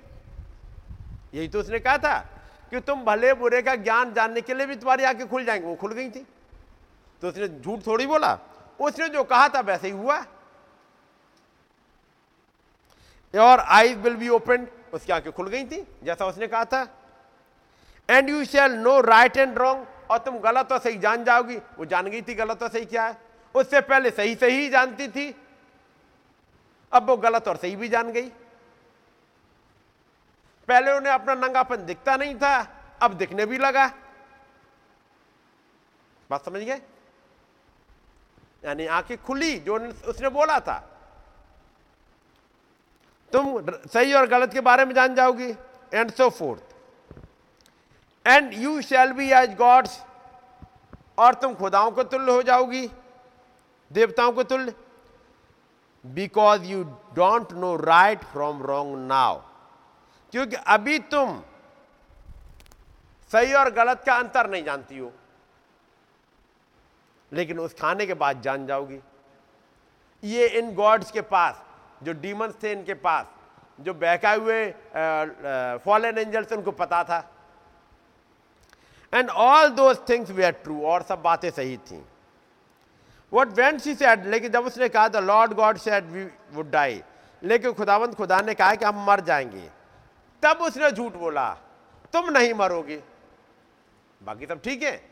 [1.35, 2.19] यही तो उसने कहा था
[2.71, 5.75] कि तुम भले बुरे का ज्ञान जानने के लिए भी तुम्हारी आँखें खुल जाएँगी। वो
[5.75, 6.27] खुल गई थी।
[7.23, 8.39] तो उसने झूठ थोड़ी बोला?
[8.81, 10.25] उसने जो कहा था वैसे ही हुआ।
[13.35, 16.83] और आईज विल बी ओपन उसकी आँखें खुल गई थी, जैसा उसने कहा था।
[18.11, 21.85] And you shall know right and wrong और तुम गलत और सही जान जाओगी। वो
[21.85, 23.17] जान गई थी गलत और सही क्या है?
[23.55, 25.35] उससे पहले सही सही जानती थी।
[26.93, 28.29] अब वो गलत और सही भी जान गई।
[30.69, 32.67] पहले उन्हें अपना नंगापन दिखता नहीं था,
[33.03, 33.87] अब दिखने भी लगा।
[36.31, 36.81] बात समझ गए?
[38.63, 40.79] यानी आँखें खुली, जो उसने बोला था।
[43.33, 45.51] तुम सही और गलत के बारे में जान जाओगी।
[45.93, 46.75] And so forth
[48.25, 49.99] and you shall be as gods
[51.19, 52.87] और तुम खुदाओं को तुल्य हो जाओगी,
[53.91, 54.75] देवताओं को तुल्य।
[56.05, 56.83] Because you
[57.15, 59.41] don't know right from wrong now
[60.33, 61.43] क्योंकि अभी तुम
[63.31, 65.13] सही और गलत का अंतर नहीं जानती हो।
[67.33, 69.01] लेकिन उस खाने के बाद जान जाओगी।
[70.23, 71.63] ये इन गॉड्स के पास,
[72.03, 73.27] जो डीमंस थे इनके पास,
[73.81, 74.71] जो बहकाए हुए
[75.85, 77.19] फॉलन एंजल्स उनको पता था।
[79.13, 82.05] And all those things they are true और सब बातें सही थी।
[83.33, 87.03] वट वेंट सी सेड लेकिन जब उसने कहा the Lord God said we would die
[87.43, 89.69] लेकिन खुदावंत खुदा ने कहा कि हम मर जाएँगे।
[90.43, 91.51] तब उसने झूठ बोला,
[92.13, 93.03] तुम नहीं मरोगे।
[94.21, 95.12] बाकी सब ठीक है?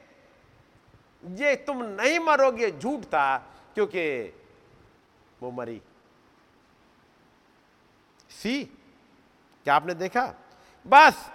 [1.25, 3.39] ये तुम नहीं मरोगे, झूठ था,
[3.75, 4.35] क्योंकि
[5.43, 5.83] वो मरी।
[8.31, 8.65] सी,
[9.65, 10.35] क्या आपने देखा?
[10.87, 11.31] बस।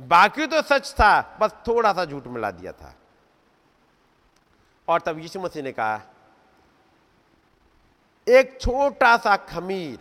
[0.00, 2.94] बाकी तो सच था, बस थोड़ा सा झूठ मिला दिया था।
[4.88, 6.02] और तब यीशु मसीह ने कहा,
[8.28, 9.98] एक छोटा सा खमीर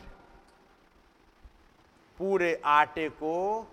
[2.17, 3.67] पूरे आटे को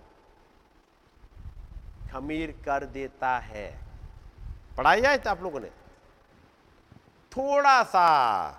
[2.11, 3.86] खमीर कर देता है।
[4.77, 5.69] पढ़ाई जाए था आप लोगों ने।
[7.31, 8.49] थोड़ा सा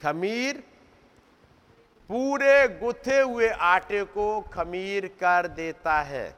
[0.00, 0.62] खमीर,
[2.10, 6.28] पूरे गुथे हुए आटे को खमीर कर देता है।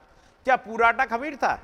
[0.47, 1.55] क्या पूरा आटा खमीर था?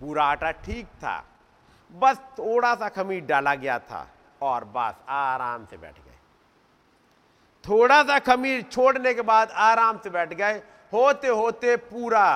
[0.00, 1.16] पूरा आटा ठीक था।
[1.94, 4.06] बस थोड़ा सा खमीर डाला गया था
[4.42, 6.18] और बस आराम से बैठ गए।
[7.64, 10.62] थोड़ा सा खमीर छोड़ने के बाद आराम से बैठ गए।
[10.92, 12.26] होते होते पूरा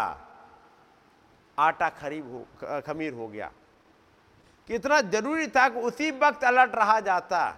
[1.58, 3.50] आटा खरीब हो खमीर हो गया।
[4.68, 7.56] कितना ज़रूरी था कि उसी वक्त अलर्ट रहा जाता।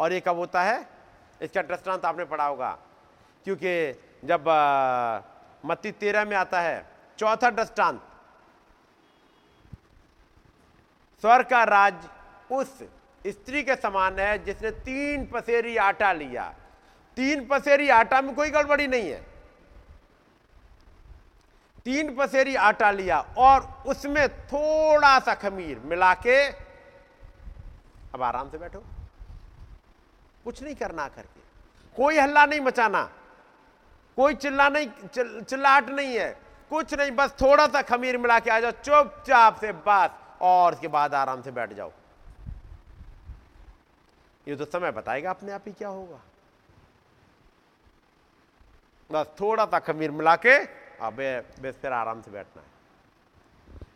[0.00, 0.86] और ये कब होता है?
[1.42, 2.78] इसका दृष्टांत आपने पढ़ा होगा।
[3.44, 4.44] क्योंकि जब
[5.66, 6.86] मत्ती तेरह में आता है,
[7.18, 8.02] चौथा दृष्टांत।
[11.20, 11.94] स्वर का राज
[12.52, 12.82] उस
[13.26, 16.54] स्त्री के समान है जिसने तीन पसेरी आटा लिया।
[17.16, 19.29] तीन पसेरी आटा में कोई गड़बड़ी नहीं है।
[21.84, 26.46] तीन पसेरी आटा लिया और उसमें थोड़ा सा खमीर मिला के
[28.14, 28.82] अब आराम से बैठो।
[30.44, 31.40] कुछ नहीं करना करके।
[31.96, 33.02] कोई हल्ला नहीं मचाना।
[34.18, 36.30] कोई चिल्ला नहीं चिल, चिल्लाहट नहीं है।
[36.70, 40.88] कुछ नहीं बस थोड़ा सा खमीर मिला के आ जाओ चुपचाप से बस और उसके
[40.88, 41.92] बाद आराम से बैठ जाओ।
[44.46, 46.20] ये तो समय बताएगा अपने आप ही क्या होगा।
[49.10, 50.58] बस थोड़ा सा खमीर मिला के
[51.00, 51.16] अब
[51.60, 52.68] बस आराम से बैठना है।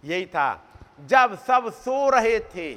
[0.05, 0.63] यही था,
[1.01, 2.75] जब सब सो रहे थे,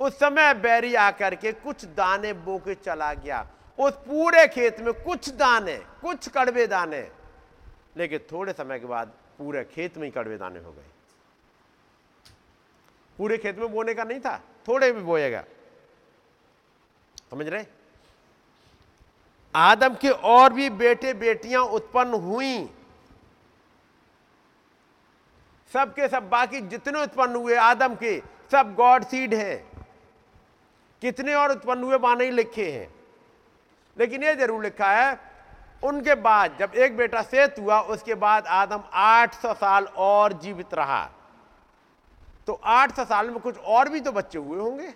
[0.00, 3.46] उस समय बैरी आकर के कुछ दाने बो के चला गया।
[3.78, 7.10] उस पूरे खेत में कुछ दाने, कुछ कड़वे दाने,
[7.96, 10.90] लेकिन थोड़े समय के बाद पूरे खेत में ही कड़वे दाने हो गए।
[13.18, 14.36] पूरे खेत में बोने का नहीं था,
[14.68, 15.44] थोड़े भी बोएगा।
[17.30, 17.64] समझ रहे?
[19.54, 22.68] आदम के और भी बेटे बेटियाँ उत्पन्न हुई।
[25.72, 28.18] सबके सब बाकी जितने उत्पन्न हुए, आदम के,
[28.52, 29.70] सब गॉड सीड हैं।
[31.02, 32.94] कितने और उत्पन्न हुए वहाँ नहीं लिखे हैं।
[33.98, 35.20] लेकिन ये ज़रूर लिखा है,
[35.84, 41.04] उनके बाद जब एक बेटा सेत हुआ, उसके बाद आदम 800 साल और जीवित रहा।
[42.46, 44.94] तो 800 साल में कुछ और भी तो बच्चे हुए होंगे।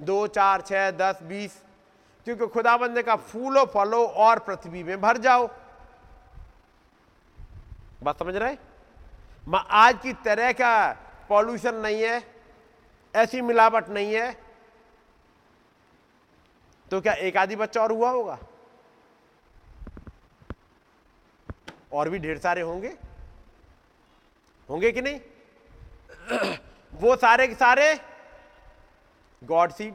[0.00, 1.62] दो, चार, छह, दस, बीस
[2.28, 5.50] क्योंकि खुदाबंद ने कहा फूलो, फलो और पृथ्वी में भर जाओ।
[8.02, 8.56] बात समझ रहे
[9.70, 10.92] आज की तरह का
[11.28, 12.34] पॉल्यूशन नहीं है,
[13.16, 14.36] ऐसी मिलावट नहीं है।
[16.90, 18.38] तो क्या एक आदि बच्चा और हुआ होगा?
[21.92, 22.96] और भी ढेर सारे होंगे?
[24.70, 25.20] होंगे कि नहीं?
[26.94, 28.00] वो सारे के सारे
[29.44, 29.94] गॉड सीड।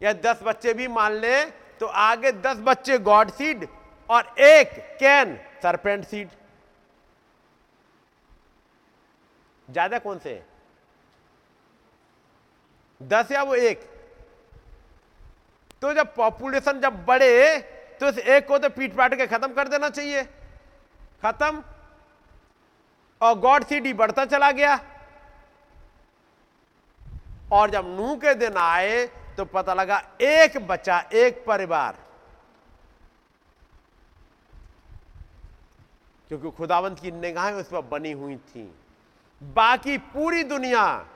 [0.00, 1.44] या दस बच्चे भी मान ले
[1.80, 3.66] तो आगे दस बच्चे गॉड सीड
[4.08, 4.70] और एक
[5.00, 6.28] कैन सरपेंट सीड
[9.68, 10.42] ज़्यादा कौन से?
[13.00, 13.80] दस या वो एक?
[15.82, 17.58] तो जब पॉपुलेशन जब बढ़े
[18.00, 20.22] तो इस एक को तो पीट पाट के खत्म कर देना चाहिए।
[21.22, 21.62] खत्म।
[23.20, 24.78] और गॉड सीडी बढ़ता चला गया।
[27.52, 29.06] और जब नू के दिन आए
[29.36, 31.98] तो पता लगा एक बच्चा एक परिवार।
[36.28, 38.74] क्योंकि खुदावंत की निगाहें उस पर बनी हुई थी।
[39.42, 41.06] बाकी पूरी दुनिया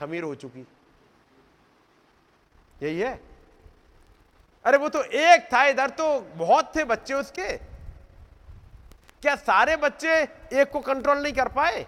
[0.00, 0.66] खमीर हो चुकी।
[2.82, 3.20] यही है।
[4.64, 7.56] अरे वो तो एक था, इधर तो बहुत थे बच्चे उसके।
[9.22, 10.22] क्या सारे बच्चे
[10.52, 11.86] एक को कंट्रोल नहीं कर पाए?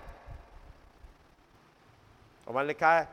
[2.49, 3.09] और लिखा है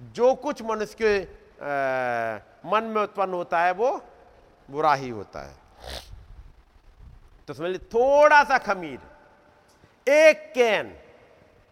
[0.00, 4.02] जो कुछ मनुष्य के मन में उत्पन्न होता है वो
[4.70, 5.54] बुरा ही होता है।
[7.48, 9.00] तो समझ लीजिए थोड़ा सा खमीर
[10.12, 10.88] एक कैन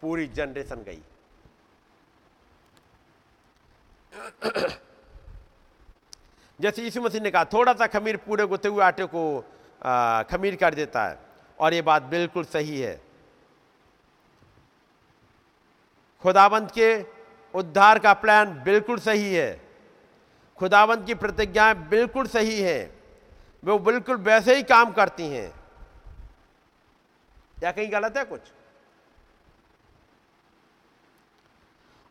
[0.01, 1.03] पूरी जनरेशन गई।
[6.61, 9.45] जैसे यीशु मसीह ने कहा थोड़ा सा खमीर पूरे गुते हुए आटे को
[9.83, 11.19] आ, खमीर कर देता है
[11.59, 13.01] और ये बात बिल्कुल सही है।
[16.23, 17.07] खुदाबंद के
[17.55, 19.68] उद्धार का प्लान बिल्कुल सही है।
[20.59, 22.79] खुदावंत की प्रतिज्ञाएँ बिल्कुल सही है।
[23.63, 25.51] वो बिल्कुल वैसे ही काम करती हैं।
[27.63, 28.41] या कहीं गलत है कुछ?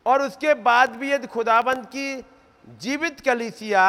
[0.06, 2.24] और उसके बाद भी यदि खुदाबंद की
[2.80, 3.84] जीवित कलिसिया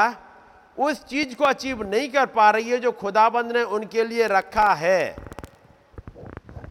[0.77, 4.73] उस चीज़ को अचीव नहीं कर पा रही है जो खुदाबंद ने उनके लिए रखा
[4.73, 5.15] है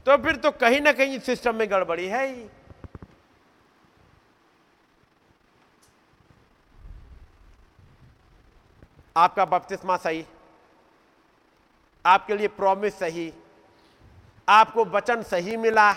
[0.07, 2.49] तो फिर तो कहीं ना कहीं सिस्टम में गड़बड़ी है ही।
[9.19, 10.25] आपका बपतिस्मा सही।
[12.05, 13.33] आपके लिए प्रॉमिस सही।
[14.49, 15.95] आपको वचन सही मिला।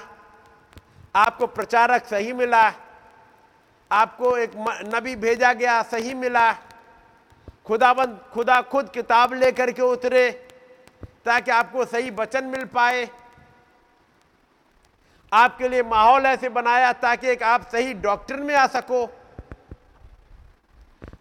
[1.16, 2.64] आपको प्रचारक सही मिला।
[3.92, 4.52] आपको एक
[4.96, 6.52] नबी भेजा गया सही मिला।
[7.66, 10.32] खुदाबंद खुदा खुद किताब लेकर के उतरे
[11.26, 13.10] ताकि आपको सही वचन मिल पाए।
[15.32, 19.06] आपके लिए माहौल ऐसे बनाया ताकि एक आप सही डॉक्टर में आ सको।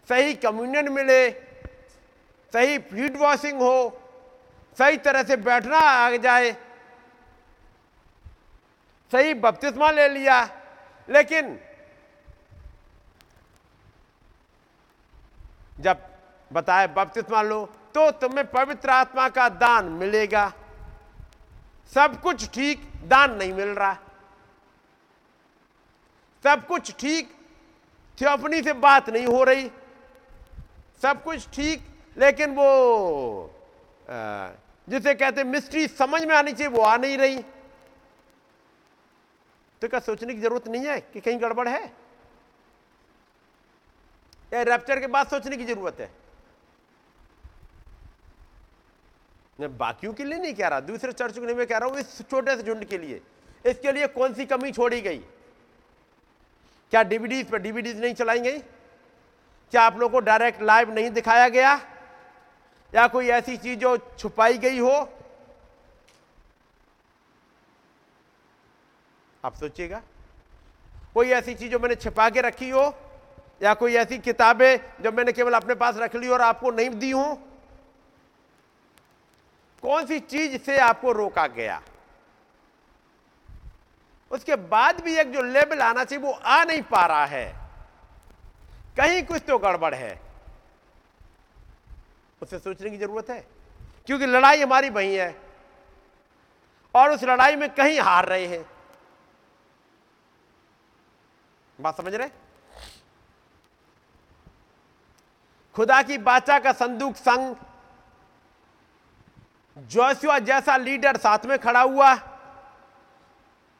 [0.09, 1.50] सही कम्युनियन मिले।
[2.53, 4.01] सही फ़ीड वॉशिंग हो,
[4.77, 6.51] सही तरह से बैठना आ जाए,
[9.11, 10.43] सही बपतिस्मा ले लिया,
[11.07, 11.57] लेकिन
[15.79, 15.97] जब
[16.51, 17.65] बताए बपतिस्मा लो
[17.95, 20.51] तो तुम्हें पवित्र आत्मा का दान मिलेगा।
[21.91, 23.97] सब कुछ ठीक, दान नहीं मिल रहा।
[26.45, 27.33] सब कुछ ठीक
[28.17, 29.69] थियोपनी से बात नहीं हो रही।
[31.01, 33.53] सब कुछ ठीक लेकिन वो
[34.87, 37.37] जिसे कहते मिस्ट्री समझ में आनी चाहिए, वो आ नहीं रही।
[39.81, 41.83] तो क्या सोचने की ज़रूरत नहीं है कि कहीं गड़बड़ है?
[44.51, 46.09] या रैप्चर के बाद सोचने की ज़रूरत है?
[49.59, 51.97] मैं बाकियों के लिए नहीं कह रहा, दूसरे चर्च के लिए मैं कह रहा हूँ,
[51.99, 53.21] इस छोटे से झुंड के लिए।
[53.65, 55.17] इसके लिए कौन सी कमी छोड़ी गई?
[56.91, 58.59] क्या डीवीडीज पर डीवीडीज नहीं चलाई गई?
[58.59, 61.75] क्या आप लोगों को डायरेक्ट लाइव नहीं दिखाया गया?
[62.95, 65.09] या कोई ऐसी चीज़ जो छुपाई गई हो?
[69.45, 70.01] आप सोचिएगा।
[71.13, 72.93] कोई ऐसी चीज़ जो मैंने छिपा के रखी हो,
[73.63, 77.11] या कोई ऐसी किताबें जो मैंने केवल अपने पास रख ली और आपको नहीं दी
[77.11, 77.35] हूँ?
[79.81, 81.81] कौन सी चीज़ से आपको रोका गया?
[84.31, 87.55] उसके बाद भी एक जो लेबल आना चाहिए, वो आ नहीं पा रहा है।
[88.97, 90.30] कहीं कुछ तो गड़बड़ है।
[92.41, 93.47] उसे सोचने की ज़रूरत है।
[94.05, 95.35] क्योंकि लड़ाई हमारी वही है
[96.95, 98.65] और उस लड़ाई में कहीं हार रहे हैं।
[101.81, 102.29] बात समझ रहे?
[105.75, 107.55] खुदा की बाचा का संदूक संग
[109.77, 112.15] जोशुआ जैसा लीडर साथ में खड़ा हुआ,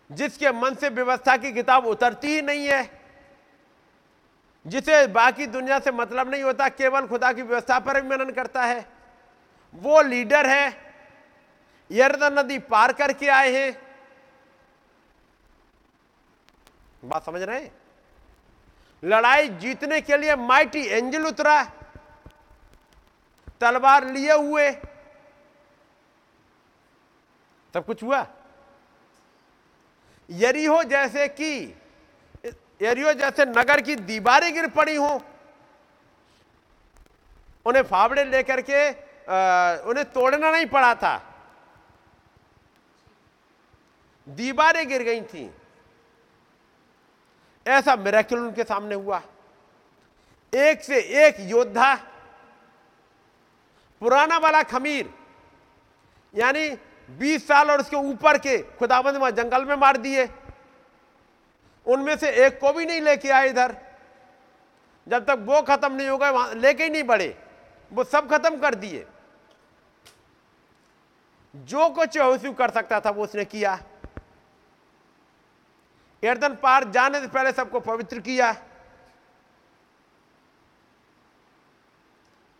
[0.09, 3.00] जिसके मन से व्यवस्था की किताब उतरती ही नहीं है।
[4.65, 8.85] जिसे बाकी दुनिया से मतलब नहीं होता, केवल खुदा की व्यवस्था पर मनन करता है।
[9.73, 10.93] वो लीडर है,
[11.91, 13.71] यर्दन नदी पार करके आए हैं।
[17.05, 17.71] बात समझ रहे हैं?
[19.03, 21.63] लड़ाई जीतने के लिए माइटी एंजल उतरा,
[23.61, 24.71] तलवार लिए हुए।
[27.73, 28.25] सब कुछ हुआ?
[30.29, 31.80] यरी हो जैसे कि
[32.81, 35.21] यरियो जैसे नगर की दीवारें गिर पड़ी हो।
[37.65, 38.89] उन्हें फावड़े लेकर के
[39.89, 41.15] उन्हें तोड़ना नहीं पड़ा था।
[44.27, 45.49] दीवारें गिर गई थी।
[47.65, 49.21] ऐसा मेरेकल उनके सामने हुआ।
[50.53, 51.95] एक से एक योद्धा,
[54.01, 55.09] पुराना वाला खमीर,
[56.33, 56.69] यानी
[57.09, 60.25] 20 साल और उसके ऊपर के खुदाबंद जंगल में मार दिए।
[61.87, 63.75] उनमें से एक को भी नहीं लेके आए इधर।
[65.07, 67.37] जब तक वो खत्म नहीं हो गए वहाँ लेके ही नहीं बढ़े।
[67.91, 69.05] वो सब खत्म कर दिए।
[71.55, 73.79] जो कुछ यहोशू कर सकता था, वो उसने किया।
[76.23, 78.51] एर्दन पार जाने से पहले सबको पवित्र किया।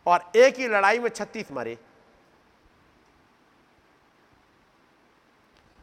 [0.05, 1.77] और एक ही लड़ाई में छत्तीस मरे।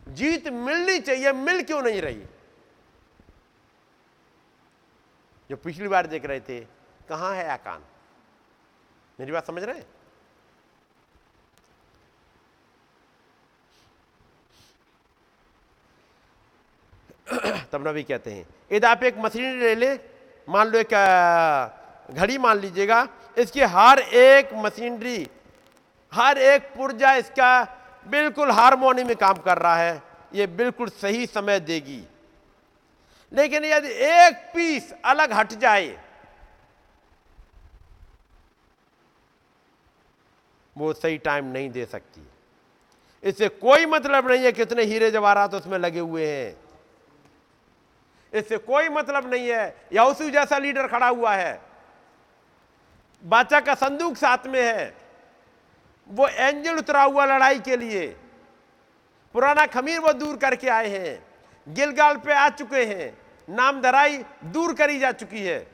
[0.09, 2.27] जीत मिलनी चाहिए, मिल क्यों नहीं रही?
[5.51, 6.61] जो पिछली बार देख रहे थे,
[7.09, 7.83] कहाँ है आकान?
[9.19, 9.87] मेरी बात समझ रहे हैं?
[17.73, 19.95] तब नबी कहते हैं यदि आप एक मशीन ले ले,
[20.49, 20.95] मान लो एक
[22.11, 23.09] घड़ी मान लीजिएगा,
[23.39, 25.27] इसकी हर एक मशीनरी,
[26.13, 27.51] हर एक पुर्जा इसका
[28.07, 30.03] बिल्कुल हारमोनी में काम कर रहा है,
[30.35, 32.03] ये बिल्कुल सही समय देगी।
[33.33, 35.97] लेकिन यदि एक पीस अलग हट जाए,
[40.77, 42.27] वो सही टाइम नहीं दे सकती।
[43.23, 46.57] इससे कोई मतलब नहीं है कितने हीरे जवाहरात तो उसमें लगे हुए हैं।
[48.33, 51.61] इससे कोई मतलब नहीं है यहोसू जैसा लीडर खड़ा हुआ है
[53.23, 54.95] बाचा का संदूक साथ में है,
[56.09, 58.07] वो एंजल उतरा हुआ लड़ाई के लिए,
[59.35, 61.28] पुराना खमीर वो दूर करके आए हैं।
[61.69, 63.19] गिलगाल पे आ चुके हैं।
[63.49, 65.73] नाम दराई दूर करी जा चुकी है।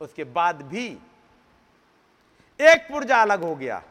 [0.00, 0.86] उसके बाद भी
[2.60, 3.82] एक पुर्जा अलग हो गया।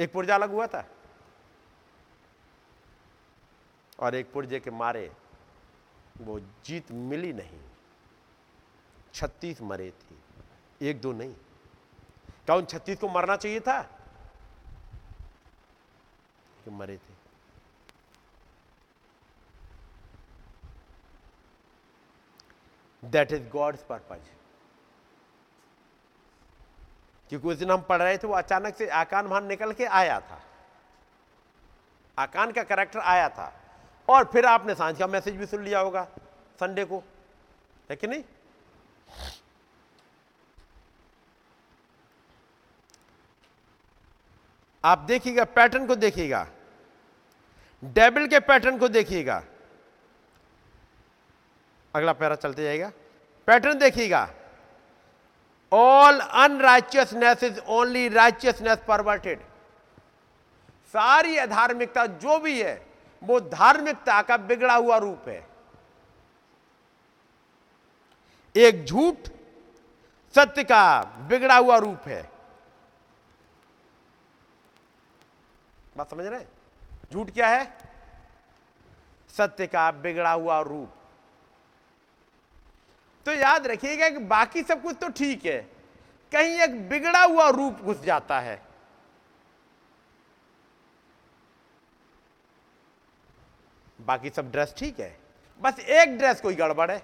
[0.00, 0.88] एक पुर्जा अलग हुआ था।
[4.00, 5.12] और एक पुर्जे के मारे,
[6.18, 7.60] वो जीत मिली नहीं।
[9.14, 10.14] छत्तीस मरे थे।
[10.88, 11.34] एक दो नहीं।
[12.30, 14.01] क्या उन छत्तीस को मरना चाहिए था?
[16.64, 17.20] कि मरे थे।
[23.02, 24.28] दैट इज़ गॉड्स पर्पज
[27.30, 30.20] क्योंकि उस दिन हम पढ़ रहे थे, वो अचानक से आकान वहाँ निकल के आया
[30.20, 30.40] था।
[32.18, 33.52] आकान का करेक्टर आया था।
[34.08, 36.04] और फिर आपने साँझ का मैसेज भी सुन लिया होगा
[36.60, 37.02] संडे को।
[37.90, 38.24] है कि नहीं?
[44.84, 46.46] आप देखिएगा पैटर्न को देखिएगा।
[47.84, 49.42] डेबिल के पैटर्न को देखिएगा।
[51.94, 52.92] अगला पैरा चलते जाएगा।
[53.46, 54.28] पैटर्न देखिएगा।
[55.72, 59.40] All unrighteousness is only righteousness perverted
[60.94, 62.86] सारी अधार्मिकता जो भी है,
[63.22, 65.46] वो धार्मिकता का बिगड़ा हुआ रूप है।
[68.56, 69.28] एक झूठ
[70.34, 72.31] सत्य का बिगड़ा हुआ रूप है।
[75.96, 76.44] बात समझ रहे
[77.12, 77.64] झूठ क्या है?
[79.28, 80.94] सत्य का बिगड़ा हुआ रूप।
[83.26, 85.60] तो याद रखिएगा कि बाकी सब कुछ तो ठीक है।
[86.32, 88.62] कहीं एक बिगड़ा हुआ रूप घुस जाता है।
[94.00, 95.16] बाकी सब ड्रेस ठीक है।
[95.60, 97.02] बस एक ड्रेस कोई गड़बड़ है।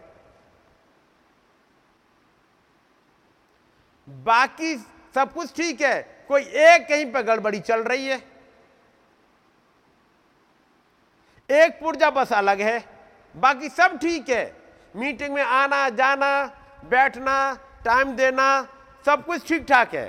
[4.08, 4.76] बाकी
[5.14, 8.37] सब कुछ ठीक है। कोई एक कहीं पर गड़बड़ी चल रही है।
[11.48, 12.84] एक पुर्जा बस अलग है,
[13.34, 14.56] बाकी सब ठीक है।
[14.94, 16.44] मीटिंग में आना, जाना,
[16.84, 17.54] बैठना
[17.84, 18.46] टाइम देना,
[19.06, 20.06] सब कुछ ठीक ठाक है।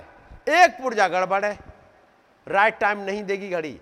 [0.49, 1.57] एक पुर्जा गड़बड़ है।
[2.47, 3.79] राइट टाइम नहीं देगी घड़ी।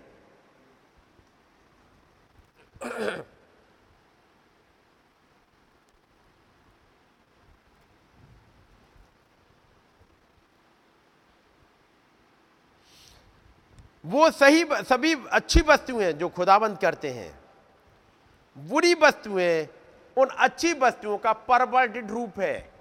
[14.05, 17.31] वो सही सभी अच्छी वस्तुएँ जो खुदाबंद करते हैं।
[18.57, 19.67] बुरी वस्तुएँ,
[20.17, 22.71] उन अच्छी वस्तुओं का परवर्टेड रूप है।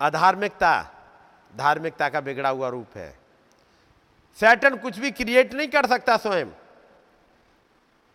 [0.00, 0.90] अधार्मिकता,
[1.56, 3.18] धार्मिकता का बिगड़ा हुआ रूप है।
[4.34, 6.46] सैटन कुछ भी क्रिएट नहीं कर सकता स्वयं।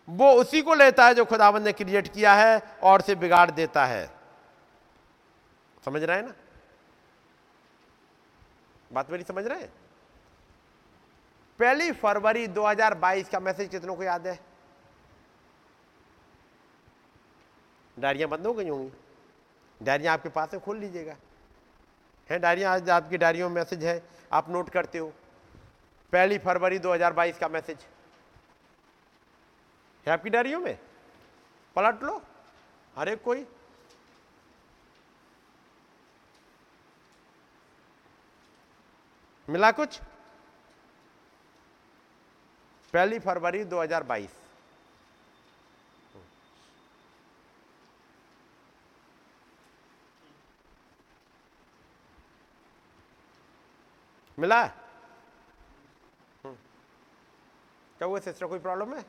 [0.10, 3.86] वो उसी को लेता है जो खुदाबंद ने क्रिएट किया है और से बिगाड़ देता
[3.86, 4.10] है।
[5.86, 6.34] समझ रहे हैं ना?
[8.94, 9.74] बात मेरी समझ रहे हैं?
[11.60, 14.40] पहली फरवरी 2022 का मैसेज कितनों को याद है?
[18.00, 18.92] डायरियाँ बंद हो गई होंगी।
[19.86, 21.16] डायरियाँ आपके पास है, खोल लीजिएगा।
[22.30, 22.74] है डायरियाँ?
[22.74, 24.04] आज आपकी डायरियों में मैसेज है,
[24.34, 25.14] आप नोट करते हो।
[26.12, 27.86] पहली फरवरी 2022 का मैसेज।
[30.08, 30.80] है आपकी डायरियों में?
[31.76, 32.22] पलट लो।
[32.98, 33.48] अरे कोई।
[39.50, 40.02] मिला कुछ?
[42.94, 44.30] पहली फरवरी 2022
[54.40, 54.66] मिला।
[57.98, 59.02] क्या हुआ सिस्टर कोई प्रॉब्लम है?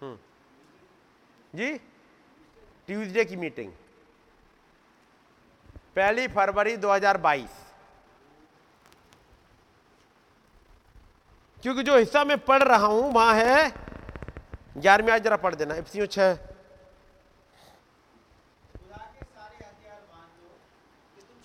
[0.00, 0.18] हम्म।
[1.54, 1.78] जी?
[2.86, 3.72] ट्यूसडे की मीटिंग
[5.96, 7.50] पहली फरवरी 2022
[11.62, 13.72] क्योंकि जो हिस्सा मैं पढ़ रहा हूँ वहाँ है।
[14.76, 16.34] ग्यारहवीं आज जरा पढ़ देना इफ्सियों छह।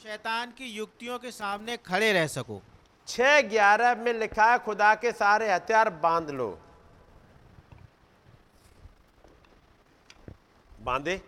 [0.03, 2.61] शैतान की युक्तियों के सामने खड़े रह सको।
[3.07, 6.49] छह ग्यारह में लिखा है खुदा के सारे हथियार बाँध लो।
[10.81, 11.21] बांधे।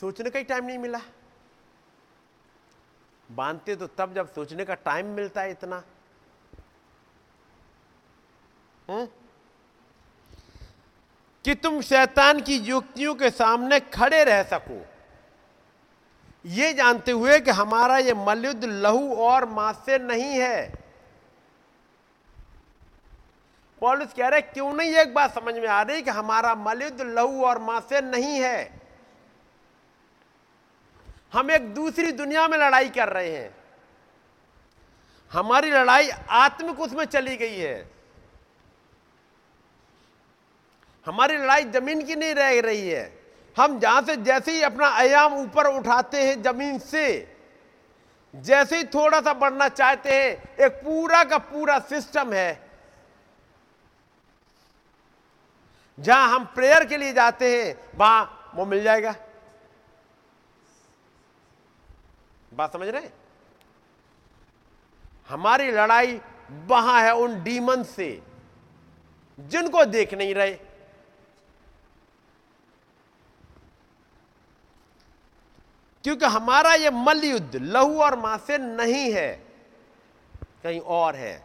[0.00, 1.00] सोचने का ही टाइम नहीं मिला।
[3.30, 5.82] बांधते तो तब जब सोचने का टाइम मिलता है इतना।
[8.88, 9.08] हुँ?
[11.44, 14.86] कि तुम शैतान की युक्तियों के सामने खड़े रह सको।
[16.46, 20.74] ये जानते हुए कि हमारा ये मलयुद्ध लहू और मांस से नहीं है।
[23.80, 27.44] पॉलिस कह रहे क्यों नहीं एक बात समझ में आ रही कि हमारा मलयुद्ध लहू
[27.44, 28.79] और मांस से नहीं है?
[31.32, 33.50] हम एक दूसरी दुनिया में लड़ाई कर रहे हैं।
[35.32, 37.88] हमारी लड़ाई आत्मिक उसमें चली गई है।
[41.06, 43.12] हमारी लड़ाई ज़मीन की नहीं रह रही है।
[43.56, 47.36] हम जहाँ से जैसे ही अपना आयाम ऊपर उठाते हैं ज़मीन से,
[48.34, 52.60] जैसे ही थोड़ा सा बढ़ना चाहते हैं, एक पूरा का पूरा सिस्टम है।
[55.98, 59.14] जहाँ हम प्रेयर के लिए जाते हैं, वहाँ वो मिल जाएगा।
[62.60, 63.08] बात समझ रहे
[65.28, 66.20] हमारी लड़ाई
[66.66, 68.22] वहाँ है उन डीमन से,
[69.38, 70.58] जिनको देख नहीं रहे।
[76.04, 79.32] क्योंकि हमारा यह मल्ल युद्ध लहू और माँ से नहीं है,
[80.62, 81.44] कहीं और है।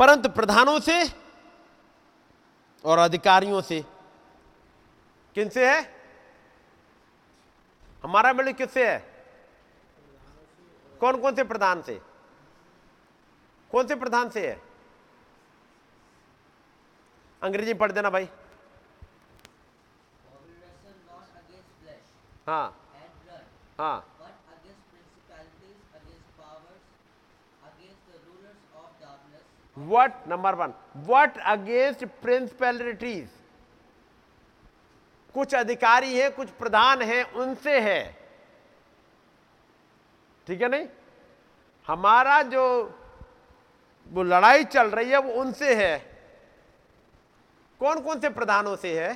[0.00, 1.02] परंतु प्रधानों से
[2.84, 3.84] और अधिकारियों से,
[5.36, 5.99] किनसे है?
[8.02, 8.98] हमारा मिल किससे है?
[11.00, 12.00] कौन कौन से प्रधान से?
[13.70, 14.60] कौन से प्रधान से है?
[17.42, 18.28] अंग्रेज़ी पढ़ देना भाई।
[22.48, 22.76] हाँ।
[23.78, 24.06] हाँ।
[29.76, 30.26] What?
[30.26, 30.72] Number one.
[31.06, 33.39] What against principalities?
[35.34, 38.18] कुछ अधिकारी हैं, कुछ प्रधान हैं, उनसे है।
[40.46, 40.88] ठीक है नहीं?
[41.86, 42.94] हमारा जो,
[44.10, 45.98] वो लड़ाई चल रही है, वो उनसे है।
[47.80, 49.14] कौन कौन से प्रधानों से है?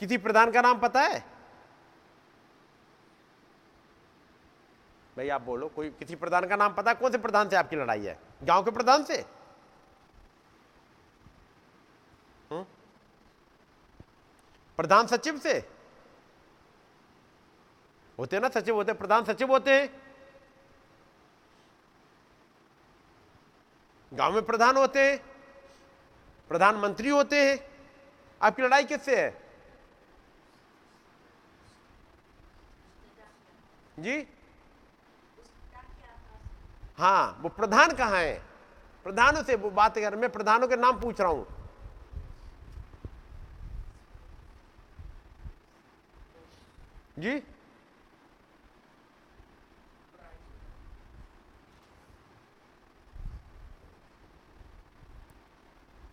[0.00, 1.20] किसी प्रधान का नाम पता है?
[5.16, 6.96] भाई आप बोलो, कोई किसी प्रधान का नाम पता है?
[6.96, 8.18] कौन से प्रधान से आपकी लड़ाई है?
[8.42, 9.24] गाँव के प्रधान से?
[14.78, 15.52] प्रधान सचिव से।
[18.18, 19.88] होते ना सचिव होते प्रधान सचिव होते हैं।
[24.12, 25.18] गाँव में प्रधान होते हैं,
[26.50, 27.58] प्रधानमंत्री होते हैं।
[28.40, 29.30] आपकी लड़ाई किससे है?
[33.98, 34.26] जी?
[36.98, 38.34] हाँ वो प्रधान कहाँ है?
[39.06, 41.55] प्रधानों से वो बात कर मैं प्रधानों के नाम पूछ रहा हूँ।
[47.16, 47.38] जी।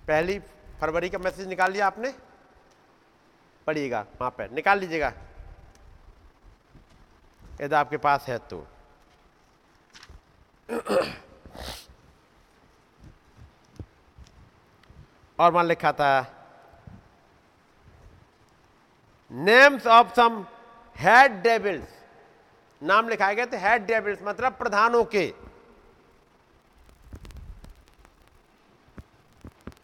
[0.08, 0.38] पहली
[0.80, 2.14] फरवरी का मैसेज निकाल लिया आपने?
[3.68, 5.12] पढ़िएगा वहाँ पर निकाल लीजिएगा।
[7.62, 8.66] यदि आपके पास है तो।
[15.40, 16.12] और मान लिखा था
[19.32, 20.44] names of some
[20.96, 21.88] head devils
[22.82, 25.34] नाम लिखाए गए थे हेड डेबिल्स मतलब प्रधानों के।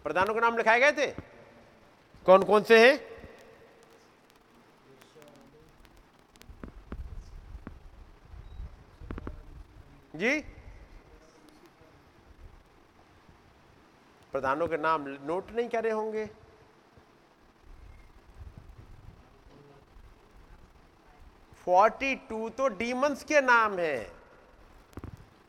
[0.03, 1.07] प्रधानों के नाम लिखाए गए थे?
[2.25, 2.97] कौन कौन से हैं?
[10.15, 10.39] जी?
[14.31, 16.29] प्रधानों के नाम नोट नहीं करे होंगे?
[21.69, 23.97] फोर्टी टू तो डीमंस के नाम है।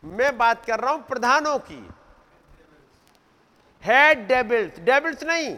[0.03, 1.81] मैं बात कर रहा हूँ प्रधानों की।
[3.83, 5.55] हेड डेबिल्स डेबिल्स नहीं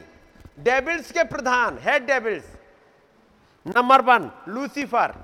[0.61, 2.45] डेबिल्स के प्रधान head devils
[3.67, 5.15] number one Lucifer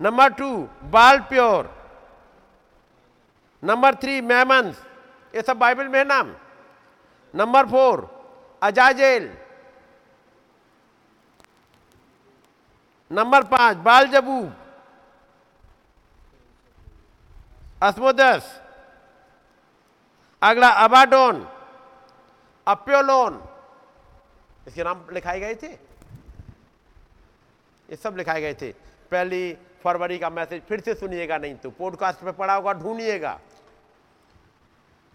[0.00, 0.50] number two
[0.92, 1.70] Baal Peor.
[3.62, 4.84] Number three Mammons
[5.34, 6.34] ये सब बाइबल में है नाम।
[7.34, 8.08] नंबर फोर
[8.62, 9.32] अजाजेल
[13.12, 14.50] नंबर पाँच, बाल जबू।
[17.82, 18.60] अस्मोदस।
[20.42, 21.48] अगला, अबाडोन।
[22.66, 23.48] अप्योलोन।
[24.68, 25.66] इसके नाम लिखाए गए थे?
[27.90, 28.72] ये सब लिखाए गए थे।
[29.10, 33.40] पहली फरवरी का मैसेज फिर से सुनिएगा, नहीं तो पॉडकास्ट पे पड़ा होगा, ढूंढिएगा।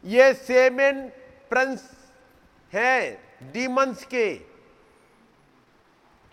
[0.06, 1.10] ये सेमेन
[1.50, 1.92] प्रिंस
[2.74, 4.55] हैं, डीमंस के।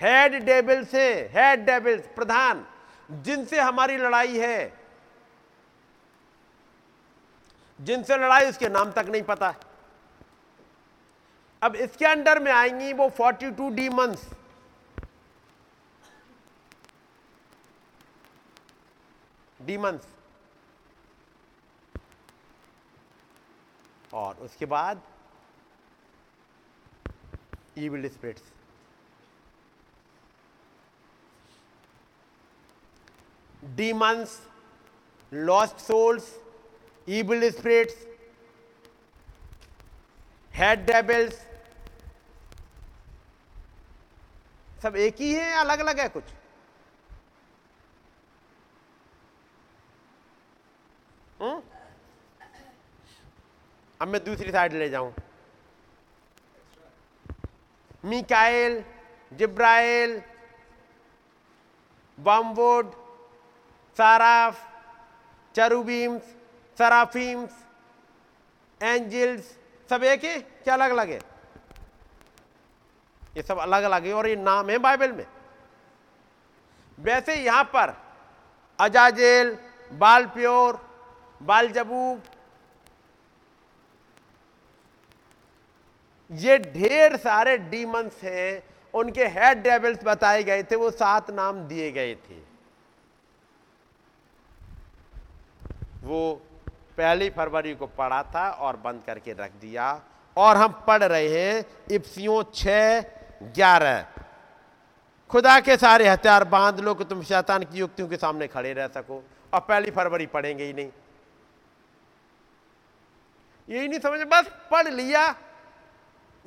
[0.02, 2.64] हेड डेबिल्स हैं हेड डेबिल्स प्रधान,
[3.10, 4.72] जिनसे हमारी लड़ाई है।
[7.80, 9.54] जिनसे लड़ाई, उसके नाम तक नहीं पता।
[11.62, 14.30] अब इसके अंडर में आएँगी वो 42 डीमंस
[19.60, 20.06] डीमंस
[24.12, 25.02] और उसके बाद
[27.78, 28.51] evil spirits
[33.62, 34.40] demons
[35.32, 36.34] lost souls
[37.09, 38.06] evil spirits
[40.55, 41.40] head devils
[44.82, 46.24] सब एक ही है अलग अलग है कुछ
[51.40, 51.62] हुँ?
[54.01, 55.14] अब मैं दूसरी साइड ले जाऊँ
[58.05, 58.82] मिकाइल,
[59.32, 60.20] जिब्राइल,
[62.18, 63.01] बमवुड
[63.97, 64.60] साराफ
[65.55, 66.23] चरुबीम्स
[66.78, 67.51] सराफीम्स
[68.81, 69.56] एंजल्स
[69.90, 70.39] सब एक है?
[70.39, 71.19] क्या अलग अलग है?
[73.36, 75.27] ये सब अलग अलग है और ये नाम है बाइबल में।
[76.98, 77.94] वैसे यहाँ पर
[78.78, 79.56] अजाजेल,
[79.93, 80.81] बाल प्योर,
[81.40, 82.23] बाल जबूब,
[86.31, 88.62] ये ढेर सारे डीमंस हैं,
[88.94, 92.51] उनके हेड डेविल्स बताए गए थे, वो सात नाम दिए गए थे।
[96.02, 96.32] वो
[96.96, 100.00] पहली फरवरी को पढ़ा था और बंद करके रख दिया।
[100.36, 102.66] और हम पढ़ रहे हैं इप्सियों छ
[103.54, 104.04] ग्यारह।
[105.30, 108.86] खुदा के सारे हथियार बाँध लो कि तुम शैतान की युक्तियों के सामने खड़े रह
[108.86, 109.22] सको।
[109.52, 110.90] और पहली फरवरी पढ़ेंगे ही नहीं।
[113.68, 115.28] यही नहीं समझ, बस पढ़ लिया।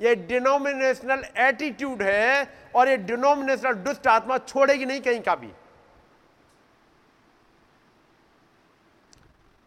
[0.00, 5.50] ये डिनोमिनेशनल एटीट्यूड है और ये डिनोमिनेशनल दुष्ट आत्मा छोड़ेगी नहीं कहीं का भी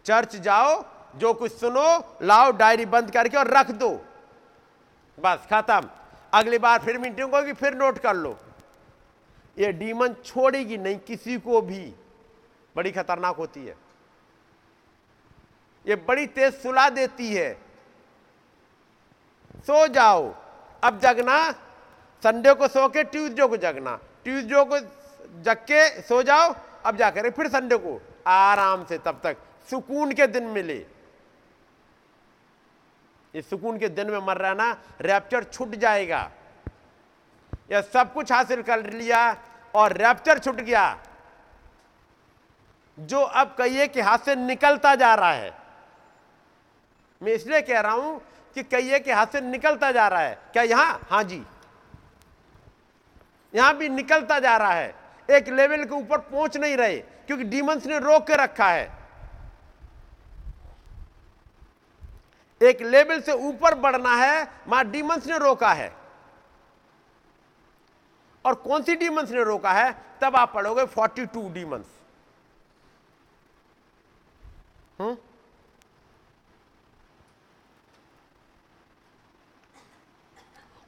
[0.10, 4.06] चर्च जाओ, जो कुछ सुनो, लाओ, डायरी बंद करके और रख दो।
[5.20, 5.90] बस, खत्म।
[6.34, 8.40] अगली बार फिर मीटिंग होगी फिर नोट कर लो।
[9.58, 11.94] ये डीमन छोड़ेगी नहीं किसी को भी।
[12.76, 13.78] बड़ी खतरनाक होती है।
[15.88, 17.62] ये बड़ी तेज सुला देती है।
[19.56, 20.36] सो जाओ।
[20.84, 21.52] अब जगना।
[22.24, 24.80] संडे को सो के ट्यूजडे को जगना। ट्यूजडे को
[25.42, 26.56] जग के सो जाओ।
[26.86, 29.38] अब जाकर फिर संडे को। आराम से तब तक।
[29.70, 30.86] सुकून के दिन मिले।
[33.34, 34.72] इस सुकून के दिन में मर रहा ना
[35.02, 36.30] रैप्चर छूट जाएगा।
[37.72, 39.22] यह सब कुछ हासिल कर लिया
[39.74, 40.98] और रैप्चर छूट गया।
[42.98, 45.54] जो अब कहिए कि हाथ से निकलता जा रहा है।
[47.22, 48.22] मैं इसलिए कह रहा हूँ
[48.56, 51.00] कि कहिए कि हाथ से निकलता जा रहा है। क्या यहाँ?
[51.10, 51.44] हाँ जी।
[53.54, 54.94] यहाँ भी निकलता जा रहा है।
[55.30, 58.99] एक लेवल के ऊपर पहुँच नहीं रहे, क्योंकि डीमंस ने रोक के रखा है।
[62.62, 65.92] एक लेवल से ऊपर बढ़ना है, माँ डीमंस ने रोका है।
[68.46, 69.92] और कौन सी डीमंस ने रोका है?
[70.22, 71.86] तब आप पढ़ोगे 42 टू डीमंस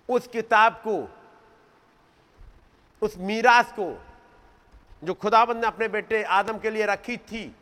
[0.09, 0.95] उस किताब को,
[3.01, 3.85] उस मीरास को,
[5.03, 7.55] जो खुदाबंद ने अपने बेटे आदम के लिए रखी थी,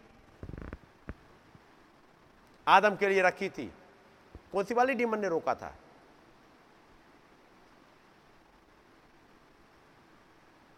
[2.68, 3.72] आदम के लिए रखी थी
[4.54, 5.74] कौन सी वाली डीमन ने रोका था?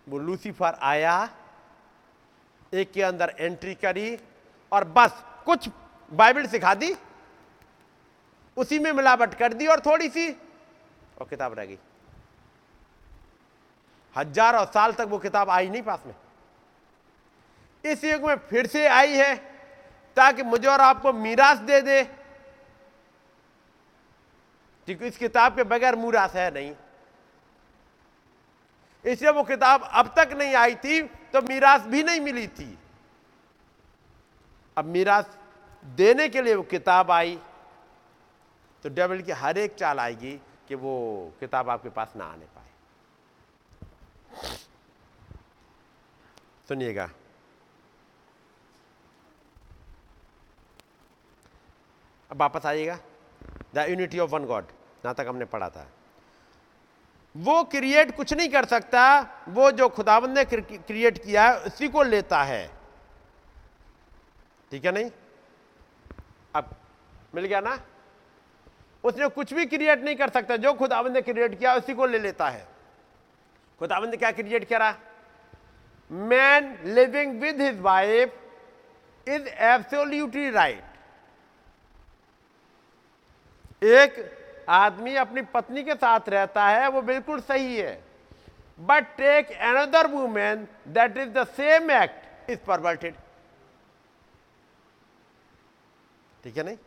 [0.08, 1.30] वो लूसीफर आया,
[2.74, 4.18] एक के अंदर एंट्री करी
[4.72, 5.70] और बस कुछ
[6.12, 6.96] बाइबल सिखा दी।
[8.58, 11.78] उसी में मिलावट कर दी और थोड़ी सी और किताब रह गई।
[14.16, 16.14] हज़ारों साल तक वो किताब आई नहीं पास में।
[17.84, 19.36] इस युग में फिर से आई है
[20.18, 22.02] ताकि मुझे और आपको मीरास दे दे।
[24.92, 26.74] क्योंकि इस किताब के बगैर मुरास है नहीं।
[29.06, 31.02] इसलिए वो किताब अब तक नहीं आई थी
[31.34, 32.78] तो मीरास भी नहीं मिली थी।
[34.78, 35.38] अब मीरास
[35.86, 37.40] देने के लिए वो किताब आई
[38.84, 40.34] तो डेवल की हर एक चाल आएगी
[40.68, 40.94] कि वो
[41.40, 42.70] किताब आपके पास ना आने पाए।
[46.70, 47.10] सुनिएगा।
[52.32, 53.00] अब वापस आइएगा।
[53.76, 54.66] The unity of one God.
[55.06, 55.88] ना तक हमने पढ़ा था।
[57.38, 60.46] वो क्रिएट कुछ नहीं कर सकता, वो जो खुदाबंद ने
[60.78, 62.72] क्रिएट किया है, उसी को लेता है।
[64.72, 65.12] ठीक है नहीं?
[66.56, 66.76] अब,
[67.36, 67.80] मिल गया ना?
[69.04, 72.20] उसने कुछ भी क्रिएट नहीं कर सकता, जो खुदाबंद ने क्रिएट किया, उसी को ले
[72.20, 72.68] लेता है।
[73.80, 74.96] खुदाबंद ने क्या क्रिएट करा?
[76.12, 78.36] Man living with his wife
[79.28, 80.84] is absolutely right
[83.84, 88.04] एक आदमी अपनी पत्नी के साथ रहता है, वो बिल्कुल सही है।
[88.80, 93.16] But take another women that is the same act is perverted
[96.44, 96.78] ठीक है नहीं?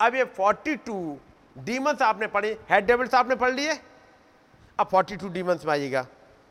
[0.00, 1.18] अब ये 42
[1.58, 3.78] डीमंस आपने पढ़े हेड डेविल्स आपने पढ़ लिए?
[4.78, 6.06] अब 42 डीमंस में आइएगा।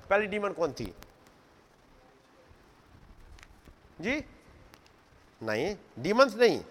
[0.10, 0.94] पहली डीमन कौन थी?
[4.02, 4.23] जी?
[5.41, 6.64] नहीं डीमंस नहीं।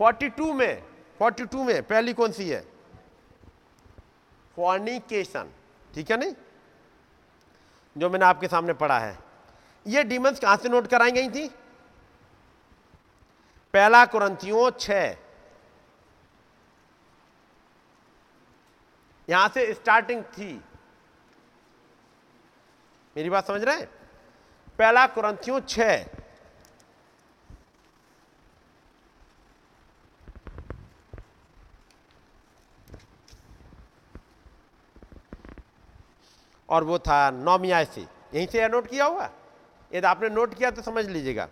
[0.00, 0.89] 42 में।
[1.20, 2.60] 42 में पहली कौन सी है?
[4.56, 5.50] फॉर्निकेशन
[5.94, 6.34] ठीक है नहीं?
[7.98, 9.18] जो मैंने आपके सामने पढ़ा है।
[9.86, 11.48] ये डीमंस कहाँ से नोट कराई गई थी?
[13.74, 14.90] पहला कुरंतियों छ
[19.28, 20.52] यहाँ से स्टार्टिंग थी।
[23.16, 23.86] मेरी बात समझ रहे हैं?
[24.78, 26.19] पहला कुरंथियों छह।
[36.70, 38.00] और वो था नौमिया से
[38.34, 39.30] यहीं से यह नोट किया हुआ।
[39.94, 41.48] यदि आपने नोट किया तो समझ लीजिएगा।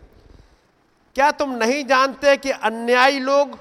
[1.15, 3.59] क्या तुम नहीं जानते कि अन्यायी लोग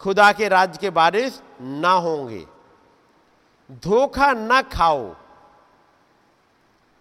[0.00, 2.46] खुदा के राज्य के बारिश ना होंगे?
[3.72, 5.14] धोखा ना खाओ।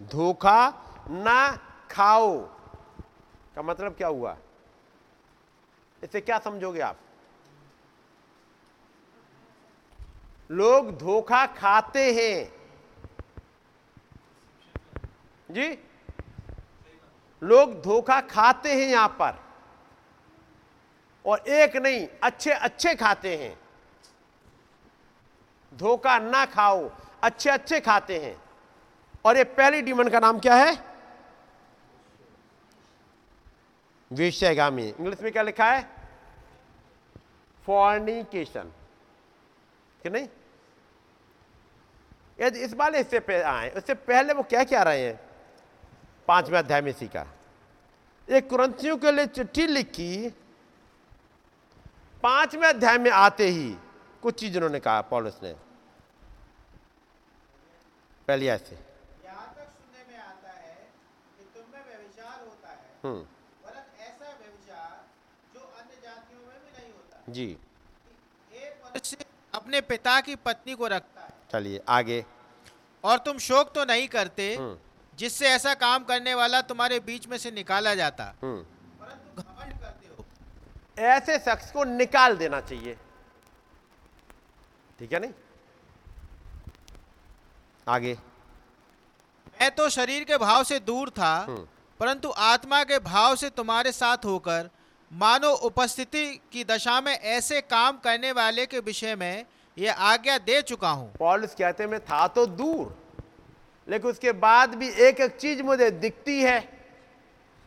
[0.04, 0.70] धोखा
[1.10, 1.60] ना
[1.92, 2.38] खाओ।
[3.56, 4.38] का मतलब क्या हुआ?
[6.04, 6.98] इसे क्या समझोगे आप?
[10.52, 12.63] लोग धोखा खाते हैं।
[15.54, 15.78] जी?
[17.44, 19.40] लोग धोखा खाते हैं यहाँ पर।
[21.26, 23.60] और एक नहीं अच्छे अच्छे खाते हैं।
[25.74, 26.92] धोखा ना खाओ
[27.24, 28.42] अच्छे अच्छे खाते हैं।
[29.26, 30.78] और ये पहली डिमन का नाम क्या है?
[34.12, 35.90] विषयगामी। इंग्लिश में क्या लिखा है?
[37.66, 38.72] फॉर्निकेशन
[40.04, 40.28] कि नहीं?
[42.40, 45.33] यदि इस वाले इससे आए, उससे पहले वो क्या क्या रहे हैं?
[46.28, 47.26] पाँचवें अध्याय में सीखा
[48.28, 50.30] एक कुरंथियों के लिए चिट्ठी लिखी
[52.24, 53.76] पाँचवें अध्याय में आते ही
[54.24, 55.54] कुछ चीज़ उन्होंने कहा पॉलिस ने।
[58.28, 58.76] पहली ऐसे
[63.04, 63.26] हम्म
[67.30, 67.46] जी
[69.54, 72.26] अपने पिता की पत्नी को रखता है। चलिए आगे।
[73.04, 74.78] और तुम शोक तो नहीं करते हम्म।
[75.20, 78.62] जिससे ऐसा काम करने वाला तुम्हारे बीच में से निकाला जाता। हम्म।
[79.02, 80.26] परंतु घमंड करते हो।
[81.08, 82.98] ऐसे शख्स को निकाल देना चाहिए।
[85.00, 85.32] ठीक है नहीं?
[87.88, 88.18] आगे।
[89.62, 91.68] मैं तो शरीर के भाव से दूर था हम्म।
[92.00, 94.70] परंतु आत्मा के भाव से तुम्हारे साथ होकर
[95.14, 99.46] मानो उपस्थिति की दशा में ऐसे काम करने वाले के विषय में
[99.78, 103.03] यह आज्ञा दे चुका हूँ। पॉलिस कहते मैं था तो दूर।
[103.90, 106.60] लेकिन उसके बाद भी एक एक चीज़ मुझे दिखती है।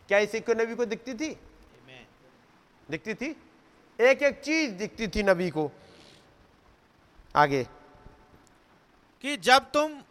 [0.08, 1.40] क्या इसी को नबी को दिखती थी?
[2.90, 3.36] दिखती थी?
[4.00, 5.72] एक एक चीज़ दिखती थी नबी को।
[7.36, 7.66] आगे।
[9.22, 10.02] कि जब तुम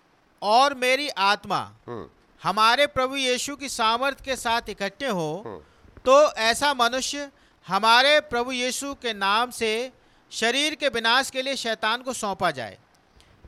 [0.41, 2.09] और मेरी आत्मा हम्म।
[2.43, 5.57] हमारे प्रभु यीशु की सामर्थ्य के साथ इकट्ठे हो हम्म।
[6.05, 7.31] तो ऐसा मनुष्य
[7.67, 9.91] हमारे प्रभु यीशु के नाम से
[10.31, 12.77] शरीर के विनाश के लिए शैतान को सौंपा जाए।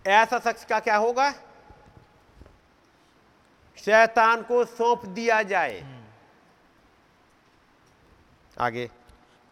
[0.07, 1.33] ऐसा शख्स का क्या होगा?
[3.85, 6.03] शैतान को सौंप दिया जाए।
[8.59, 8.87] आगे।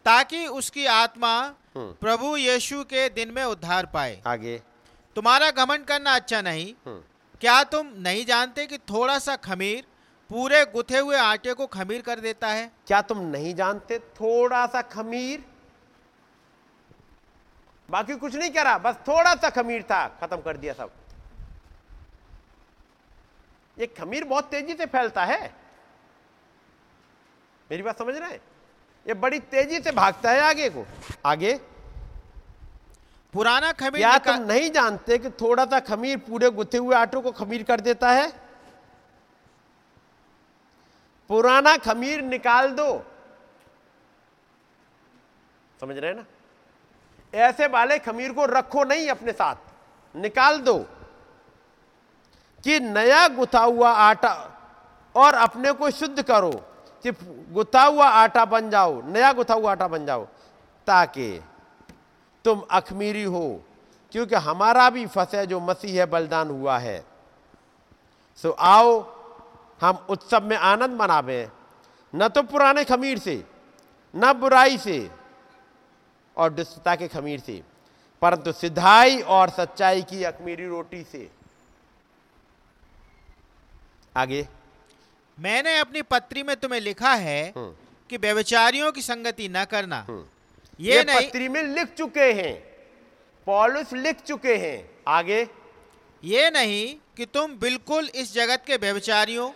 [0.06, 1.38] ताकि उसकी आत्मा
[1.76, 4.62] हम्म। प्रभु यीशु के दिन में उद्धार पाए। आगे।
[5.16, 7.04] तुम्हारा घमंड करना अच्छा नहीं। हम्म।
[7.42, 9.86] क्या तुम नहीं जानते कि थोड़ा सा खमीर
[10.30, 12.72] पूरे गुथे हुए आटे को खमीर कर देता है?
[12.88, 15.46] क्या तुम नहीं जानते थोड़ा सा खमीर?
[17.90, 20.92] बाकी कुछ नहीं करा बस थोड़ा सा खमीर था खत्म कर दिया सब।
[23.80, 25.54] ये खमीर बहुत तेज़ी से फैलता है।
[27.72, 28.42] मेरी बात समझ रहे हैं?
[29.08, 30.86] ये बड़ी तेज़ी से भागता है आगे को।
[31.26, 31.54] आगे?
[33.34, 37.32] पुराना खमीर क्या तुम नहीं जानते कि थोड़ा सा खमीर पूरे गुथे हुए आटों को
[37.32, 38.32] खमीर कर देता है?
[41.30, 43.06] पुराना खमीर निकाल दो।
[45.82, 46.26] समझ रहे हैं ना?
[47.34, 49.56] ऐसे वाले खमीर को रखो नहीं अपने साथ।
[50.16, 50.86] निकाल दो।
[52.66, 54.34] कि नया गुथा हुआ आटा
[55.16, 56.52] और अपने को शुद्ध करो
[57.04, 57.12] कि
[57.52, 60.26] गुथा हुआ आटा बन जाओ, नया गुथा हुआ आटा बन जाओ,
[60.88, 61.44] ताकि
[62.46, 63.62] तुम अखमीरी हो।
[64.12, 67.06] क्योंकि हमारा भी फसह जो मसीह बलिदान हुआ है।
[68.38, 69.00] सो आओ,
[69.82, 71.50] हम उत्सव में आनंद मनावे।
[72.16, 73.44] न तो पुराने खमीर से,
[74.16, 75.12] न बुराई से
[76.38, 77.64] और दुष्टता के खमीर से,
[78.22, 81.30] परंतु सिधाई और सच्चाई की अखमीरी रोटी से।
[84.18, 84.48] आगे।
[85.40, 87.76] मैंने अपनी पत्री में तुम्हें लिखा है हम्म।
[88.10, 90.26] कि व्यभिचारियों की संगति न करना। हम्म।
[90.80, 92.62] ये ये नहीं पत्री में लिख चुके हैं।
[93.46, 95.48] पॉलुस लिख चुके हैं। आगे।
[96.24, 99.52] ये नहीं कि तुम बिल्कुल इस जगत के व्यवचारियों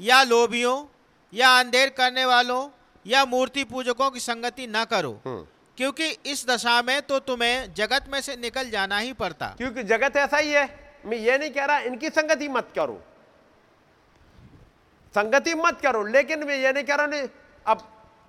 [0.00, 0.86] या लोभियों
[1.34, 2.68] या अंधेर करने वालों
[3.06, 5.46] या मूर्ति पूजकों की संगति न करो। हम्म।
[5.76, 10.16] क्योंकि इस दशा में तो तुम्हें जगत में से निकल जाना ही पड़ता। क्योंकि जगत
[10.16, 13.02] ऐसा ही है। मैं ये नहीं कह रहा इनकी संगति मत करो।
[15.16, 17.28] संगति मत करो, लेकिन मैं ये नहीं कह रहा नहीं
[17.66, 17.80] अब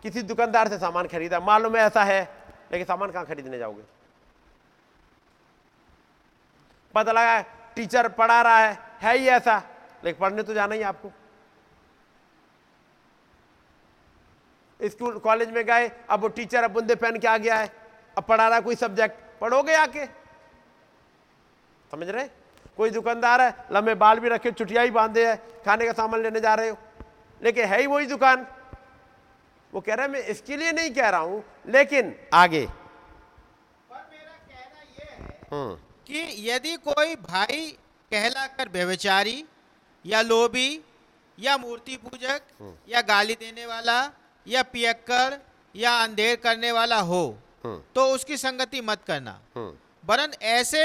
[0.03, 2.21] किसी दुकानदार से सामान खरीदा। मालूम है ऐसा है,
[2.71, 3.83] लेकिन सामान कहाँ खरीदने जाओगे?
[6.95, 7.41] पता लगा
[7.75, 9.61] टीचर पढ़ा रहा है है ही ऐसा,
[10.03, 11.11] लेकिन पढ़ने तो जाना ही आपको।
[14.79, 17.71] स्कूल, कॉलेज में गए, अब वो टीचर अब बुंदे पहन के आ गया है,
[18.17, 20.05] अब पढ़ा रहा कोई सब्जेक्ट, पढ़ोगे आके?
[21.91, 22.27] समझ रहे?
[22.77, 25.35] कोई दुकानदार है लंबे बाल भी रखे चुटिया ही बांधे है
[25.65, 26.77] खाने का सामान लेने जा रहे हो।
[27.41, 28.45] लेकिन है ही वही दुकान।
[29.73, 34.35] वो कह रहा है मैं इसके लिए नहीं कह रहा हूँ लेकिन आगे। पर मेरा
[34.47, 35.07] कहना यह
[35.53, 35.75] है
[36.07, 37.65] कि यदि कोई भाई
[38.11, 39.43] कहलाकर व्यभिचारी
[40.05, 40.69] या लोभी
[41.37, 42.41] या मूर्ति पूजक
[42.89, 43.99] या गाली देने वाला
[44.45, 45.37] या पियक्कर
[45.75, 47.23] या अंधेर करने वाला हो
[47.63, 49.39] हम्म तो उसकी संगति मत करना।
[50.03, 50.83] वरन ऐसे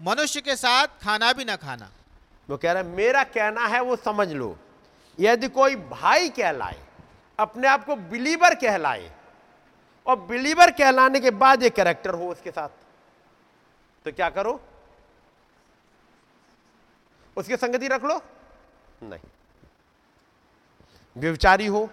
[0.00, 1.90] मनुष्य के साथ खाना भी ना खाना।
[2.48, 4.56] वो कह रहा है, मेरा कहना है, वो समझ लो।
[5.18, 6.78] यदि कोई भाई कहलाए,
[7.38, 9.10] अपने आप को बिलीवर कहलाए,
[10.06, 12.68] और बिलीवर कहलाने के बाद ये कैरेक्टर हो उसके साथ
[14.04, 14.60] तो क्या करो?
[17.36, 18.20] उसकी संगति रख लो?
[19.02, 19.30] नहीं।
[21.16, 21.88] व्यविचारी हो,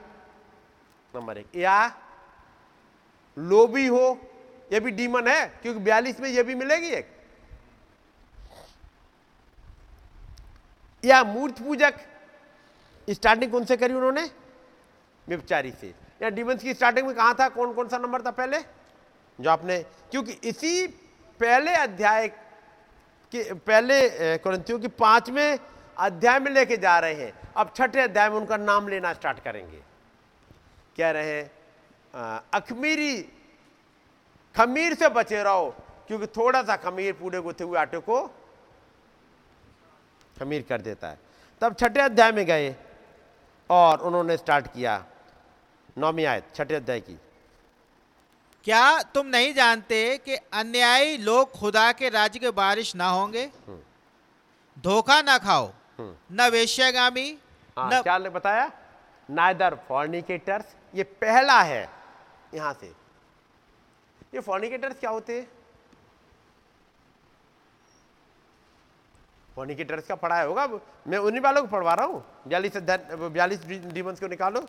[1.14, 1.96] नंबर एक, या
[3.38, 4.18] लोभी हो,
[4.74, 7.21] ये भी डीमन है, क्योंकि बयालीस में ये भी मिलेगी एक।
[11.04, 11.94] या मूर्त पूजक।
[13.08, 14.30] स्टार्टिंग कौन से करी उन्होंने?
[15.28, 17.48] व्यभिचारी से। या डिमंस की स्टार्टिंग में कहा था?
[17.50, 18.58] कौन कौन सा नंबर था पहले?
[19.40, 20.88] जो आपने क्योंकि इसी
[21.40, 22.28] पहले अध्याय
[23.32, 25.58] के पहले कुरंतियों की पाँचवें
[25.98, 29.78] अध्याय में लेके जा रहे हैं। अब छठे अध्याय में उनका नाम लेना स्टार्ट करेंगे।
[30.98, 31.52] कह रहे हैं
[32.54, 33.22] अखमीरी,
[34.56, 35.70] खमीर से बचे रहो,
[36.08, 38.22] क्योंकि थोड़ा सा खमीर पूरे गुथे हुए आटे को
[40.42, 41.18] खमीर कर देता है।
[41.62, 42.76] तब छठे अध्याय में गए
[43.70, 45.04] और उन्होंने स्टार्ट किया
[45.98, 47.18] नौवीं आयत छठे अध्याय की।
[48.66, 53.50] क्या तुम नहीं जानते कि अन्यायी लोग खुदा के राज्य के बारिश ना होंगे?
[54.78, 55.66] धोखा ना खाओ
[56.00, 57.28] हम्म। न वेश्यागामी
[57.78, 58.72] हाँ न क्या ने बताया?
[59.30, 61.90] नाइदर फॉर्निकेटर्स ये पहला है
[62.54, 62.88] यहाँ से।
[64.34, 65.48] ये फॉर्निकेटर्स क्या होते हैं?
[69.56, 70.68] फॉर्निकेटर्स का पढ़ाया होगा।
[71.08, 74.66] मैं उन्हीं वालों को पढ़वा रहा हूँ। बयालीस बयालीस डीमंस को निकालो।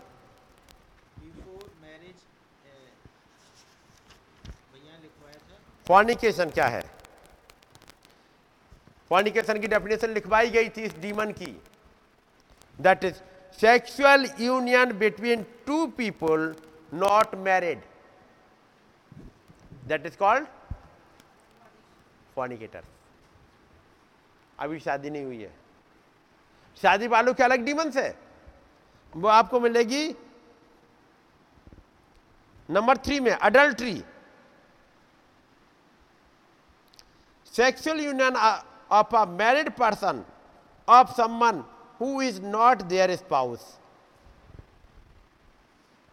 [5.87, 6.83] फॉर्निकेशन क्या है?
[9.11, 11.47] फॉर्निकेशन की डेफिनेशन लिखवाई गई थी इस डीमन की।
[12.79, 13.15] That is
[13.59, 16.55] sexual union between two people
[16.93, 17.83] not married
[19.89, 20.47] that is called
[22.37, 22.85] fornicator
[24.63, 25.55] अभी शादी नहीं हुई है।
[26.83, 28.19] शादी वालों के अलग डीमंस है।
[29.17, 30.15] वो आपको मिलेगी
[32.69, 34.03] नंबर थ्री में adultery
[37.55, 38.37] sexual union
[38.91, 40.25] of a married person
[40.89, 41.63] of someone
[42.01, 43.67] who is not their spouse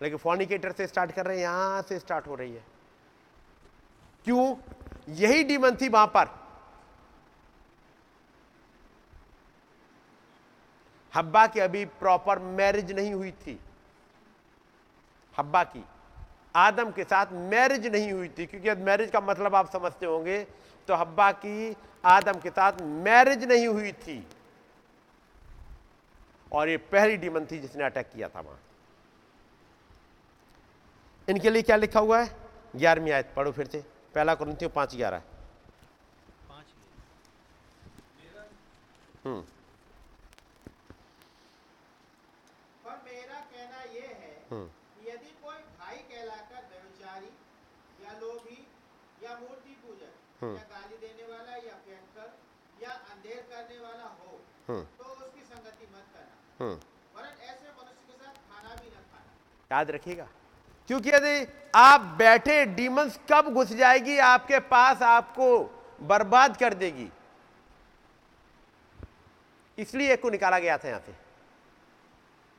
[0.02, 2.64] लेकिन फॉर्निकेटर से स्टार्ट कर रहे हैं, यहाँ से स्टार्ट हो रही है।
[4.26, 4.56] क्यों?
[5.10, 6.49] यही डीमन थी वहाँ पर।
[11.14, 13.60] हब्बा की अभी प्रॉपर मैरिज नहीं हुई थी।
[15.34, 15.84] हब्बा की।
[16.56, 20.44] आदम के साथ मैरिज नहीं हुई थी क्योंकि मैरिज का मतलब आप समझते होंगे
[20.88, 21.76] तो हब्बा की
[22.08, 24.26] आदम के साथ मैरिज नहीं हुई थी।
[26.52, 28.60] और ये पहली डीमन थी जिसने अटैक किया था वहाँ।
[31.28, 32.30] इनके लिए क्या लिखा हुआ है?
[32.76, 33.84] ग्यारहवीं आयत पढ़ो फिर से।
[34.16, 35.22] पहला कुरिन्थियों पाँच ग्यारह।
[39.24, 39.42] हम्म
[42.84, 47.32] पर मेरा कहना यह है हम्म कि यदि कोई भाई कहलाकर व्यभिचारी
[48.06, 48.58] या लोभी
[49.24, 52.30] या मूर्ति पूजक हम्म। या गाली देने वाला या भयंकर
[52.84, 56.76] या अंधेर करने वाला हो हम्म तो उसकी संगति मत करना हम्म
[57.16, 59.32] वरन ऐसे मनुष्य के साथ खाना भी न खाना
[59.92, 60.28] रखिएगा।
[60.90, 65.60] क्योंकि यदि आप बैठे डीमंस कब घुस जाएगी, आपके पास आपको
[66.02, 67.10] बर्बाद कर देगी।
[69.78, 71.12] इसलिए एक को निकाला गया था यहाँ से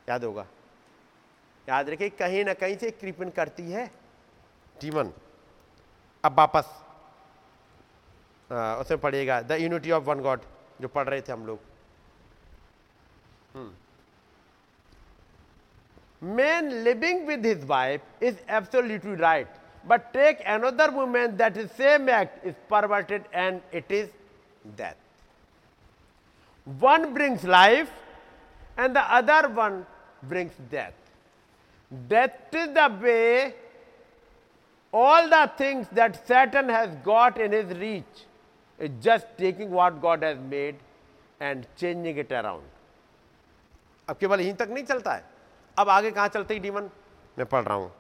[0.09, 0.47] याद होगा।
[1.69, 3.87] याद रखिए, कहीं ना कहीं से कृपन करती है
[4.77, 5.13] डीमन
[6.25, 6.65] अब वापस
[8.51, 10.41] उसमें पढ़िएगा the unity of one God
[10.81, 11.59] जो पढ़ रहे थे हम लोग।
[16.22, 19.48] man living with his wife is absolutely right
[19.88, 24.10] but take another woman that is same act is perverted and it is
[24.76, 24.96] death
[26.80, 27.92] one brings life
[28.78, 29.86] and the other one
[30.24, 30.94] brings death
[32.08, 33.54] death is the way
[34.92, 38.26] all the things that satan has got in his reach
[38.80, 40.76] is just taking what god has made
[41.40, 42.64] and changing it around
[44.10, 45.24] अब केवल यहीं तक नहीं चलता है
[45.77, 46.91] अब आगे कहाँ चलते ही डीमन
[47.39, 47.91] मैं पढ़ रहा हूँ।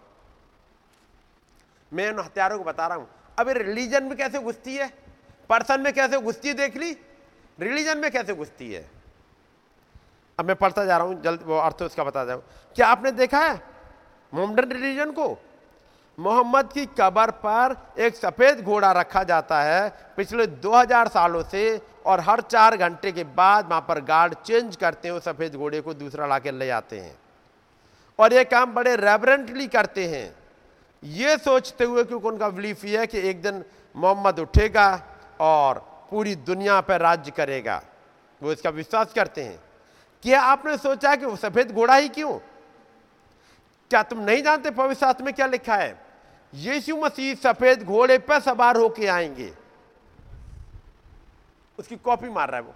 [1.93, 4.89] मैं उन हथियारों को बता रहा हूँ। अब रिलीजन में कैसे घुसती है?
[5.51, 6.97] पर्सन में कैसे घुसती है देख ली?
[7.59, 8.89] रिलीजन में कैसे घुसती है?
[10.39, 12.43] अब मैं पढ़ता जा रहा हूँ, जल्द वो अर्थ उसका बता जाऊँ
[12.77, 13.63] क्या आपने देखा है?
[14.33, 15.37] मोहम्मदन रिलीजन को।
[16.19, 22.21] मोहम्मद की कबर पर एक सफ़ेद घोड़ा रखा जाता है पिछले 2000 सालों से और
[22.21, 25.95] हर चार घंटे के बाद वहाँ पर गार्ड चेंज करते हैं उस सफ़ेद घोड़े को
[25.95, 27.15] दूसरा लाके ले आते हैं।
[28.21, 30.37] और ये काम बड़े रेवरेंटली करते हैं।
[31.05, 33.65] ये सोचते हुए क्योंकि उनका बिलीफ ये है कि एक दिन
[33.97, 35.03] मोहम्मद उठेगा
[35.41, 35.79] और
[36.11, 37.83] पूरी दुनिया पर राज्य करेगा।
[38.43, 39.61] वो इसका विश्वास करते हैं।
[40.23, 42.39] क्या आपने सोचा कि सफ़ेद घोड़ा ही क्यों?
[43.91, 46.07] क्या तुम नहीं जानते पवित्र शास्त्र में क्या लिखा है?
[46.55, 49.53] यीशु मसीह सफ़ेद घोड़े पर सवार होके आएँगे।
[51.79, 52.75] उसकी कॉपी मार रहा है वो।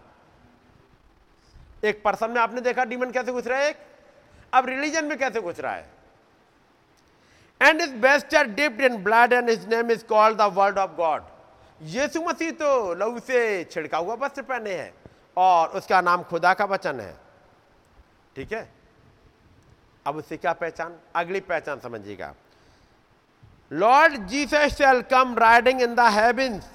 [1.84, 3.76] एक पर्सन में आपने देखा डीमन कैसे घुस रहा है एक?
[4.54, 5.86] अब रिलीजन में कैसे घुस रहा है?
[7.60, 10.90] And is best are dipped in blood and his name is called the word of
[10.96, 11.22] God
[11.82, 14.92] Yeshu Masih तो लहू से छिड़का हुआ वस्त्र पहने हैं
[15.36, 17.12] और उसका नाम खुदा का वचन है।
[18.36, 18.68] ठीक है?
[20.06, 20.94] अब उससे क्या पहचान?
[21.16, 22.34] अगली पहचान समझिएगा।
[23.72, 26.70] Lord Jesus shall come riding in the heavens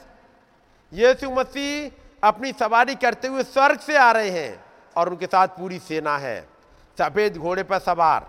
[0.92, 4.64] Yeshu Masih अपनी सवारी करते हुए स्वर्ग से आ रहे हैं
[4.96, 6.40] और उनके साथ पूरी सेना है।
[7.00, 8.28] सफ़ेद घोड़े पर सवार।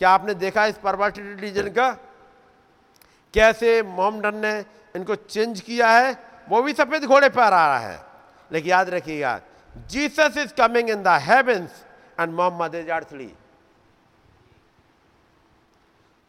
[0.00, 1.90] क्या आपने देखा इस परवर्टेड रिलीजन का?
[3.34, 4.58] कैसे मोहम्मदन ने
[4.96, 6.16] इनको चेंज किया है?
[6.48, 8.00] वो भी सफ़ेद घोड़े पर आ रहा है।
[8.50, 9.40] लेकिन याद रखिएगा
[9.88, 11.84] Jesus is coming in the heavens
[12.20, 13.32] and Mohammed is earthly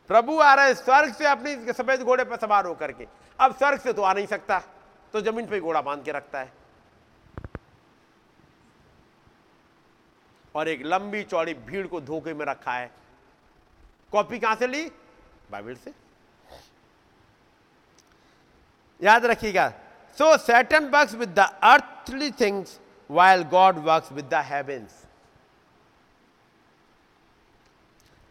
[0.10, 3.08] प्रभु आ रहे स्वर्ग से अपनी सफ़ेद घोड़े पर सवार होकर के।
[3.40, 4.62] अब स्वर्ग से तो आ नहीं सकता
[5.14, 6.52] तो ज़मीन पे घोड़ा बाँध के रखता है।
[10.56, 12.92] और एक लंबी चौड़ी भीड़ को धोखे में रखा है।
[14.12, 14.84] कॉपी कहाँ से ली?
[15.52, 15.94] बाइबल से।
[19.02, 19.70] याद रखिएगा।
[20.18, 22.80] So Satan works with the earthly things
[23.10, 25.04] while God works with the heavens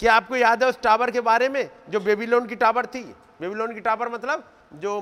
[0.00, 3.02] क्या आपको याद है उस टावर के बारे में जो बेबीलोन की टावर थी?
[3.40, 4.98] बेबीलोन की टावर मतलब जो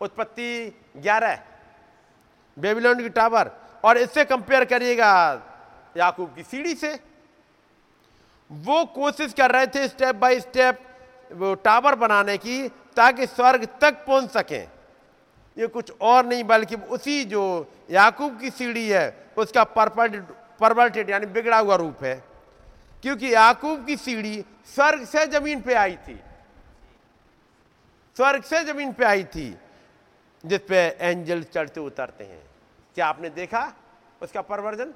[0.00, 0.50] उत्पत्ति
[0.96, 1.38] ग्यारह
[2.56, 3.50] बेबीलोन की टावर।
[3.84, 5.12] और इससे कंपेयर करिएगा
[5.96, 6.98] याकूब की सीढ़ी से।
[8.50, 10.80] वो कोशिश कर रहे थे स्टेप बाय स्टेप
[11.32, 14.68] वो टावर बनाने की, ताकि स्वर्ग तक पहुँच सकें।
[15.56, 17.42] ये कुछ और नहीं, बल्कि उसी जो
[17.90, 22.14] याकूब की सीढ़ी है, उसका परवर्टेड यानी बिगड़ा हुआ रूप है।
[23.02, 26.20] क्योंकि याकूब की सीढ़ी स्वर्ग से ज़मीन पे आई थी।
[28.16, 29.48] स्वर्ग से ज़मीन पे आई थी
[30.44, 32.42] जिस पे एंजल चढ़ते उतरते हैं।
[32.96, 33.72] क्या आपने देखा
[34.22, 34.92] उसका परवर्जन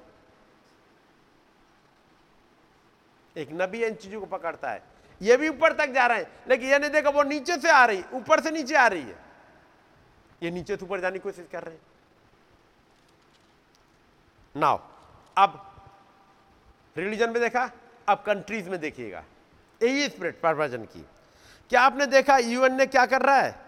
[3.36, 4.82] एक नबी इन चीज़ों को पकड़ता है।
[5.22, 7.84] ये भी ऊपर तक जा रहे हैं, लेकिन ये नहीं देखा, वो नीचे से आ
[7.84, 9.16] रही, ऊपर से नीचे आ रही है।
[10.42, 11.82] ये नीचे से ऊपर जाने की कोशिश कर रहे हैं।
[14.56, 14.78] नाउ,
[15.36, 15.82] अब
[16.96, 17.70] रिलीजन में देखा,
[18.08, 19.24] अब कंट्रीज़ में देखिएगा।
[19.82, 21.06] यही स्प्रिट परवर्जन की।
[21.70, 23.58] क्या आपने देखा, यूएन ने क्या कर रहा है?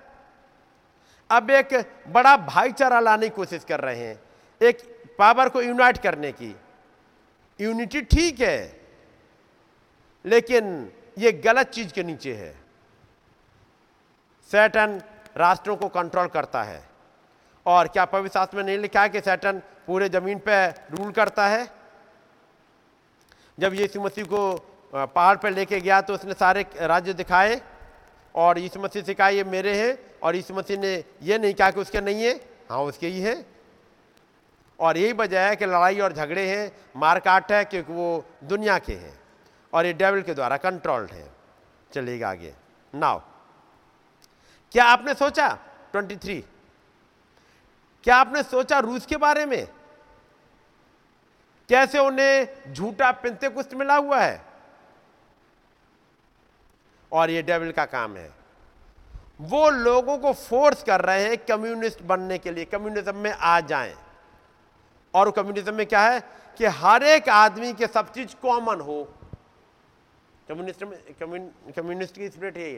[1.31, 4.20] अब एक बड़ा भाईचारा लाने की कोशिश कर रहे हैं।
[4.62, 6.57] एक पावर को यूनाइट करने की।
[7.61, 8.77] यूनिटी ठीक है।
[10.24, 12.55] लेकिन ये गलत चीज़ के नीचे है।
[14.51, 15.01] सैटन
[15.36, 16.82] राष्ट्रों को कंट्रोल करता है।
[17.66, 21.47] और क्या पवित्र शास्त्र में नहीं लिखा है कि सैटन पूरे ज़मीन पर रूल करता
[21.47, 21.69] है?
[23.59, 27.61] जब यीशु मसीह को पहाड़ पर लेके गया तो उसने सारे राज्य दिखाए
[28.35, 31.70] और यीशु मसीह से कहा, ये मेरे हैं। और यीशु मसीह ने ये नहीं कहा
[31.70, 32.35] कि उसके नहीं है।
[32.70, 33.47] हाँ उसके ही हैं।
[34.81, 38.93] और यही वजह है कि लड़ाई और झगड़े हैं, मारकाट है, क्योंकि वो दुनिया के
[38.93, 39.18] हैं।
[39.78, 41.30] और ये डेविल के द्वारा कंट्रोल्ड है।
[41.94, 42.55] चलिएगा आगे।
[42.94, 43.22] नाव
[44.72, 45.59] क्या आपने सोचा?
[45.92, 46.42] 23
[48.05, 49.68] क्या आपने सोचा रूस के बारे में?
[51.68, 54.44] कैसे उन्हें झूठा पिंते कुछ मिला हुआ है?
[57.12, 58.32] और ये डेविल का काम है।
[59.40, 63.96] वो लोगों को फोर्स कर रहे हैं कम्युनिस्ट बनने के लिए। कम्युनिज्म में आ जाएँ।
[65.14, 66.20] और कम्युनिज्म में क्या है?
[66.56, 69.14] कि हर एक आदमी के सब चीज़ कॉमन हो।
[70.49, 70.85] कम्युनिस्ट
[71.77, 72.77] कम्युनिस्ट की स्पिरिट है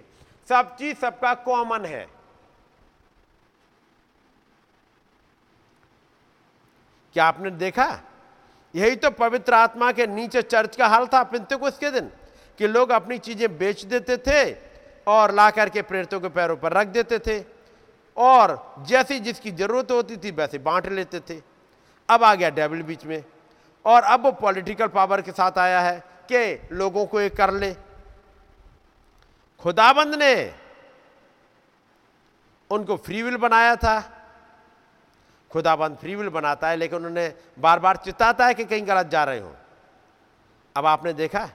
[0.49, 2.07] सब चीज़ सबका कॉमन है।
[7.17, 8.01] क्या आपने देखा?
[8.75, 11.23] यही तो पवित्र आत्मा के नीचे चर्च का हाल था
[11.57, 12.11] को इसके दिन,
[12.59, 14.53] कि लोग अपनी चीज़ें बेच देते थे
[15.07, 17.43] और ला करके प्रेरितों के पैरों पर रख देते थे।
[18.17, 21.41] और जैसी जिसकी ज़रूरत होती थी, वैसे बांट लेते थे।
[22.09, 23.23] अब आ गया डेविल बीच में।
[23.85, 27.77] और अब वो पॉलिटिकल पावर के साथ आया है। कि लोगों को एक कर ले।
[29.61, 30.55] खुदाबंद ने
[32.70, 34.01] उनको फ्री विल बनाया था।
[35.51, 39.24] खुदाबंद फ्री विल बनाता है, लेकिन उन्होंने बार बार चिताता है कि कहीं गलत जा
[39.24, 39.55] रहे हो।
[40.77, 41.48] अब आपने देखा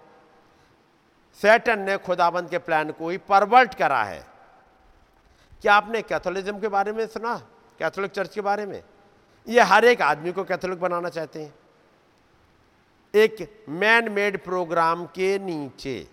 [1.41, 4.27] सैटन ने खुदाबंद के प्लान को ही परवर्ट करा है।
[5.61, 7.37] क्या आपने कैथोलिज्म के बारे में सुना?
[7.79, 8.83] कैथोलिक चर्च के बारे में?
[9.47, 11.53] ये हर एक आदमी को कैथोलिक बनाना चाहते हैं।
[13.15, 16.07] एक मैन मेड प्रोग्राम के नीचे।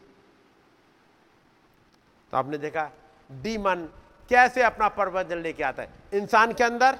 [2.33, 2.91] तो आपने देखा
[3.31, 3.89] डीमन
[4.31, 5.89] कैसे अपना प्रबंधन लेके आता है?
[6.15, 6.99] इंसान के अंदर,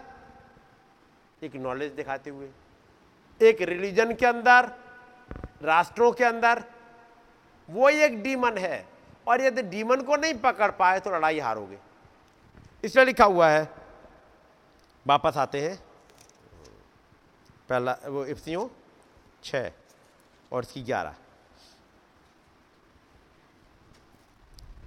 [1.43, 2.49] एक नॉलेज दिखाते हुए,
[3.41, 4.71] एक रिलीजन के अंदर,
[5.63, 6.65] राष्ट्रों के अंदर,
[7.69, 8.87] वो एक डीमन है।
[9.29, 11.79] और यदि डीमन को नहीं पकड़ पाए तो लड़ाई हारोगे।
[12.85, 13.69] इसलिए लिखा हुआ है,
[15.07, 15.77] वापस आते हैं।
[17.69, 18.69] पहला, वो इफ्सियों
[19.45, 19.71] छ
[20.53, 21.15] और इसकी ग्यारह।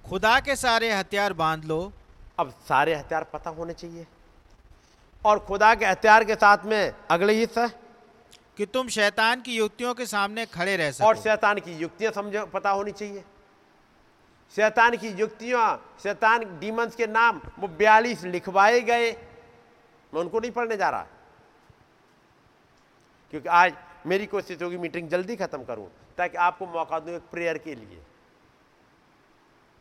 [0.08, 1.92] खुदा के सारे हथियार बाँध लो।
[2.38, 4.06] अब सारे हथियार पता होने चाहिए।
[5.24, 7.66] और खुदा के हथियार के साथ में अगले हिस्सा
[8.56, 12.46] कि तुम शैतान की युक्तियों के सामने खड़े रह सको। और शैतान की युक्तियाँ समझो
[12.46, 13.24] पता होनी चाहिए।
[14.56, 19.12] शैतान की युक्तियाँ शैतान डीमंस के नाम वो बयालीस लिखवाए गए।
[20.14, 21.06] मैं उनको नहीं पढ़ने जा रहा।
[23.30, 23.72] क्योंकि आज
[24.06, 25.88] मेरी कोशिश होगी मीटिंग जल्दी खत्म करूँ
[26.18, 28.00] ताकि आपको मौका दूँ एक प्रेयर के लिए।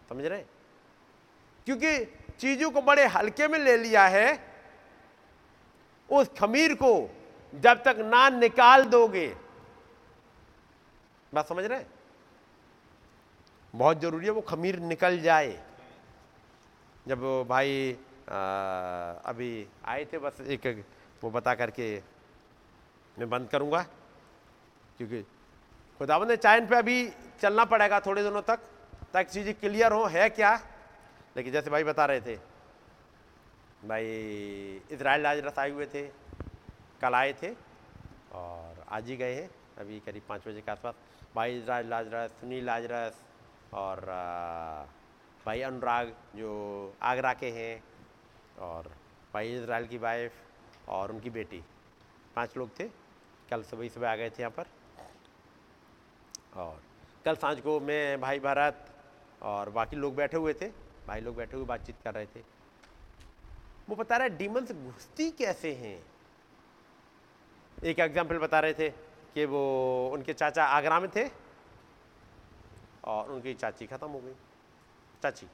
[0.10, 0.43] समझ रहे?
[1.68, 2.06] क्योंकि
[2.39, 4.27] चीज़ों को बड़े हल्के में ले लिया है
[6.10, 6.93] उस खमीर को
[7.53, 9.27] जब तक ना निकाल दोगे।
[11.34, 11.84] बात समझ रहे?
[13.73, 15.64] बहुत ज़रूरी है वो खमीर निकल जाए।
[17.07, 18.38] जब वो भाई आ,
[19.26, 20.85] अभी आए थे बस एक
[21.22, 21.88] वो बता करके
[23.18, 23.85] मैं बंद करूँगा।
[24.99, 25.22] क्योंकि
[25.99, 26.97] खुदावन ने चाइन पे अभी
[27.41, 28.59] चलना पड़ेगा थोड़े दिनों तक,
[29.13, 30.53] ताकि चीज़ें क्लियर हो, है क्या?
[31.38, 32.35] लेकिन जैसे भाई बता रहे थे,
[33.85, 34.05] भाई
[34.91, 36.03] इसराइल आज रस आए हुए थे,
[37.01, 37.51] कल आए थे,
[38.34, 39.49] और आज ही गए हैं,
[39.80, 40.95] अभी करीब पाँच बजे के आसपास।
[41.35, 43.22] भाई इसराइल लाजरस सुनील लाजरस
[43.73, 43.99] और
[45.45, 46.51] भाई अनुराग जो
[47.03, 47.84] आगरा के हैं,
[48.59, 48.91] और
[49.34, 50.31] भाई इसराइल की वाइफ
[50.89, 51.63] और उनकी बेटी,
[52.35, 52.88] पाँच लोग थे,
[53.49, 54.65] कल सुबह सुबह आ गए थे यहाँ पर।
[56.56, 56.82] और
[57.26, 58.86] कल साँझ को मैं भाई भारत
[59.41, 60.68] और बाकी लोग बैठे हुए थे,
[61.07, 62.41] भाई लोग बैठे हुए बातचीत कर रहे थे।
[63.90, 65.99] वो बता रहे डीमंस घुसती कैसे हैं?
[67.77, 68.90] एक एग्ज़ाम्पल बता रहे थे
[69.34, 71.27] कि वो उनके चाचा आगरा में थे
[73.06, 74.34] और उनकी चाची खत्म हो गई।
[75.23, 75.48] चाची,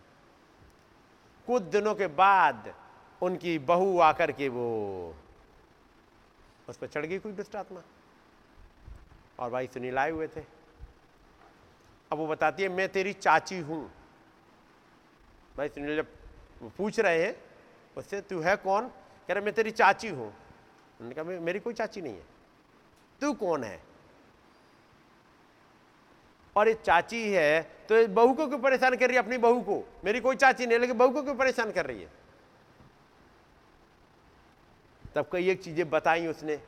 [1.48, 2.74] कुछ दिनों के बाद
[3.22, 4.68] उनकी बहू आकर के वो
[6.70, 7.82] उस पर चढ़ गई कोई दुष्ट आत्मा।
[9.40, 10.42] और भाई सुनील आए हुए थे।
[12.12, 13.84] अब वो बताती है, मैं तेरी चाची हूँ।
[15.58, 16.08] भाई सुनील जब
[16.78, 17.36] पूछ रहे हैं,
[17.98, 18.88] उससे, तू है कौन?
[19.28, 22.26] कह रहे, मैं तेरी चाची हूँ। उन्होंने कहा मेरी कोई चाची नहीं है।
[23.22, 23.82] तू कौन है?
[26.56, 29.84] और ये चाची है तो बहू को क्यों परेशान कर रही है, अपनी बहू को?
[30.06, 32.10] मेरी कोई चाची नहीं लेकिन बहू को क्यों परेशान कर रही है?
[35.16, 36.62] तब कई एक चीज़ें बताई उसने।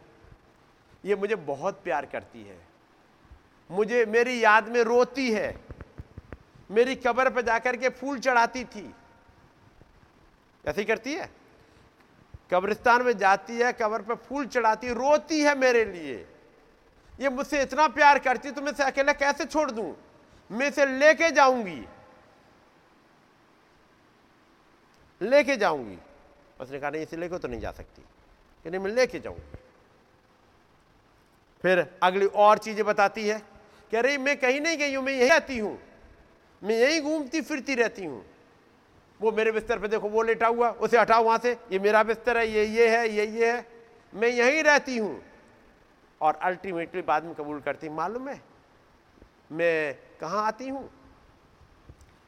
[1.05, 2.72] ये मुझे बहुत प्यार करती है।
[3.71, 5.61] मुझे मेरी याद में रोती है।
[6.71, 8.95] मेरी कब्र पर जाकर के फूल चढ़ाती थी।
[10.65, 11.29] ऐसे ही करती है?
[12.51, 16.27] कब्रिस्तान में जाती है, कब्र पर फूल चढ़ाती, रोती है मेरे लिए।
[17.19, 19.95] ये मुझसे इतना प्यार करती तो मैं इसे अकेला कैसे छोड़ दूँ?
[20.51, 21.85] मैं इसे लेके जाऊँगी।
[25.21, 25.97] लेके जाऊँगी।
[26.59, 28.01] उसने कहा, नहीं, इसे लेके तो नहीं जा सकती।
[28.63, 29.57] कि नहीं, मैं लेके जाऊँगी।
[31.61, 33.52] फिर अगली और चीज़ें बताती है।
[33.93, 35.77] कह रही, मैं कहीं नहीं गई हूँ, मैं यही आती हूँ।
[36.63, 38.25] मैं यही घूमती फिरती रहती हूँ।
[39.21, 42.37] वो मेरे बिस्तर पे देखो, वो लेटा हुआ, उसे हटाओ वहाँ से, ये मेरा बिस्तर
[42.37, 43.67] है, ये ये है, ये ये है।
[44.13, 45.21] मैं यहीं रहती हूँ।
[46.21, 48.41] और अल्टीमेटली बाद में कबूल करती, मालूम है,
[49.51, 50.89] मैं कहाँ आती हूँ?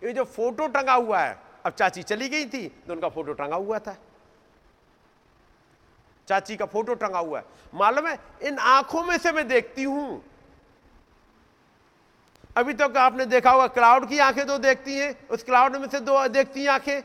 [0.04, 3.56] ये जो फ़ोटो टंगा हुआ है, अब चाची चली गई थी तो उनका फ़ोटो टंगा
[3.56, 3.98] हुआ था।
[6.28, 10.35] चाची का फ़ोटो टंगा हुआ है। मालूम है, इन आँखों में से मैं देखती हूँ
[12.56, 15.88] अभी तक तो आपने देखा होगा क्लाउड की आँखें दो देखती हैं। उस क्लाउड में
[15.90, 17.04] से दो देखती हैं आँखें।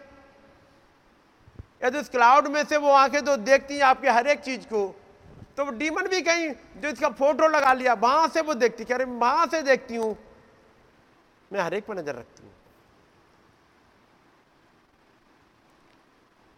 [1.84, 4.86] यदि उस क्लाउड में से वो आँखें दो देखती हैं आपके हर एक चीज़ को
[5.56, 8.96] तो वो डीमन भी कहीं जो इसका फ़ोटो लगा लिया, वहाँ से वो देखती, कह
[8.96, 10.16] रहे, वहाँ से देखती हूँ।
[11.50, 12.52] मैं हर एक पर नज़र रखती हूँ।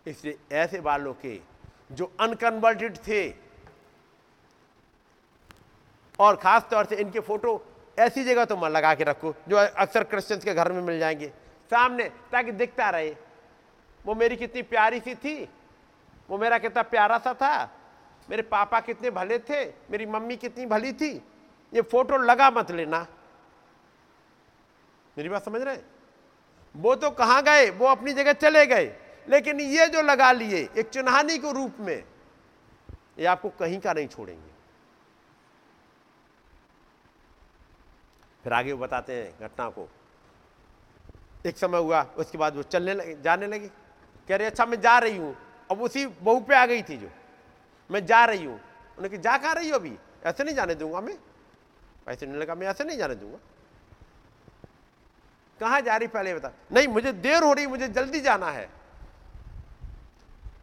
[0.06, 1.38] इसलिए ऐसे बालों के
[1.92, 3.28] जो अनकन्वर्टेड थे,
[6.18, 7.56] और ख़ास तौर से इनके फ़ोटो
[7.98, 11.28] ऐसी जगह तो लगा के रखो, जो अक्सर क्रिश्चियंस के घर में मिल जाएँगे।
[11.70, 13.16] सामने, ताकि दिखता रहे।
[14.06, 15.48] वो मेरी कितनी प्यारी सी थी।
[16.30, 17.70] वो मेरा कितना प्यारा सा था।
[18.30, 21.24] मेरे पापा कितने भले थे। मेरी मम्मी कितनी भली थी।
[21.74, 23.06] ये फ़ोटो लगा मत लेना।
[25.18, 25.76] मेरी बात समझ रहे
[26.76, 27.70] वो तो कहाँ गए?
[27.70, 28.96] वो अपनी जगह चले गए।
[29.28, 32.04] लेकिन ये जो लगा लिए, एक चुनहानी के रूप में,
[33.18, 34.51] ये आपको कहीं का नहीं छोड़ेंगे।
[38.44, 39.88] फिर आगे वो बताते हैं घटना को।
[41.46, 43.68] एक समय हुआ, उसके बाद वो चलने लगे, जाने लगे।
[44.28, 45.36] कह रहे अच्छा मैं जा रही हूँ।
[45.70, 47.10] अब उसी बहू पे आ गई थी जो।
[47.90, 49.98] मैं जा रही हूँ। उन्होंने कहा, जा कहा रही हो अभी?
[50.24, 51.18] ऐसे नहीं जाने दूँगा मैं।
[52.08, 53.38] ऐसे नहीं लगा, मैं ऐसे नहीं जाने दूँगा।
[55.60, 56.50] कहा जा रही पहले बता?
[56.72, 58.70] नहीं, मुझे देर हो रही मुझे जल्दी जाना है।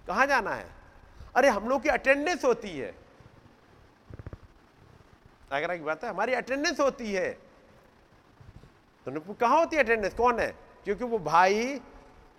[0.08, 0.70] कहा जाना है?
[1.36, 2.96] अरे, हम लोग की अटेंडेंस होती है।
[5.52, 6.10] अगर एक बात है?
[6.10, 7.49] हमारी अटेंडेंस होती है।
[9.08, 10.54] तो कहाँ होती है अटेंडेंस कौन है?
[10.86, 11.80] क्योंकि वो भाई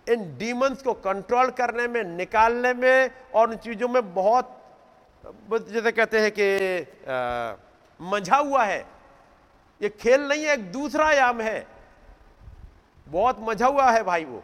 [0.07, 4.57] इन डीमंस को कंट्रोल करने में, निकालने में और उन चीज़ों में बहुत
[5.53, 6.47] जैसे कहते हैं कि
[8.01, 8.79] मंझा हुआ है।
[9.81, 11.67] ये खेल नहीं है, एक दूसरा आयाम है।
[13.07, 14.43] बहुत मज़ा हुआ है भाई वो।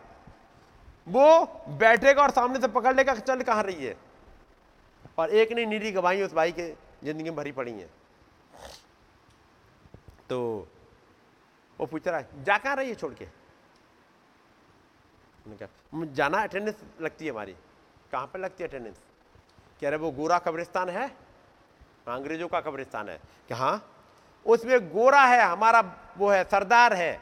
[1.06, 1.44] वो
[1.78, 3.97] बैठेगा और सामने से पकड़ लेगा चल कहाँ रही है।
[5.18, 6.68] और एक नहीं नीरी गवाही उस भाई के
[7.05, 7.88] ज़िंदगी में भरी पड़ी है।
[10.28, 10.68] तो
[11.81, 13.28] वो पूछ रहा है जा कहाँ रही है छोड़ के?
[16.07, 17.53] जाना अटेंडेंस लगती है हमारी।
[18.12, 18.97] कहाँ पर लगती है अटेंडेंस
[19.81, 21.09] कह रहे, वो गोरा कब्रिस्तान है,
[22.09, 23.93] अंग्रेज़ों का कब्रिस्तान है। कि हाँ
[24.47, 25.81] उसमें गोरा है, हमारा
[26.19, 27.20] वो है, सरदार है।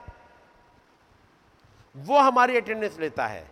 [1.97, 3.51] वो हमारी अटेंडेंस लेता है।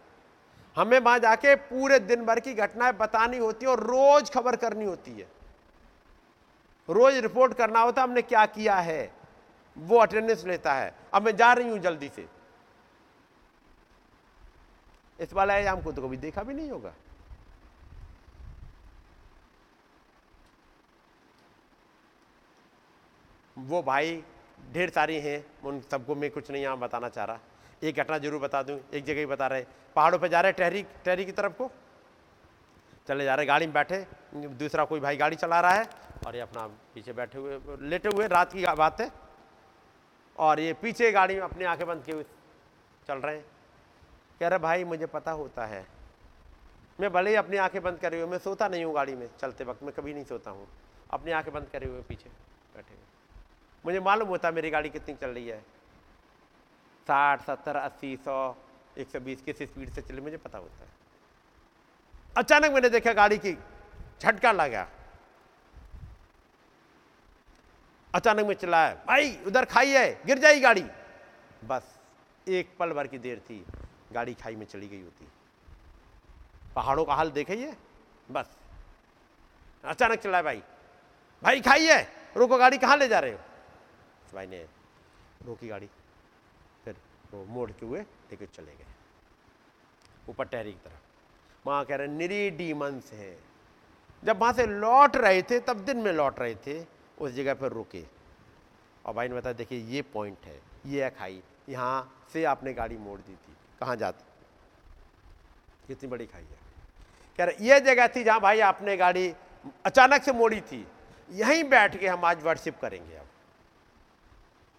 [0.77, 4.85] हमें वहाँ जाके पूरे दिन भर की घटनाएँ बतानी होती है और रोज खबर करनी
[4.85, 5.27] होती है।
[6.89, 9.22] रोज रिपोर्ट करना होता हमने क्या किया है?
[9.77, 12.27] वो अटेंडेंस लेता है। अब मैं जा रही हूँ जल्दी से।
[15.19, 16.93] इस वाला है हमको तो कभी देखा भी नहीं होगा।
[23.57, 24.23] वो भाई
[24.73, 27.39] ढेर सारी हैं, उन सबको मैं कुछ नहीं यहाँ बताना चाह रहा।
[27.83, 29.65] एक घटना ज़रूर बता दूँ, एक जगह ही बता रहे।
[29.97, 31.71] पहाड़ों पे जा रहे टहरी टहरी की तरफ़ को।
[33.09, 34.05] चले जा रहे गाड़ी में बैठे।
[34.35, 35.89] दूसरा कोई भाई गाड़ी चला रहा है
[36.27, 39.11] और ये अपना पीछे बैठे हुए, लेटे हुए, रात की बात। है
[40.39, 42.23] और ये पीछे गाड़ी में अपनी आँखें बंद किए
[43.09, 43.45] चल रहे हैं।
[44.41, 45.87] कह रहे, भाई, मुझे पता होता है।
[47.01, 49.65] मैं भले ही अपनी आँखें बंद करे हुए मैं सोता नहीं हूँ गाड़ी में चलते
[49.65, 50.69] वक्त, मैं कभी नहीं सोता हूँ।
[51.11, 52.31] अपनी आँखें बंद करे हुए पीछे
[52.75, 53.05] बैठे हुए।
[53.87, 55.61] मुझे मालूम होता है मेरी गाड़ी कितनी चल रही है।
[57.07, 58.57] साठ, सत्तर, अस्सी, सौ,
[58.99, 60.91] एक सौ बीस, किस स्पीड से चले, मुझे पता होता है।
[62.37, 63.59] अचानक मैंने देखा गाड़ी की
[64.21, 64.89] झटका लगा।
[68.15, 70.85] अचानक में चिल्लाया, भाई, उधर खाई है, गिर जाएगी गाड़ी।
[71.65, 71.99] बस,
[72.47, 73.65] एक पल भर की देर थी,
[74.13, 75.29] गाड़ी खाई में चली गई होती।
[76.77, 77.75] पहाड़ों का हाल देखिए
[78.31, 78.57] बस।
[79.85, 80.63] अचानक चिल्लाए भाई
[81.43, 83.39] भाई, खाई है, रोको गाड़ी, कहाँ ले जा रहे हो?
[84.35, 84.59] भाई ने
[85.45, 85.89] रोकी गाड़ी,
[86.85, 86.97] फिर
[87.35, 88.87] वो मोड़ के हुए, लेके चले गए।
[90.29, 93.37] ऊपर टहरी की तरफ़। वहाँ कह रहे निरी डीमंस है
[94.23, 97.73] जब वहाँ से लौट रहे थे, तब दिन में लौट रहे थे। उस जगह पर
[97.73, 98.05] रुके।
[99.07, 102.97] और भाई ने बताया, देखिए, ये पॉइंट है, ये है खाई, यहाँ से आपने गाड़ी
[102.97, 104.25] मोड़ दी थी। कहाँ जाती?
[105.87, 106.59] कितनी बड़ी खाई है।
[107.39, 109.35] कह रहे, ये जगह थी जहाँ भाई आपने गाड़ी
[109.85, 110.89] अचानक से मोड़ी थी।
[111.31, 113.27] यहीं बैठ के हम आज वर्शिप करेंगे अब।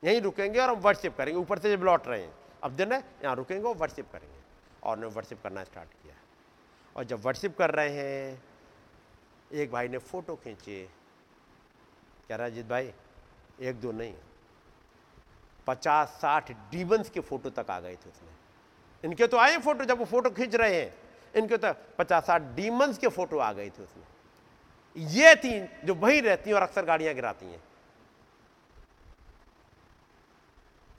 [0.04, 2.34] यहीं रुकेंगे और हम वर्शिप करेंगे। ऊपर से जब लौट रहे हैं,
[2.64, 4.44] अब दिन है, यहाँ रुकेंगे और वर्शिप करेंगे।
[4.84, 6.16] और ने वर्शिप करना स्टार्ट किया।
[6.96, 8.44] और जब वर्शिप कर रहे हैं,
[9.54, 11.03] एक भाई ने फ़ोटो खींचे।
[12.32, 12.94] रहा अजीत भाई?
[13.60, 14.14] एक दो नहीं।
[15.68, 18.32] पचास साठ डीबंस के फ़ोटो तक आ गए थे उसमें।
[19.04, 20.94] इनके तो आए फ़ोटो, जब वो फ़ोटो खींच रहे हैं।
[21.36, 24.04] इनके तो पचास साठ डीमंस के फ़ोटो आ गए थे उसमें।
[24.98, 27.64] ये थी जो वहीं रहती हैं और अक्सर गाड़ियाँ गिराती हैं।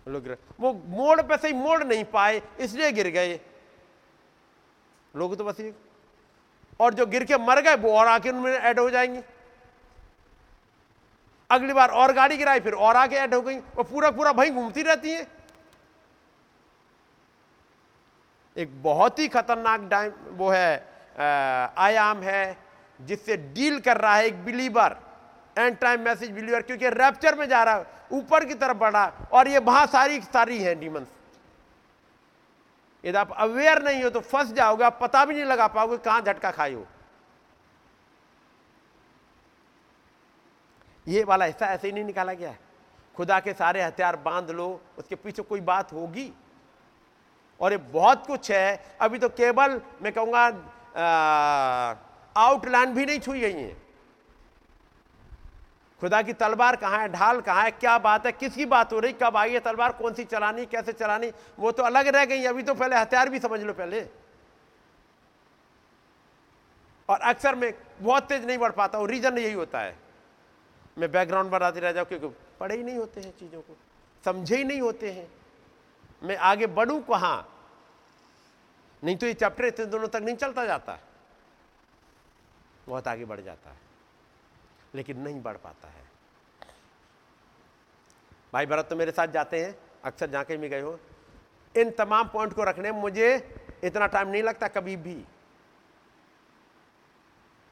[0.08, 3.40] लोग वो मोड़ पे सही मोड़ नहीं पाए, इसलिए गिर गए।
[5.16, 5.74] लोग तो बस ये
[6.80, 9.22] और जो गिर के मर गए, वो और आके उनमें ऐड हो जाएँगे।
[11.54, 14.50] अगली बार और गाड़ी गिराई, फिर और आगे ऐड हो गई। वो पूरा पूरा भाई
[14.50, 15.26] घूमती रहती है।
[18.56, 22.56] एक बहुत ही खतरनाक टाइम वो है आयाम है,
[23.00, 24.96] जिससे डील कर रहा है एक believer.
[25.56, 29.48] And time message believer, क्योंकि रैप्चर में जा रहा है, ऊपर की तरफ़ बढ़ा, और
[29.48, 31.08] ये वहाँ सारी सारी है डीमंस
[33.04, 36.20] यदि आप अवेयर नहीं हो तो फंस जाओगे, आप पता भी नहीं लगा पाओगे कहाँ
[36.22, 36.86] झटका खाई हो।
[41.06, 42.58] ये वाला हिस्सा ऐसे ही नहीं निकाला गया है।
[43.14, 46.32] खुदा के सारे हथियार बाँध लो, उसके पीछे कोई बात होगी।
[47.60, 50.46] और ये बहुत कुछ है। अभी तो केवल मैं कहूँगा
[52.36, 53.76] आउटलाइन भी नहीं छुई गई है।
[56.02, 57.08] खुदा की तलवार कहाँ है?
[57.08, 57.70] ढाल कहाँ है?
[57.70, 58.32] क्या बात है?
[58.32, 59.12] किसकी बात हो रही?
[59.12, 59.92] कब आई है तलवार?
[59.92, 60.66] कौन सी चलानी?
[60.66, 61.30] कैसे चलानी?
[61.58, 64.00] वो तो अलग रह गई अभी तो पहले हथियार भी समझ लो पहले।
[67.08, 69.96] और अक्सर मैं बहुत तेज नहीं बढ़ पाता हूँ। रीजन यही होता है।
[70.96, 72.26] मैं बैकग्राउंड बनाते रह जाऊँ, क्योंकि
[72.60, 73.76] पढ़े ही नहीं होते हैं चीज़ों को,
[74.24, 75.28] समझे ही नहीं होते हैं।
[76.22, 77.48] मैं आगे बढ़ू कहाँ?
[79.02, 80.98] नहीं तो ये चैप्टर इतने दोनों तक नहीं चलता जाता।
[82.88, 83.76] बहुत आगे बढ़ जाता है,
[84.94, 86.02] लेकिन नहीं बढ़ पाता है।
[88.52, 90.98] भाई भरत तो मेरे साथ जाते हैं, अक्सर जहाँ कहीं भी गए हो।
[91.74, 93.28] इन तमाम पॉइंट को रखने में मुझे
[93.84, 95.24] इतना टाइम नहीं लगता कभी भी।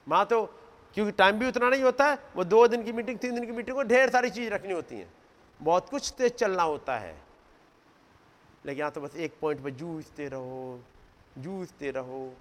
[0.06, 0.44] वहाँ तो
[0.94, 3.52] क्योंकि टाइम भी उतना नहीं होता है, वो दो दिन की मीटिंग तीन दिन की
[3.52, 5.06] मीटिंग को ढेर सारी चीज़ रखनी होती है।
[5.60, 7.14] बहुत कुछ तेज चलना होता है।
[8.66, 10.80] लेकिन यहाँ तो बस एक पॉइंट पर जूझते रहो
[11.38, 12.34] जूझते रहो।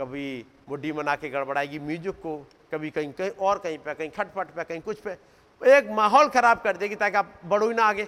[0.00, 2.36] कभी मुड्डी मना के गड़बड़ाएगी म्यूज़िक को,
[2.72, 5.16] कभी कहीं कहीं और कहीं पे, कहीं खटपट पे, कहीं कुछ पे।
[5.62, 8.06] एक माहौल खराब कर देगी ताकि आप बढ़ो ही ना आगे।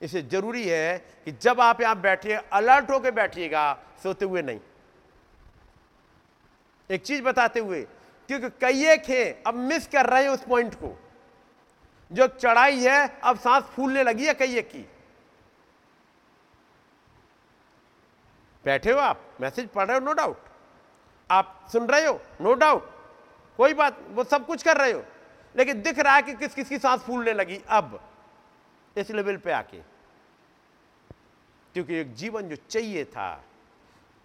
[0.00, 3.72] इसे ज़रूरी है कि जब आप यहाँ बैठिए अलर्ट होकर बैठिएगा,
[4.02, 4.60] सोते हुए नहीं।
[6.90, 7.82] एक चीज़ बताते हुए,
[8.28, 10.96] क्योंकि कई है, अब मिस कर रहे हैं उस पॉइंट को।
[12.12, 14.88] जो चढ़ाई है, अब सांस फूलने लगी है कई की।
[18.64, 20.38] बैठे हो आप मैसेज पढ़ रहे हो नो डाउट
[21.30, 22.90] आप सुन रहे हो नो डाउट
[23.56, 25.04] कोई बात, वो सब कुछ कर रहे हो।
[25.56, 28.00] लेकिन दिख रहा है कि किस किस की सांस फूलने लगी अब,
[28.96, 29.78] इस लेवल पे आके।
[31.74, 33.44] क्योंकि एक जीवन जो चाहिए था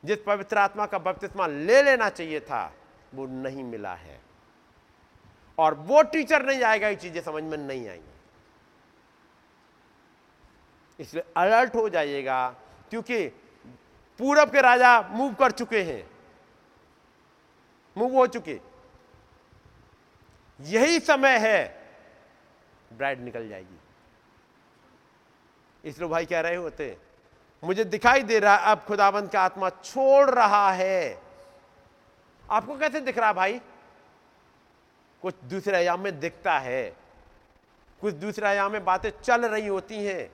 [0.05, 2.73] जिस पवित्र आत्मा का बपतिस्मा ले लेना चाहिए था,
[3.13, 4.19] वो नहीं मिला है।
[5.57, 8.13] और वो टीचर नहीं आएगा ये चीज़ें समझ में नहीं आएँगी।
[10.99, 12.49] इसलिए अलर्ट हो जाइएगा,
[12.89, 13.27] क्योंकि
[14.19, 16.09] पूरब के राजा मूव कर चुके हैं।
[17.95, 18.59] मूव हो चुके।
[20.59, 21.87] यही समय है
[22.93, 23.79] ब्राइड निकल जाएगी।
[25.83, 26.97] इसलिए भाई कह रहे होते
[27.63, 31.19] मुझे दिखाई दे रहा है, अब खुदाबंद का आत्मा छोड़ रहा है।
[32.43, 33.61] आपको कैसे दिख रहा भाई?
[35.23, 36.95] कुछ दूसरे आयाम में दिखता है।
[38.01, 40.29] कुछ दूसरे आयाम में बातें चल रही होती हैं।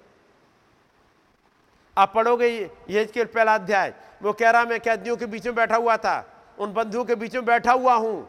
[1.98, 2.48] आप पढ़ोगे
[2.89, 6.26] ये के पहला अध्याय। वो कह रहा मैं कैदियों के बीच में बैठा हुआ था,
[6.60, 8.27] उन बंधुओं के बीच में बैठा हुआ हूँ।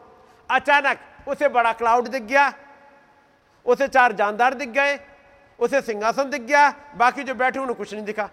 [0.49, 2.53] अचानक उसे बड़ा क्लाउड दिख गया,
[3.65, 4.99] उसे चार जानदार दिख गए,
[5.59, 8.29] उसे सिंहासन दिख गया, बाकी जो बैठे उन्हें कुछ नहीं दिखा।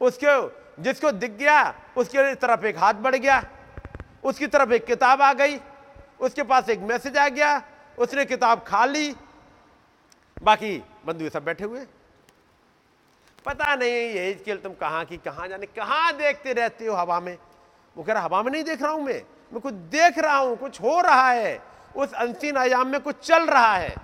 [0.00, 3.42] उसके, जिसको दिख गया, उसके तरफ़ एक हाथ बढ़ गया,
[4.24, 5.58] उसकी तरफ़ एक किताब आ गई,
[6.20, 7.62] उसके पास एक मैसेज आ गया,
[7.98, 9.14] उसने किताब खा ली।
[10.42, 10.76] बाकी
[11.06, 11.86] बंधु सब बैठे हुए
[13.46, 17.38] पता नहीं ये खेल तुम कहाँ की, कहाँ जाने, कहाँ देखते रहते हो हवा में?
[17.96, 19.22] वो कह रहा, हवा में नहीं देख रहा हूँ मैं
[19.52, 21.62] मैं कुछ देख रहा हूँ, कुछ हो रहा है,
[21.96, 23.94] उस अनसीन आयाम में कुछ चल रहा है।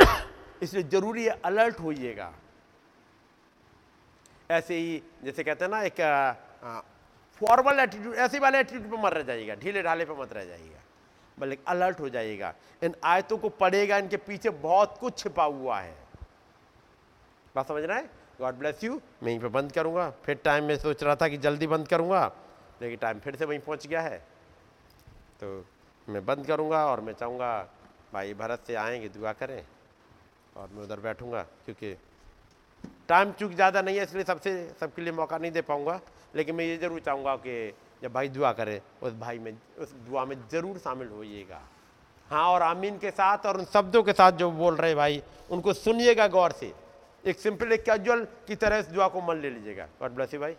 [0.62, 2.32] इसलिए ज़रूरी है अलर्ट होइएगा।
[4.50, 6.00] ऐसे ही, जैसे कहते हैं ना, एक
[7.40, 10.80] फॉर्मल एटीट्यूड ऐसे वाले एटीट्यूड पर मत रह जाइएगा, ढीले ढाले पर मत रह जाइएगा
[11.38, 12.52] बल्कि अलर्ट हो जाइएगा।
[12.82, 15.94] इन आयतों को पढ़ेगा, इनके पीछे बहुत कुछ छिपा हुआ है।
[17.54, 18.10] बात समझ रहा है?
[18.40, 21.36] गॉड ब्लेस यू मैं यहीं पे बंद करूँगा, फिर टाइम में सोच रहा था कि
[21.38, 22.26] जल्दी बंद करूँगा,
[22.82, 24.18] लेकिन टाइम फिर से वहीं पहुँच गया है।
[25.40, 25.64] तो
[26.08, 27.68] मैं बंद करूँगा और मैं चाहूँगा,
[28.12, 29.62] भाई भरत से आएँगे, दुआ करें,
[30.56, 31.96] और मैं उधर बैठूँगा, क्योंकि
[33.08, 36.00] टाइम चूक ज़्यादा नहीं है, इसलिए सबसे, सबके लिए मौका नहीं दे पाऊँगा।
[36.36, 40.24] लेकिन मैं ये ज़रूर चाहूँगा कि जब भाई दुआ करे, उस भाई में, उस दुआ
[40.24, 41.60] में ज़रूर शामिल होइएगा।
[42.30, 45.72] हाँ और आमीन के साथ और उन शब्दों के साथ जो बोल रहे भाई, उनको
[45.72, 46.72] सुनिएगा गौर से।
[47.24, 50.40] एक सिंपल एक कैजुअल की तरह इस दुआ को मन ले लीजिएगा। गॉड ब्लेस यू
[50.40, 50.54] भाई।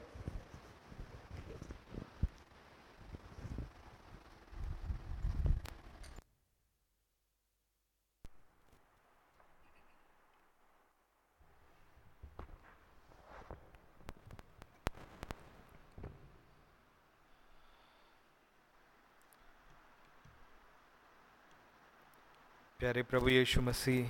[22.82, 24.10] प्यारे प्रभु यीशु मसीह,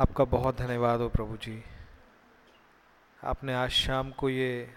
[0.00, 1.64] आपका बहुत धन्यवाद हो प्रभु जी।
[3.24, 4.74] आपने आज शाम को ये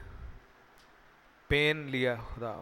[1.49, 2.53] पेन लिया खुदा,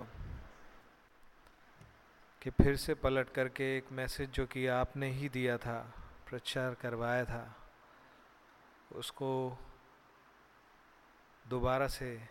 [2.42, 5.94] कि फिर से पलट करके एक मैसेज जो कि आपने ही दिया था,
[6.30, 7.56] प्रचार करवाया था,
[8.92, 9.60] उसको
[11.50, 12.30] दोबारा से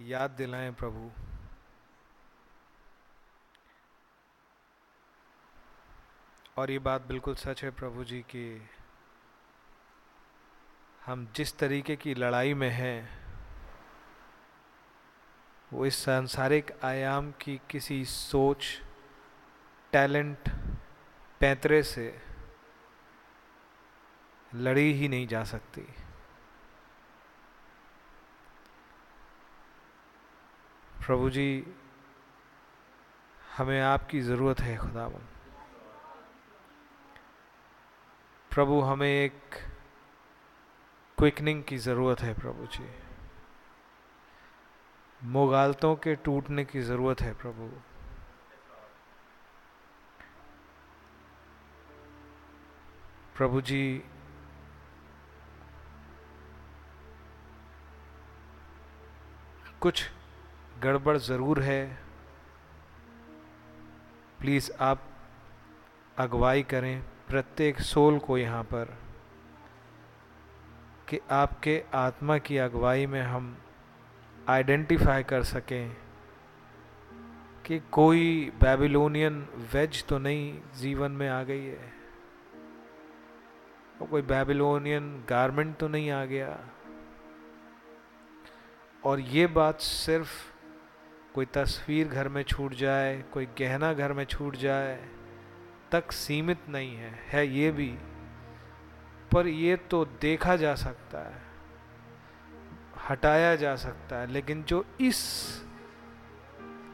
[0.00, 1.10] याद दिलाएँ प्रभु।
[6.58, 8.68] और ये बात बिल्कुल सच है प्रभु जी कि।
[11.06, 13.18] हम जिस तरीके की लड़ाई में हैं,
[15.72, 18.82] वो इस सांसारिक आयाम की किसी सोच,
[19.92, 20.38] टैलेंट,
[21.40, 22.22] पैतरे से
[24.54, 25.80] लड़ी ही नहीं जा सकती।
[31.06, 31.74] प्रभु जी,
[33.56, 35.35] हमें आपकी ज़रूरत है खुदावन
[38.56, 39.54] प्रभु, हमें एक
[41.18, 42.88] क्विकनिंग की ज़रूरत है प्रभु जी।
[45.24, 47.68] मुगालतों के टूटने की ज़रूरत है प्रभु।
[53.36, 54.04] प्रभु जी,
[59.80, 60.10] कुछ
[60.78, 61.98] गड़बड़ ज़रूर है।
[64.38, 65.02] प्लीज़ आप
[66.18, 68.96] अगवाई करें। प्रत्येक सोल को यहाँ पर
[71.08, 73.56] कि आपके आत्मा की अगुवाई में हम
[74.48, 75.96] आइडेंटिफाई कर सकें
[77.66, 81.92] कि कोई बेबीलोनियन वेज तो नहीं जीवन में आ गई है।
[84.00, 86.58] और कोई बेबीलोनियन गारमेंट तो नहीं आ गया।
[89.04, 90.30] और ये बात सिर्फ़
[91.34, 95.15] कोई तस्वीर घर में छूट जाए, कोई गहना घर में छूट जाए
[95.92, 97.96] तक सीमित नहीं है है ये भी।
[99.32, 101.42] पर ये तो देखा जा सकता है,
[103.08, 105.22] हटाया जा सकता है, लेकिन जो इस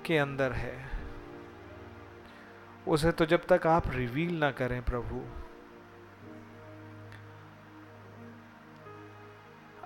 [0.07, 0.91] के अंदर है,
[2.89, 5.23] उसे तो जब तक आप रिवील ना करें प्रभु,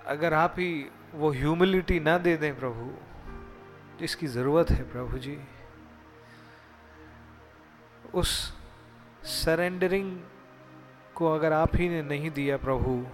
[0.05, 2.91] अगर आप ही वो ह्यूमिलिटी ना दे दें प्रभु,
[3.99, 5.37] जिसकी ज़रूरत है प्रभु जी,
[8.13, 8.56] उस
[9.27, 10.19] सरेंडरिंग
[11.15, 13.05] को अगर आप ही ने नहीं दिया प्रभु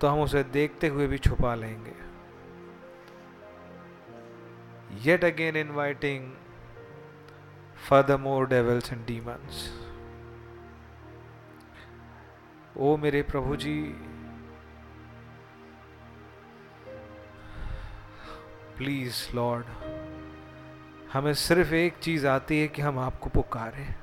[0.00, 1.94] तो हम उसे देखते हुए भी छुपा लेंगे।
[5.04, 6.28] Yet yet again inviting
[7.88, 9.62] furthermore devils and demons.
[12.76, 13.82] ओ मेरे प्रभु जी
[18.76, 19.66] प्लीज़ लॉर्ड
[21.12, 23.94] हमें सिर्फ़ एक चीज़ आती है कि हम आपको पुकारें।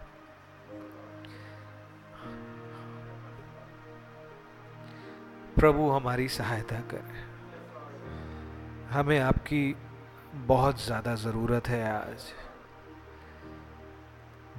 [5.56, 7.26] प्रभु हमारी सहायता करें।
[8.90, 9.76] हमें आपकी
[10.36, 12.34] बहुत ज़्यादा ज़रूरत है आज।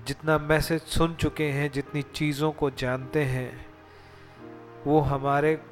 [0.06, 3.66] जितना मैसेज सुन चुके हैं, जितनी चीज़ों को जानते हैं,
[4.86, 5.62] वो हमारे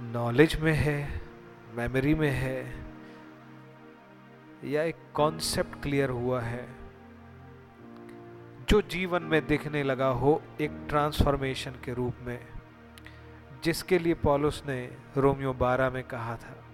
[0.00, 1.22] नॉलेज में है,
[1.74, 2.83] मेमोरी में है
[4.64, 6.68] या एक कॉन्सेप्ट क्लियर हुआ है,
[8.68, 12.46] जो जीवन में दिखने लगा हो एक ट्रांसफॉर्मेशन के रूप में,
[13.64, 16.64] जिसके लिए पॉलुस ने रोमियो बारह में कहा था।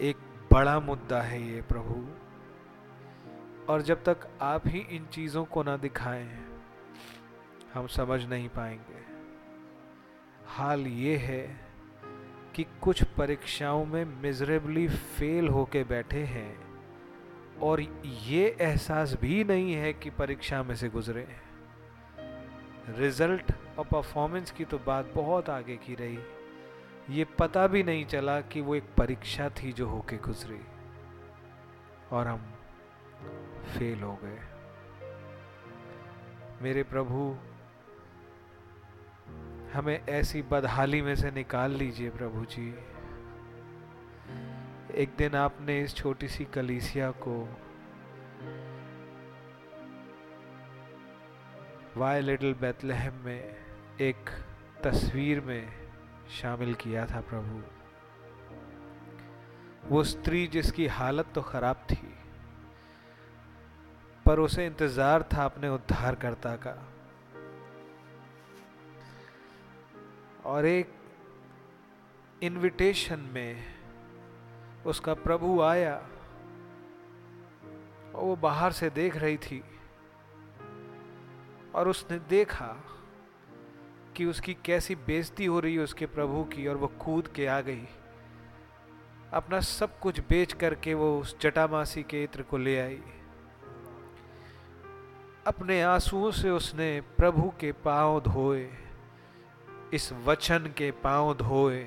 [0.00, 0.16] एक
[0.52, 2.06] बड़ा मुद्दा है ये, प्रभु।
[3.72, 6.44] और जब तक आप ही इन चीज़ों को ना दिखाएँ,
[7.74, 9.06] हम समझ नहीं पाएँगे।
[10.46, 11.65] हाल ये है
[12.56, 16.66] कि कुछ परीक्षाओं में मिजरेबली फेल होके बैठे हैं।
[17.58, 21.42] और ये एहसास भी नहीं है कि परीक्षा में से गुजरे हैं।
[22.98, 26.18] रिज़ल्ट और परफॉर्मेंस की तो बात बहुत आगे की रही।
[27.10, 30.60] ये पता भी नहीं चला कि वो एक परीक्षा थी जो होके गुजरी।
[32.12, 32.54] और हम
[33.78, 34.38] फेल हो गए।
[36.62, 37.36] मेरे प्रभु
[39.72, 42.68] हमें ऐसी बदहाली में से निकाल लीजिए प्रभु जी।
[44.94, 47.36] एक दिन आपने इस छोटी सी कलीसिया को
[51.96, 53.56] वाई लिटिल बेतलहम में
[54.00, 54.30] एक
[54.84, 55.68] तस्वीर में
[56.32, 57.62] शामिल किया था प्रभु।
[59.88, 62.08] वो स्त्री जिसकी हालत तो खराब थी,
[64.26, 66.76] पर उसे इंतज़ार था अपने उद्धारकर्ता का।
[70.46, 70.94] और एक
[72.42, 73.64] इनविटेशन में
[74.86, 75.96] उसका प्रभु आया
[78.14, 79.64] और वो बाहर से देख रही थी
[81.74, 82.84] और उसने देखा
[84.16, 87.60] कि उसकी कैसी बेइज्जती हो रही है उसके प्रभु की और वो कूद के आ
[87.60, 87.88] गई।
[89.32, 93.02] अपना सब कुछ बेच करके वो उस जटामासी के इत्र को ले आई।
[95.46, 98.85] अपने आंसुओं से उसने प्रभु के पाँव धोए।
[99.94, 101.86] इस वचन के पाँव धोए,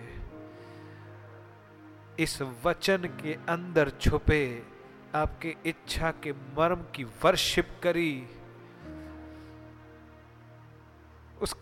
[2.19, 4.63] इस वचन के अंदर छुपे,
[5.15, 8.27] आपके इच्छा के मर्म की वर्शिप करी।
[11.41, 11.55] उस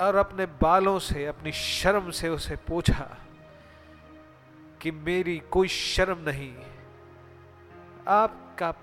[0.00, 3.08] और अपने बालों से, अपनी शर्म से उसे पूछा
[4.82, 6.54] कि मेरी कोई शर्म नहीं,
[8.08, 8.74] आपका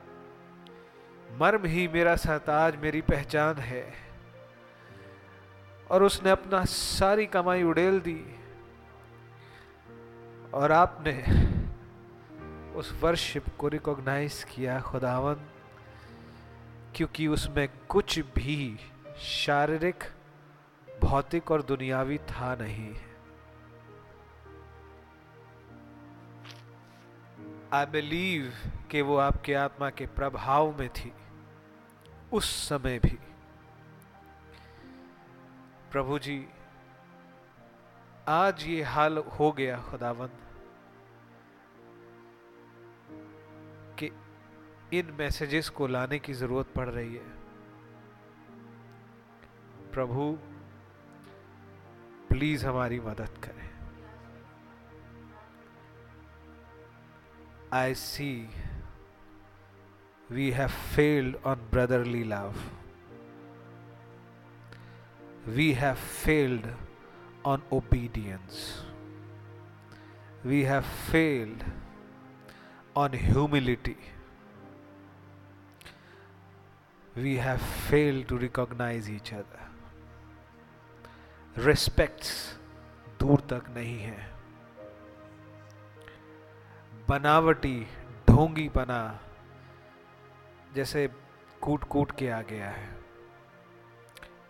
[1.39, 4.08] मर्म ही मेरा सरताज मेरी पहचान है।
[5.91, 8.35] और उसने अपना सारी कमाई उड़ेल दी।
[10.53, 11.23] और आपने
[12.75, 15.35] उस वर्शिप को रिकॉग्नाइज किया खुदावन
[16.95, 18.79] क्योंकि उसमें कुछ भी
[19.19, 20.03] शारीरिक,
[21.01, 22.95] भौतिक और दुनियावी था नहीं।
[27.73, 28.53] आई बिलीव
[28.91, 31.11] कि वो आपके आत्मा के प्रभाव में थी,
[32.33, 33.17] उस समय भी।
[35.91, 36.37] प्रभु जी,
[38.27, 40.37] आज ये हाल हो गया खुदावंद,
[43.99, 44.11] कि
[44.97, 47.27] इन मैसेजेस को लाने की ज़रूरत पड़ रही है
[49.93, 50.31] प्रभु
[52.29, 53.67] प्लीज़ हमारी मदद करें
[57.71, 58.47] I see
[60.29, 62.55] we have failed on brotherly love.
[65.47, 66.67] We have failed
[67.43, 68.81] on obedience.
[70.43, 71.63] We have failed
[72.95, 73.97] on humility.
[77.15, 79.59] We have failed to recognize each other.
[81.57, 82.31] Respects
[83.19, 84.27] दूर तक नहीं है
[87.09, 87.79] बनावटी
[88.27, 89.01] ढोंगी बना
[90.75, 91.07] जैसे
[91.61, 92.98] कूट कूट के आ गया है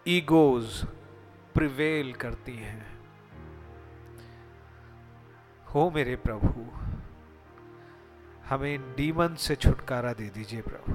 [0.09, 0.85] ईगोज
[1.53, 2.99] प्रिवेल करती हैं।
[5.73, 6.65] हो मेरे प्रभु,
[8.45, 10.93] हमें डीमन से छुटकारा दे दीजिए प्रभु।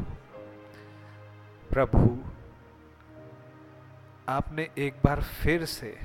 [1.70, 2.24] प्रभु,
[4.28, 5.98] आपने एक बार फिर से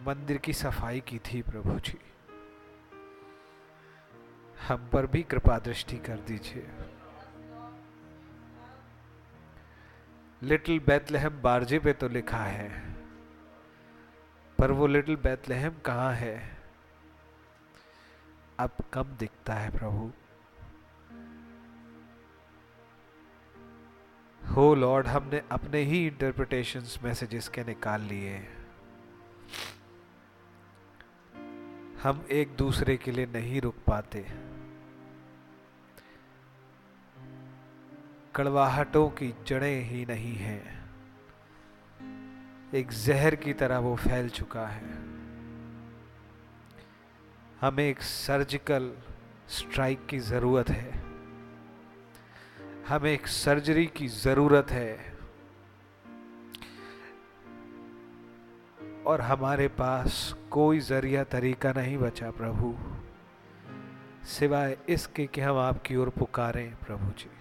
[0.00, 1.98] मंदिर की सफ़ाई की थी प्रभु जी।
[4.68, 6.66] हम पर भी कृपा दृष्टि कर दीजिए।
[10.42, 12.94] लिटिल बैतलहम बारजे पे तो लिखा है।
[14.58, 16.56] पर वो लिटिल बैतलहम कहाँ है?
[18.58, 20.12] अब कम दिखता है प्रभु?
[24.54, 28.48] हो लॉर्ड, हमने अपने ही इंटरप्रिटेशंस मैसेजेस के निकाल लिए।
[32.02, 34.43] हम एक दूसरे के लिए नहीं रुक पाते।
[38.36, 40.84] कड़वाहटों की जड़ें ही नहीं हैं।
[42.74, 44.94] एक जहर की तरह वो फैल चुका है।
[47.60, 48.92] हमें एक सर्जिकल
[49.48, 51.04] स्ट्राइक की ज़रूरत है।
[52.88, 55.16] हमें एक सर्जरी की ज़रूरत है।
[59.06, 62.78] और हमारे पास कोई ज़रिया तरीका नहीं बचा प्रभु।
[64.26, 67.33] सिवाय इसके कि हम आपकी ओर पुकारें प्रभु जी।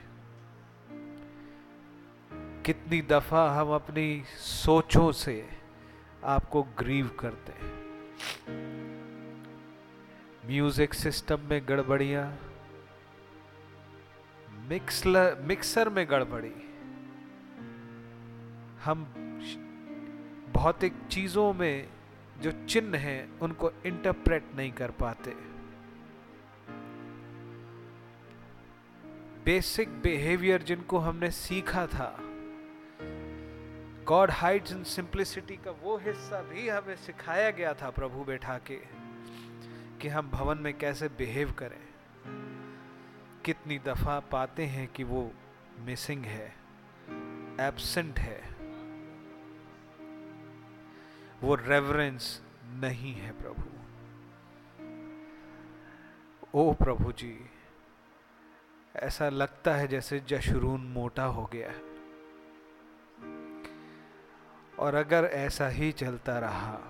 [2.65, 5.49] कितनी दफ़ा हम अपनी सोचों से
[6.23, 7.71] आपको ग्रीव करते हैं।
[10.47, 12.25] म्यूज़िक सिस्टम में गड़बड़ियाँ
[14.69, 16.53] मिक्सर में गड़बड़ी।
[18.83, 19.03] हम
[20.53, 21.87] भौतिक चीज़ों में
[22.41, 25.35] जो चिन्ह हैं, उनको इंटरप्रेट नहीं कर पाते।
[29.45, 32.15] बेसिक बिहेवियर जिनको हमने सीखा था
[34.03, 38.75] गॉड हाइड्स इन सिंप्लिसिटी का वो हिस्सा भी हमें सिखाया गया था प्रभु बैठा के,
[40.01, 41.81] कि हम भवन में कैसे बिहेव करें।
[43.45, 45.31] कितनी दफ़ा पाते हैं कि वो
[45.79, 46.47] मिसिंग है,
[47.59, 48.41] एब्सेंट है,
[51.43, 53.63] वो रेवरेंस नहीं है प्रभु।
[56.59, 57.49] ओ प्रभु जी,
[58.95, 61.92] ऐसा लगता है जैसे जशरून मोटा हो गया। है
[64.79, 66.81] और अगर ऐसा ही चलता रहा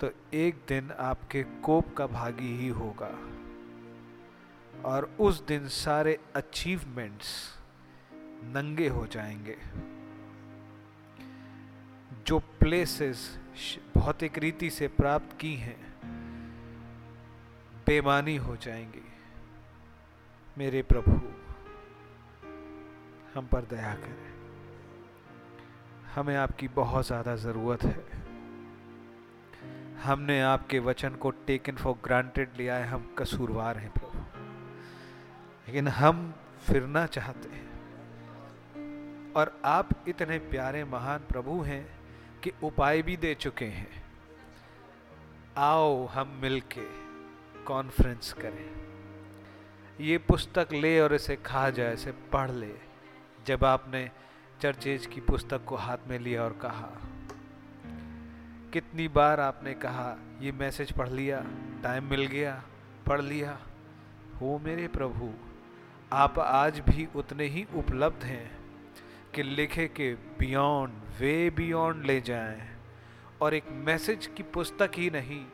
[0.00, 3.34] तो एक दिन आपके कोप का भागी ही होगा।
[4.88, 7.58] और उस दिन सारे अचीवमेंट्स
[8.44, 9.58] नंगे हो जाएँगे।
[12.26, 13.38] जो प्लेसेस
[13.96, 15.94] भौतिक रीति से प्राप्त की हैं,
[17.86, 19.12] बेमानी हो जाएँगी।
[20.58, 21.12] मेरे प्रभु,
[23.34, 24.33] हम पर दया करें।
[26.14, 28.04] हमें आपकी बहुत ज़्यादा ज़रूरत है।
[30.02, 34.18] हमने आपके वचन को टेकन फॉर ग्रांटेड लिया है, हम कसूरवार हैं प्रभु।
[35.68, 36.34] लेकिन हम
[36.66, 37.64] फिरना चाहते हैं।
[39.32, 41.86] और आप इतने प्यारे, महान प्रभु हैं
[42.42, 44.04] कि उपाय भी दे चुके हैं।
[45.56, 46.86] आओ हम मिलके
[47.64, 48.70] कॉन्फ्रेंस करें।
[50.00, 52.74] ये पुस्तक ले और इसे खा जाए, इसे पढ़ ले।
[53.46, 54.10] जब आपने
[54.60, 56.90] चर्चेज की पुस्तक को हाथ में लिया और कहा,
[58.72, 61.44] कितनी बार आपने कहा, ये मैसेज पढ़ लिया,
[61.82, 62.62] टाइम मिल गया,
[63.06, 63.58] पढ़ लिया।
[64.40, 65.32] हो मेरे प्रभु,
[66.12, 68.58] आप आज भी उतने ही उपलब्ध हैं
[69.34, 72.76] कि लिखे के बियॉन्ड वे बियॉन्ड ले जाएँ
[73.40, 75.44] और एक मैसेज की पुस्तक ही नहीं।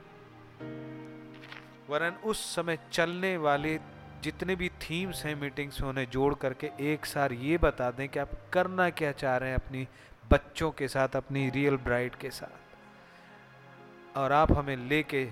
[1.90, 3.78] वरन उस समय चलने वाले
[4.22, 8.18] जितने भी थीम्स हैं मीटिंग्स में उन्हें जोड़ करके एक सार ये बता दें कि
[8.18, 9.88] आप करना क्या चाह रहे हैं अपनी
[10.30, 15.28] बच्चों के साथ, अपनी रियल ब्राइड के साथ। और आप हमें लेके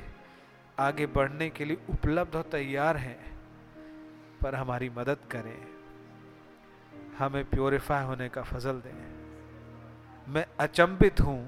[0.79, 3.39] आगे बढ़ने के लिए उपलब्ध और तैयार हैं,
[4.43, 5.67] पर हमारी मदद करें।
[7.19, 9.19] हमें प्योरीफाई होने का फजल दें।
[10.29, 11.41] मैं अचंभित हूँ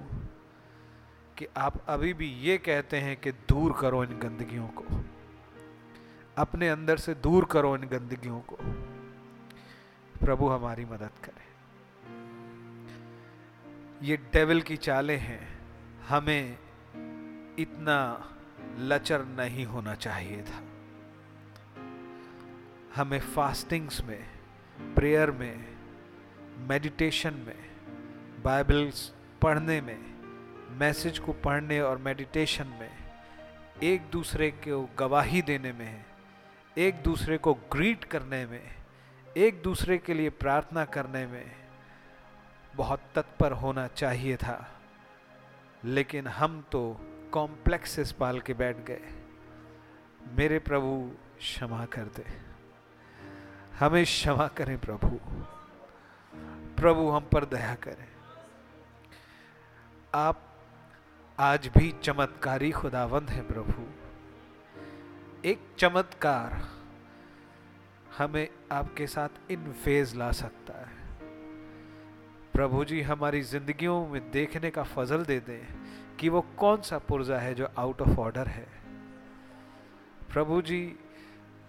[1.38, 4.84] कि आप अभी भी ये कहते हैं कि दूर करो इन गंदगियों को।
[6.40, 8.56] अपने अंदर से दूर करो इन गंदगियों को।
[10.20, 11.46] प्रभु हमारी मदद करें।
[14.02, 15.60] ये डेविल की चालें हैं।
[16.08, 16.58] हमें
[17.58, 17.98] इतना
[18.78, 20.62] लचर नहीं होना चाहिए था।
[22.94, 24.28] हमें फास्टिंग्स में
[24.94, 25.77] प्रेयर में
[26.59, 27.70] मेडिटेशन में
[28.43, 29.98] बाइबल्स पढ़ने में
[30.70, 32.90] मैसेज को पढ़ने और मेडिटेशन में,
[33.82, 36.04] एक दूसरे को गवाही देने में
[36.80, 38.76] एक दूसरे को ग्रीट करने में,
[39.36, 41.52] एक दूसरे के लिए प्रार्थना करने में
[42.76, 44.80] बहुत तत्पर होना चाहिए था।
[45.84, 46.96] लेकिन हम तो
[47.32, 49.22] कॉम्प्लेक्सेस पाल के बैठ गए।
[50.26, 52.40] मेरे प्रभु, क्षमा कर दे।
[53.78, 55.20] हमें क्षमा करें प्रभु।
[56.76, 58.09] प्रभु, हम पर दया करें।
[60.14, 60.54] आप
[61.38, 63.99] आज भी चमत्कारी खुदावंद हैं प्रभु।
[65.44, 66.69] एक चमत्कार
[68.19, 70.96] हमें आपके साथ इन फ़ेज़ ला सकता है।
[72.52, 75.66] प्रभु जी, हमारी जिंदगियों में देखने का फजल दे दें
[76.16, 78.66] कि वो कौन सा पुर्जा है जो आउट ऑफ़ ऑर्डर है।
[80.32, 80.96] प्रभु जी,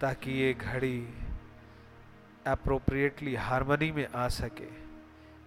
[0.00, 1.14] ताकि ये घड़ी
[2.46, 4.70] अप्रोप्रिएटली हारमोनी में आ सके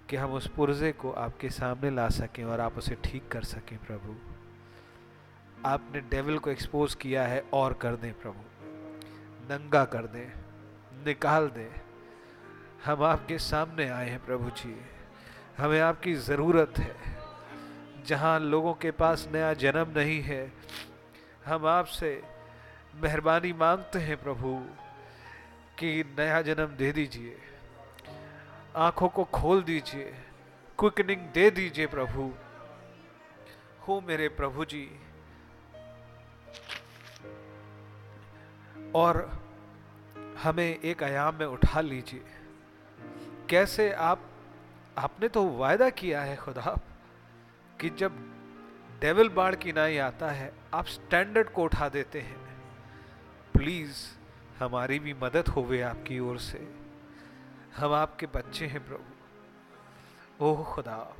[0.09, 3.77] कि हम उस पुर्जे को आपके सामने ला सकें और आप उसे ठीक कर सकें
[3.79, 4.34] प्रभु।
[5.65, 8.41] आपने डेविल को एक्सपोज किया है, और कर दें प्रभु।
[9.53, 10.31] नंगा कर दें,
[11.05, 11.71] निकाल दें।
[12.85, 14.81] हम आपके सामने आए हैं प्रभु जी।
[15.57, 16.95] हमें आपकी ज़रूरत है।
[18.05, 20.51] जहाँ लोगों के पास नया जन्म नहीं है,
[21.45, 22.23] हम आपसे
[22.95, 24.65] मेहरबानी मांगते हैं प्रभु,
[25.79, 27.37] कि नया जन्म दे दीजिए।
[28.75, 30.13] आँखों को खोल दीजिए
[30.79, 32.33] क्विकनिंग दे दीजिए प्रभु।
[33.87, 34.99] हो मेरे प्रभु जी
[38.95, 39.45] और
[40.43, 42.25] हमें एक आयाम में उठा लीजिए।
[43.49, 44.21] कैसे आप,
[44.97, 46.79] आपने तो वायदा किया है खुदा,
[47.81, 48.35] कि जब
[48.99, 52.37] डेविल बाढ़ की नाई आता है, आप स्टैंडर्ड को उठा देते हैं।
[53.53, 53.95] प्लीज़,
[54.59, 56.75] हमारी भी मदद होवे आपकी ओर से।
[57.75, 59.15] हम आपके बच्चे हैं प्रभु।
[60.45, 61.15] ओह खुदा,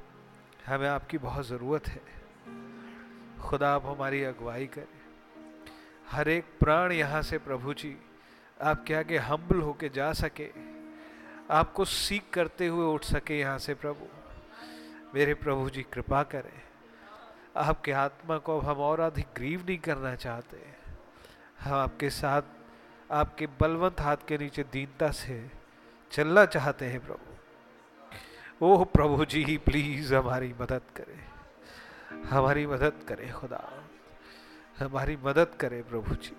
[0.65, 2.01] हमें आपकी बहुत ज़रूरत है।
[3.41, 4.94] खुदा, आप हमारी अगुवाई करें।
[6.11, 7.97] हर एक प्राण यहाँ से प्रभु जी,
[8.61, 10.49] आपके आगे हम्बल होके जा सके,
[11.51, 14.07] आपको सीख करते हुए उठ सके यहाँ से प्रभु।
[15.15, 16.61] मेरे प्रभु जी, कृपा करें।
[17.57, 20.57] आपके आत्मा को अब हम और अधिक ग्रीव नहीं करना चाहते।
[21.61, 22.41] हम आपके साथ,
[23.11, 25.51] आपके बलवंत हाथ के नीचे दीनता से
[26.11, 33.74] चलना चाहते हैं प्रभु। ओह प्रभु जी प्लीज़ हमारी मदद करें। हमारी मदद करें, खुदा।
[34.75, 36.35] हमारी मदद करें प्रभु जी।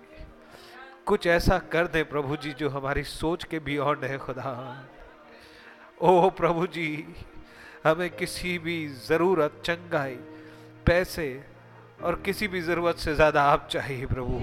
[1.05, 4.51] कुछ ऐसा कर दे प्रभु जी जो हमारी सोच के बियॉन्ड है, खुदा।
[6.01, 7.15] ओह प्रभु जी,
[7.85, 10.15] हमें किसी भी ज़रूरत, चंगाई,
[10.85, 11.27] पैसे
[12.03, 14.41] और किसी भी ज़रूरत से ज़्यादा आप चाहिए प्रभु।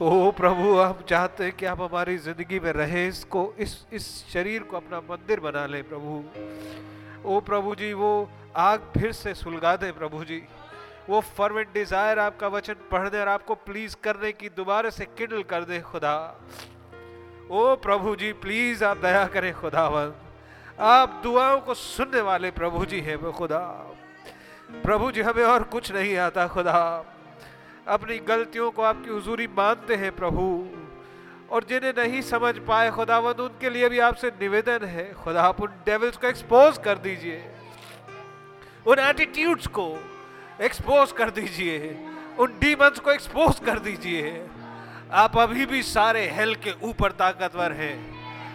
[0.00, 4.62] ओ प्रभु हम चाहते हैं कि आप हमारी ज़िंदगी में रहे, इसको, इस इस शरीर
[4.62, 6.22] को अपना मंदिर बना ले प्रभु।
[7.24, 10.42] ओ प्रभु जी, वो आग फिर से सुलगा दे प्रभु जी।
[11.08, 15.64] वो फर्वेंट डिज़ायर आपका वचन पढ़ने और आपको प्लीज़ करने की दोबारा से किडल कर
[15.64, 16.16] दे खुदा।
[17.50, 20.14] ओ प्रभु जी प्लीज़ आप दया करें खुदावन
[20.78, 23.60] आप दुआओं को सुनने वाले प्रभु जी हैं वो खुदा।
[24.82, 26.80] प्रभु जी, हमें और कुछ नहीं आता खुदा।
[27.88, 30.44] अपनी गलतियों को आपकी हजूरी मानते हैं प्रभु।
[31.50, 35.70] और जिन्हें नहीं समझ पाए खुदावंद, उनके लिए भी आपसे निवेदन है। खुदा, आप उन
[35.86, 37.38] डेविल्स को एक्सपोज कर दीजिए।
[38.86, 39.86] उन एटीट्यूड्स को
[40.60, 44.46] एक्सपोज कर दीजिए। उन डीमंस को एक्सपोज कर दीजिए।
[45.12, 47.96] आप अभी भी सारे हेल के ऊपर ताकतवर हैं।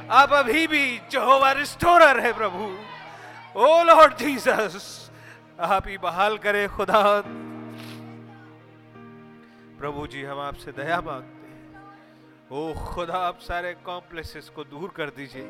[0.09, 2.77] आप अभी भी जहोवा रिस्टोरर है प्रभु।
[3.59, 5.11] ओ लॉर्ड जीसस
[5.59, 7.23] आप ही बहाल करें खुदा।
[9.79, 11.91] प्रभु जी, हम आपसे दया मांगते हैं।
[12.51, 15.47] ओ खुदा, आप सारे कॉम्प्लेक्सेस को दूर कर दीजिए।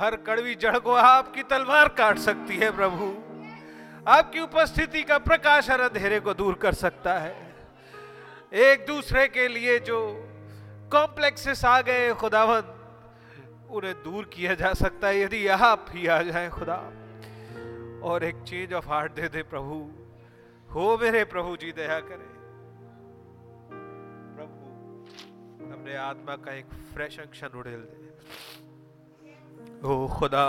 [0.00, 3.25] हर कड़वी जड़ को आपकी तलवार काट सकती है प्रभु।
[4.06, 7.34] आपकी उपस्थिति का प्रकाश हर अंधेरे को दूर कर सकता है।
[8.52, 9.98] एक दूसरे के लिए जो
[10.92, 12.72] कॉम्प्लेक्सेस आ गए खुदावन
[13.70, 16.76] उन्हें दूर किया जा सकता है। यदि आप ही आ जाए, खुदा,
[18.02, 19.78] और एक चेंज ऑफ़ हार्ट दे दे प्रभु।
[20.74, 22.30] हो मेरे प्रभु जी, दया करें।
[24.36, 24.66] प्रभु,
[25.72, 28.06] अपने आत्मा का एक फ्रेश अंशन उड़ेल दे।
[29.84, 30.46] ओ खुदा,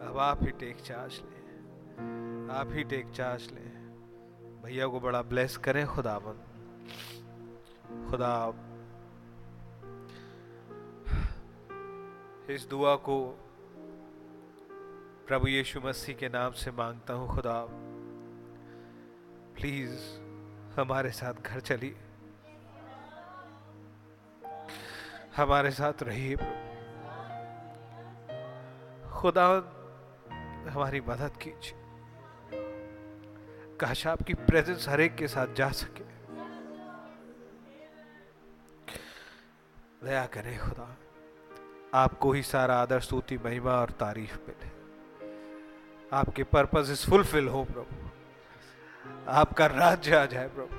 [0.00, 1.39] अब आप ही टेक चार्ज ले।
[2.50, 3.70] आप ही टेक चार्ज ले।
[4.62, 6.46] भैया को बड़ा ब्लेस करें खुदावन
[8.10, 8.54] खुदा,
[12.54, 13.16] इस दुआ को
[15.28, 17.66] प्रभु यीशु मसीह के नाम से माँगता हूँ, खुदा।
[19.54, 19.98] प्लीज़
[20.80, 21.96] हमारे साथ घर चलिए।
[25.36, 26.36] हमारे साथ रहिए।
[29.10, 29.48] खुदा,
[30.70, 31.79] हमारी मदद कीजिए।
[33.80, 36.04] काश आपकी प्रेजेंस हर एक के साथ जा सके।
[40.06, 40.96] दया करें खुदा,
[41.94, 44.70] आपको ही सारा आदर, स्तुति, महिमा और तारीफ़ मिले।
[46.12, 48.10] आपके पर्पज इस फुलफिल हो प्रभु।
[49.28, 50.76] आपका राज्य आ जाए प्रभु।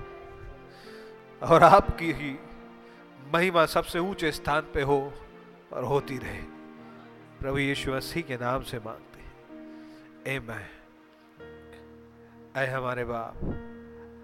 [1.46, 2.40] और आपकी ही
[3.34, 5.14] महिमा सबसे ऊँचे स्थान पे हो
[5.74, 6.42] और होती रहे।
[7.40, 9.34] प्रभु यीशु मसीह के नाम से मांगते हैं।
[10.28, 10.81] ए मैं
[12.58, 13.36] ऐ हमारे बाप,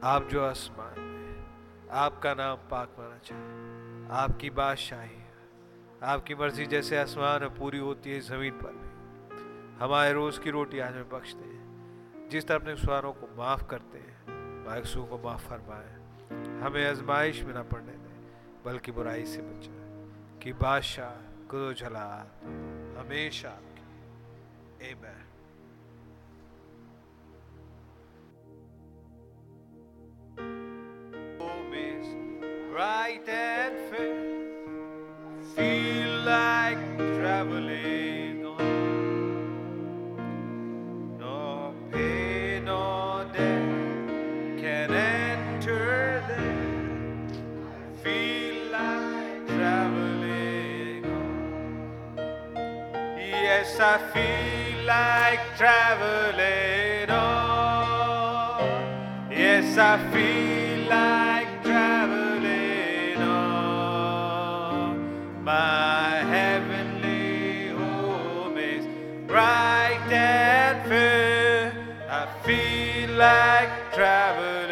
[0.04, 5.22] आप जो आसमान में आपका नाम पाक माना चाहे आपकी बादशाही
[6.04, 10.80] आपकी मर्ज़ी जैसे आसमान में पूरी होती है ज़मीन पर भी। हमारे रोज़ की रोटी
[10.80, 15.48] आज में बख्शते हैं, जिस तरह अपने सुधारों को माफ़ करते हैं मायकसू को माफ़
[15.48, 15.94] फरमाए,
[16.62, 18.20] हमें आजमाइश में ना पड़ने दें,
[18.66, 19.88] बल्कि बुराई से बचाए,
[20.44, 21.16] कि बादशाह
[21.48, 22.10] गुरु जला
[23.00, 24.94] हमेशा आपकी ए
[32.78, 34.22] Right and fair.
[35.56, 36.78] feel like
[37.18, 39.78] traveling on.
[41.18, 47.26] No pain nor death can enter there.
[48.04, 52.18] Feel like traveling on.
[53.18, 58.62] Yes, I feel like traveling on.
[59.32, 61.27] Yes, I feel like
[65.48, 68.86] my heavenly home is
[69.26, 71.72] bright and fair.
[72.10, 74.67] I feel like traveling.